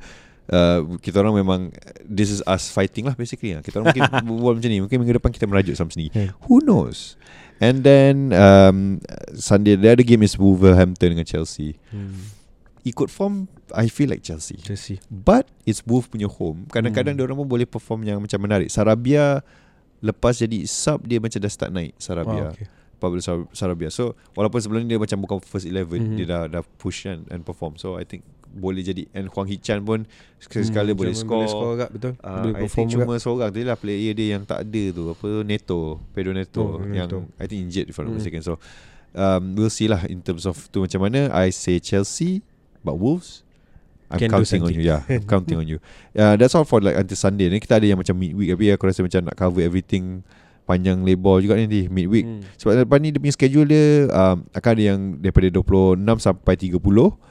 Uh, 0.50 0.98
kita 0.98 1.22
orang 1.22 1.38
memang 1.38 1.70
This 2.02 2.28
is 2.28 2.42
us 2.44 2.68
fighting 2.68 3.06
lah 3.06 3.14
basically 3.14 3.54
lah. 3.54 3.62
Kita 3.62 3.78
orang 3.78 3.94
mungkin 3.94 4.10
berbual 4.26 4.58
macam 4.58 4.66
ni 4.68 4.82
Mungkin 4.82 4.98
minggu 4.98 5.16
depan 5.16 5.30
kita 5.30 5.46
merajuk 5.46 5.74
sama 5.74 5.90
sendiri 5.90 6.10
Hmm. 6.10 6.34
Who 6.44 6.58
knows 6.60 7.22
And 7.58 7.84
then 7.84 8.34
um, 8.34 8.98
Sunday 9.32 9.76
The 9.76 9.94
other 9.94 10.02
game 10.02 10.22
is 10.22 10.34
Wolverhampton 10.36 11.12
dengan 11.12 11.24
Chelsea 11.24 11.78
Hmm. 11.90 12.34
Ikut 12.82 13.08
form 13.08 13.46
I 13.70 13.86
feel 13.88 14.08
like 14.08 14.22
Chelsea 14.22 14.58
Chelsea 14.58 14.98
But 15.06 15.46
It's 15.64 15.84
Wolf 15.84 16.10
punya 16.10 16.26
home 16.26 16.66
Kadang-kadang 16.66 17.14
Hmm. 17.14 17.22
hmm. 17.22 17.28
orang 17.30 17.38
pun 17.38 17.50
boleh 17.52 17.68
perform 17.68 18.02
Yang 18.02 18.26
macam 18.26 18.40
menarik 18.42 18.70
Sarabia 18.70 19.46
Lepas 20.00 20.40
jadi 20.40 20.66
sub 20.66 21.04
Dia 21.04 21.20
macam 21.20 21.38
dah 21.38 21.52
start 21.52 21.70
naik 21.70 21.94
Sarabia 21.96 22.50
Ah, 22.50 22.52
okay. 22.52 22.66
Pablo 22.98 23.20
Sar- 23.20 23.46
Sarabia 23.52 23.88
So 23.88 24.18
walaupun 24.34 24.60
sebelum 24.60 24.82
ni 24.82 24.90
Dia 24.90 24.98
macam 24.98 25.22
bukan 25.22 25.38
first 25.40 25.64
11 25.64 25.94
Mhm. 26.00 26.16
Dia 26.16 26.26
dah 26.26 26.42
dah 26.50 26.64
push 26.76 27.06
kan 27.06 27.22
And 27.28 27.44
perform 27.44 27.76
So 27.76 27.94
I 27.94 28.04
think 28.04 28.24
Boleh 28.52 28.82
jadi. 28.82 29.06
And 29.12 29.28
Huang 29.28 29.46
Hichan 29.46 29.82
pun 29.82 30.10
Sekali-sekala 30.38 30.92
boleh 30.92 31.12
macam 31.12 31.22
score, 31.22 31.38
Hmm, 31.38 31.46
Boleh 31.46 31.50
score. 31.52 31.74
agak 31.76 31.90
betul. 31.92 32.14
Uh, 32.16 32.42
Boleh 32.42 32.54
I 32.56 32.68
think 32.68 32.88
cuma 32.90 33.14
seorang 33.16 33.50
tu 33.50 33.60
lah 33.62 33.76
player 33.76 34.12
dia 34.12 34.28
yang 34.34 34.44
tak 34.44 34.60
ada 34.62 34.84
tu. 34.90 35.04
Apa 35.08 35.30
Neto 35.42 35.82
Pedro 36.10 36.32
Neto 36.32 36.64
Oh, 36.64 36.82
yang 36.88 37.06
Neto. 37.06 37.30
I 37.36 37.46
think 37.46 37.60
injured 37.62 37.88
if 37.88 37.96
I'm 37.96 38.06
not 38.06 38.16
Mm. 38.16 38.20
mistaken. 38.20 38.42
So 38.42 38.54
um, 39.12 39.54
we'll 39.54 39.70
see 39.70 39.86
lah 39.86 40.02
in 40.06 40.20
terms 40.20 40.44
of 40.44 40.58
tu 40.68 40.82
macam 40.82 41.00
mana. 41.02 41.30
I 41.30 41.50
say 41.50 41.78
Chelsea 41.78 42.42
but 42.80 42.96
Wolves 42.96 43.44
I'm 44.08 44.18
Can 44.18 44.32
counting 44.32 44.62
on 44.62 44.72
you. 44.72 44.82
Yeah 44.84 45.06
I'm 45.06 45.28
counting 45.30 45.56
on 45.56 45.68
you. 45.68 45.78
Uh, 46.12 46.34
that's 46.34 46.54
all 46.54 46.64
for 46.64 46.80
like 46.80 46.96
until 46.96 47.14
Sunday. 47.16 47.46
Ni 47.46 47.58
kita 47.58 47.78
ada 47.78 47.86
yang 47.86 47.98
macam 47.98 48.14
midweek 48.14 48.50
tapi 48.52 48.66
aku 48.72 48.84
rasa 48.84 49.02
macam 49.02 49.22
nak 49.22 49.36
cover 49.36 49.62
everything 49.62 50.26
panjang 50.64 51.02
lebar 51.02 51.42
juga 51.42 51.54
nanti 51.56 51.86
midweek. 51.86 52.24
Hmm. 52.24 52.42
sebab 52.54 52.74
lepas 52.80 52.98
ni 52.98 53.10
dia 53.10 53.18
punya 53.18 53.34
schedule 53.34 53.66
dia 53.66 54.06
um, 54.08 54.46
akan 54.52 54.70
ada 54.72 54.84
yang 54.84 55.00
daripada 55.18 55.50
26 55.50 55.98
sampai 56.20 56.54
30 56.56 56.78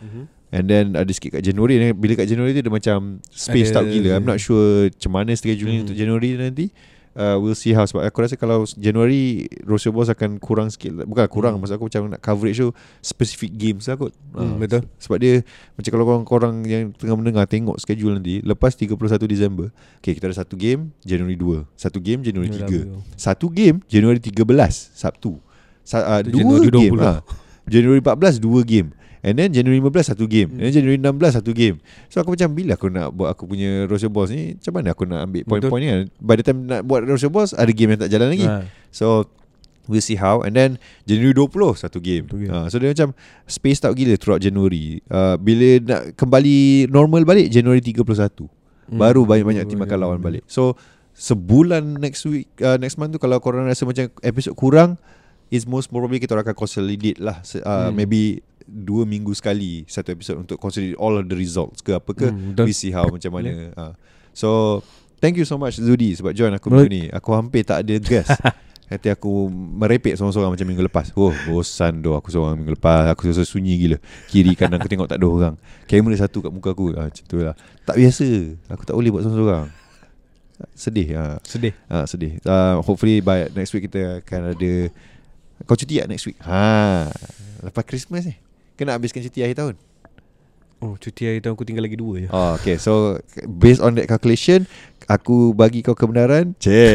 Mhm. 0.02 0.22
And 0.48 0.64
then 0.64 0.94
ada 0.94 1.08
sikit 1.08 1.30
kat 1.30 1.42
Januari 1.42 1.76
ni 1.76 1.88
Bila 1.92 2.14
kat 2.14 2.24
Januari 2.24 2.50
tu 2.50 2.60
dia 2.60 2.70
macam 2.70 3.20
Space 3.26 3.68
out 3.70 3.84
gila 3.84 4.16
I'm 4.16 4.24
not 4.24 4.38
sure 4.38 4.88
Macam 4.88 5.12
mana 5.12 5.32
schedule 5.32 5.68
Hmm. 5.68 5.82
untuk 5.82 5.92
Januari 5.92 6.34
nanti 6.34 6.72
uh, 7.12 7.36
We'll 7.36 7.52
see 7.52 7.70
how 7.70 7.82
Sebab 7.82 8.00
aku 8.02 8.18
rasa 8.18 8.34
kalau 8.34 8.64
Januari 8.72 9.44
Rocio 9.60 9.90
Boss 9.90 10.08
akan 10.08 10.36
kurang 10.38 10.68
sikit 10.68 10.96
Bukan 10.98 11.28
kurang 11.28 11.52
Hmm. 11.52 11.60
Maksud 11.60 11.76
aku 11.76 11.86
macam 11.86 12.08
nak 12.08 12.22
coverage 12.22 12.56
tu 12.58 12.72
Specific 12.98 13.52
games 13.52 13.84
lah 13.84 13.96
kot 13.98 14.16
Hmm, 14.30 14.40
Ah, 14.40 14.56
betul. 14.56 14.88
Sebab 14.96 15.16
dia 15.16 15.44
Macam 15.74 15.90
kalau 15.90 16.04
korang-korang 16.06 16.54
Yang 16.62 16.96
tengah 16.96 17.14
mendengar 17.14 17.44
Tengok 17.44 17.76
schedule 17.76 18.16
nanti 18.16 18.40
Lepas 18.40 18.72
31 18.72 18.96
Disember 19.26 19.68
Okay 19.98 20.12
kita 20.12 20.26
ada 20.26 20.38
satu 20.38 20.56
game 20.56 20.96
Januari 21.02 21.36
2 21.36 21.68
Satu 21.74 21.98
game 21.98 22.24
Januari 22.24 22.48
3 22.48 22.88
Satu 23.14 23.46
game 23.48 23.84
Januari 23.84 24.16
13 24.16 24.32
Sabtu 24.96 25.36
Sa- 25.84 26.00
uh, 26.00 26.20
Dua 26.20 26.40
Januari 26.56 26.68
game 26.70 26.96
20. 26.96 27.04
ha. 27.04 27.20
Januari 27.64 28.00
14 28.00 28.40
Dua 28.40 28.60
game 28.62 28.96
And 29.18 29.34
then 29.34 29.50
January 29.50 29.82
15 29.82 30.14
satu 30.14 30.24
game. 30.24 30.48
Hmm. 30.50 30.58
And 30.58 30.64
then 30.66 30.74
January 30.74 30.98
16 30.98 31.38
satu 31.42 31.50
game. 31.50 31.76
So 32.06 32.18
aku 32.18 32.32
macam 32.32 32.54
Bila 32.54 32.72
aku 32.74 32.86
nak 32.86 33.10
buat 33.10 33.34
Aku 33.34 33.44
punya 33.44 33.84
Roster 33.84 34.06
Boss 34.06 34.30
ni? 34.30 34.54
Macam 34.54 34.72
mana 34.72 34.88
aku 34.92 35.04
nak 35.04 35.26
ambil 35.26 35.42
Point-point 35.42 35.82
ni? 35.82 35.88
Kan 35.90 36.00
By 36.16 36.34
the 36.34 36.44
time 36.44 36.60
nak 36.64 36.80
buat 36.82 37.02
Roster 37.02 37.26
Boss 37.26 37.50
Ada 37.50 37.70
game 37.70 37.94
yang 37.94 38.00
tak 38.00 38.10
jalan 38.10 38.30
lagi. 38.30 38.46
Ha. 38.46 38.62
So 38.88 39.26
We'll 39.88 40.04
see 40.04 40.20
how. 40.20 40.44
And 40.44 40.52
then 40.52 40.76
January 41.02 41.32
20 41.32 41.50
Satu 41.74 41.98
game, 41.98 42.28
Satu 42.28 42.38
game. 42.38 42.52
Ha, 42.52 42.68
So 42.68 42.76
dia 42.76 42.92
macam 42.92 43.10
Spaced 43.44 43.82
out 43.82 43.94
gila 43.94 44.14
Throughout 44.14 44.38
January. 44.38 45.02
Uh, 45.06 45.34
Bila 45.34 45.68
nak 45.80 46.02
kembali 46.14 46.86
Normal 46.86 47.24
balik 47.24 47.50
January 47.50 47.80
31 47.80 48.04
Hmm. 48.88 48.96
Baru 48.96 49.28
banyak-banyak 49.28 49.68
tim 49.68 49.76
akan 49.76 49.84
Baru- 49.84 50.00
lawan 50.00 50.20
balik. 50.22 50.46
So 50.46 50.72
Sebulan 51.12 51.98
next 51.98 52.22
week 52.24 52.46
uh, 52.60 52.78
Next 52.78 52.94
month 52.96 53.12
tu 53.12 53.18
Kalau 53.18 53.36
korang 53.36 53.66
rasa 53.66 53.82
macam 53.82 54.06
Episod 54.22 54.54
kurang 54.54 54.96
Is 55.48 55.66
most 55.66 55.90
probably 55.90 56.16
Kita 56.16 56.32
akan 56.32 56.54
consolidate 56.54 57.18
lah 57.18 57.42
uh, 57.58 57.90
Hmm. 57.90 57.98
Maybe 57.98 58.40
Dua 58.68 59.08
minggu 59.08 59.32
sekali 59.32 59.88
Satu 59.88 60.12
episod 60.12 60.36
Untuk 60.36 60.60
consolidate 60.60 61.00
All 61.00 61.16
of 61.16 61.24
the 61.24 61.32
results 61.34 61.80
ke 61.80 61.96
apa 61.96 62.12
ke 62.12 62.28
Hmm. 62.28 62.52
We 62.68 62.76
see 62.76 62.92
how 62.92 63.08
Macam 63.08 63.32
mana 63.32 63.72
uh. 63.72 63.92
So 64.36 64.80
Thank 65.18 65.40
you 65.40 65.48
so 65.48 65.56
much 65.56 65.80
Zudi 65.80 66.12
Sebab 66.12 66.36
join 66.36 66.52
aku 66.52 66.68
minggu 66.68 66.92
ni 66.92 67.02
Aku 67.08 67.32
hampir 67.32 67.64
tak 67.64 67.82
ada 67.82 67.96
guest 67.96 68.36
Nanti 68.92 69.08
aku 69.12 69.48
merepek 69.52 70.16
seorang-seorang 70.16 70.52
macam 70.56 70.64
minggu 70.68 70.84
lepas 70.84 71.12
Oh 71.12 71.32
bosan 71.44 72.00
doh 72.00 72.16
aku 72.16 72.28
seorang 72.28 72.56
minggu 72.56 72.76
lepas 72.76 73.08
Aku 73.12 73.28
rasa 73.28 73.44
sunyi 73.44 73.76
gila 73.76 73.96
Kiri 74.28 74.52
kanan 74.52 74.80
aku 74.80 74.88
tengok 74.88 75.08
tak 75.08 75.20
ada 75.20 75.28
orang 75.28 75.54
Kamera 75.84 76.16
satu 76.16 76.40
kat 76.40 76.52
muka 76.52 76.72
aku 76.72 76.92
ah, 76.96 77.08
Macam 77.08 77.24
tu 77.24 77.36
lah 77.40 77.56
Tak 77.84 77.96
biasa 77.96 78.24
Aku 78.72 78.82
tak 78.84 78.96
boleh 78.96 79.08
buat 79.12 79.24
seorang-seorang 79.24 79.66
Sedih 80.72 81.08
ah. 81.14 81.36
Sedih 81.46 81.74
Ah, 81.86 82.02
sedih. 82.02 82.42
Uh, 82.42 82.82
hopefully 82.82 83.22
by 83.22 83.46
next 83.54 83.70
week 83.70 83.86
kita 83.86 84.22
akan 84.26 84.58
ada 84.58 84.72
kau 85.66 85.74
cuti 85.74 85.98
tak 85.98 86.06
next 86.06 86.22
week? 86.22 86.38
Ha. 86.46 87.10
Lepas 87.66 87.82
Christmas 87.82 88.22
ni. 88.22 88.38
Kena 88.78 88.94
habiskan 88.94 89.20
cuti 89.20 89.42
akhir 89.42 89.58
tahun. 89.58 89.74
Oh 90.78 90.94
cuti 90.94 91.26
hari 91.26 91.42
tahun 91.42 91.58
aku 91.58 91.66
tinggal 91.66 91.82
lagi 91.82 91.98
dua 91.98 92.22
je 92.22 92.28
Oh, 92.30 92.54
okay. 92.54 92.78
So 92.78 93.18
based 93.42 93.82
on 93.82 93.98
that 93.98 94.06
calculation, 94.06 94.70
aku 95.04 95.50
bagi 95.50 95.82
kau 95.82 95.98
kebenaran. 95.98 96.54
Cek. 96.56 96.94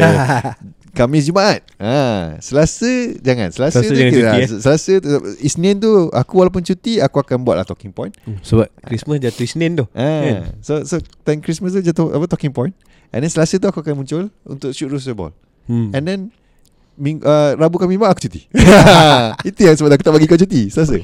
Khamis 0.96 1.28
Jumaat. 1.28 1.66
Ha, 1.82 2.38
Selasa 2.40 2.88
jangan. 3.20 3.52
Selasa, 3.52 3.82
Selasa 3.82 3.92
tu 3.92 3.98
jangan 3.98 4.14
kira. 4.14 4.32
cuti, 4.32 4.40
eh. 4.40 4.48
Selasa 4.62 4.94
tu 5.02 5.10
Isnin 5.42 5.76
tu 5.76 5.90
aku 6.14 6.34
walaupun 6.38 6.64
cuti 6.64 7.04
aku 7.04 7.20
akan 7.20 7.44
buat 7.44 7.60
lah 7.60 7.68
talking 7.68 7.92
point. 7.92 8.14
Hmm, 8.24 8.40
Sebab 8.40 8.72
Christmas 8.88 9.20
jatuh 9.20 9.44
Isnin 9.44 9.72
tu 9.76 9.86
Ha. 9.92 10.08
Kan? 10.22 10.36
So 10.64 10.88
so 10.88 11.02
time 11.28 11.44
Christmas 11.44 11.76
tu 11.76 11.84
jatuh 11.84 12.08
apa 12.08 12.24
talking 12.30 12.56
point. 12.56 12.72
And 13.12 13.20
then 13.20 13.32
Selasa 13.34 13.60
tu 13.60 13.68
aku 13.68 13.84
akan 13.84 14.00
muncul 14.00 14.32
untuk 14.48 14.72
shoot 14.72 14.88
rooster 14.88 15.12
ball. 15.12 15.36
hmm. 15.68 15.92
And 15.92 16.08
then 16.08 16.20
ming, 16.98 17.22
uh, 17.24 17.58
Rabu 17.58 17.78
kami 17.82 17.98
mak 17.98 18.16
aku 18.18 18.30
cuti. 18.30 18.46
Itu 19.50 19.60
yang 19.66 19.76
sebab 19.78 19.94
aku 19.94 20.04
tak 20.06 20.14
bagi 20.14 20.28
kau 20.30 20.40
cuti 20.40 20.70
Selasa 20.70 20.98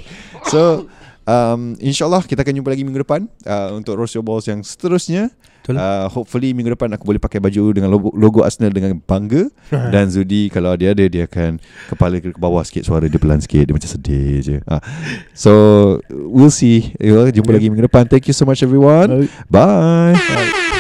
So 0.48 0.88
um, 1.26 1.76
InsyaAllah 1.78 2.26
kita 2.26 2.42
akan 2.42 2.54
jumpa 2.62 2.70
lagi 2.74 2.84
minggu 2.86 3.02
depan 3.04 3.28
uh, 3.46 3.76
Untuk 3.76 3.98
Roast 3.98 4.16
Your 4.16 4.26
Balls 4.26 4.48
yang 4.50 4.62
seterusnya. 4.66 5.30
Betul. 5.60 5.76
uh, 5.76 6.08
Hopefully 6.10 6.56
minggu 6.56 6.74
depan 6.74 6.88
aku 6.96 7.04
boleh 7.04 7.20
pakai 7.20 7.44
baju 7.44 7.76
Dengan 7.76 7.92
logo, 7.92 8.10
logo 8.16 8.42
Arsenal 8.48 8.72
dengan 8.72 8.96
bangga. 9.04 9.52
Dan 9.70 10.08
Zudi 10.08 10.48
kalau 10.48 10.74
dia 10.80 10.96
ada 10.96 11.04
Dia 11.06 11.28
akan 11.28 11.60
kepala 11.92 12.18
ke 12.24 12.32
bawah 12.40 12.64
sikit 12.64 12.88
Suara 12.88 13.12
dia 13.12 13.20
pelan 13.20 13.44
sikit 13.44 13.68
Dia 13.68 13.76
macam 13.76 13.92
sedih 13.92 14.40
je. 14.40 14.58
Uh, 14.64 14.82
So 15.36 15.52
We'll 16.10 16.54
see. 16.54 16.96
Jumpa 16.98 17.52
lagi 17.52 17.68
minggu 17.68 17.92
depan. 17.92 18.08
Thank 18.08 18.32
you 18.32 18.36
so 18.38 18.48
much 18.48 18.64
everyone. 18.64 19.30
Bye. 19.52 20.16
Bye. 20.16 20.79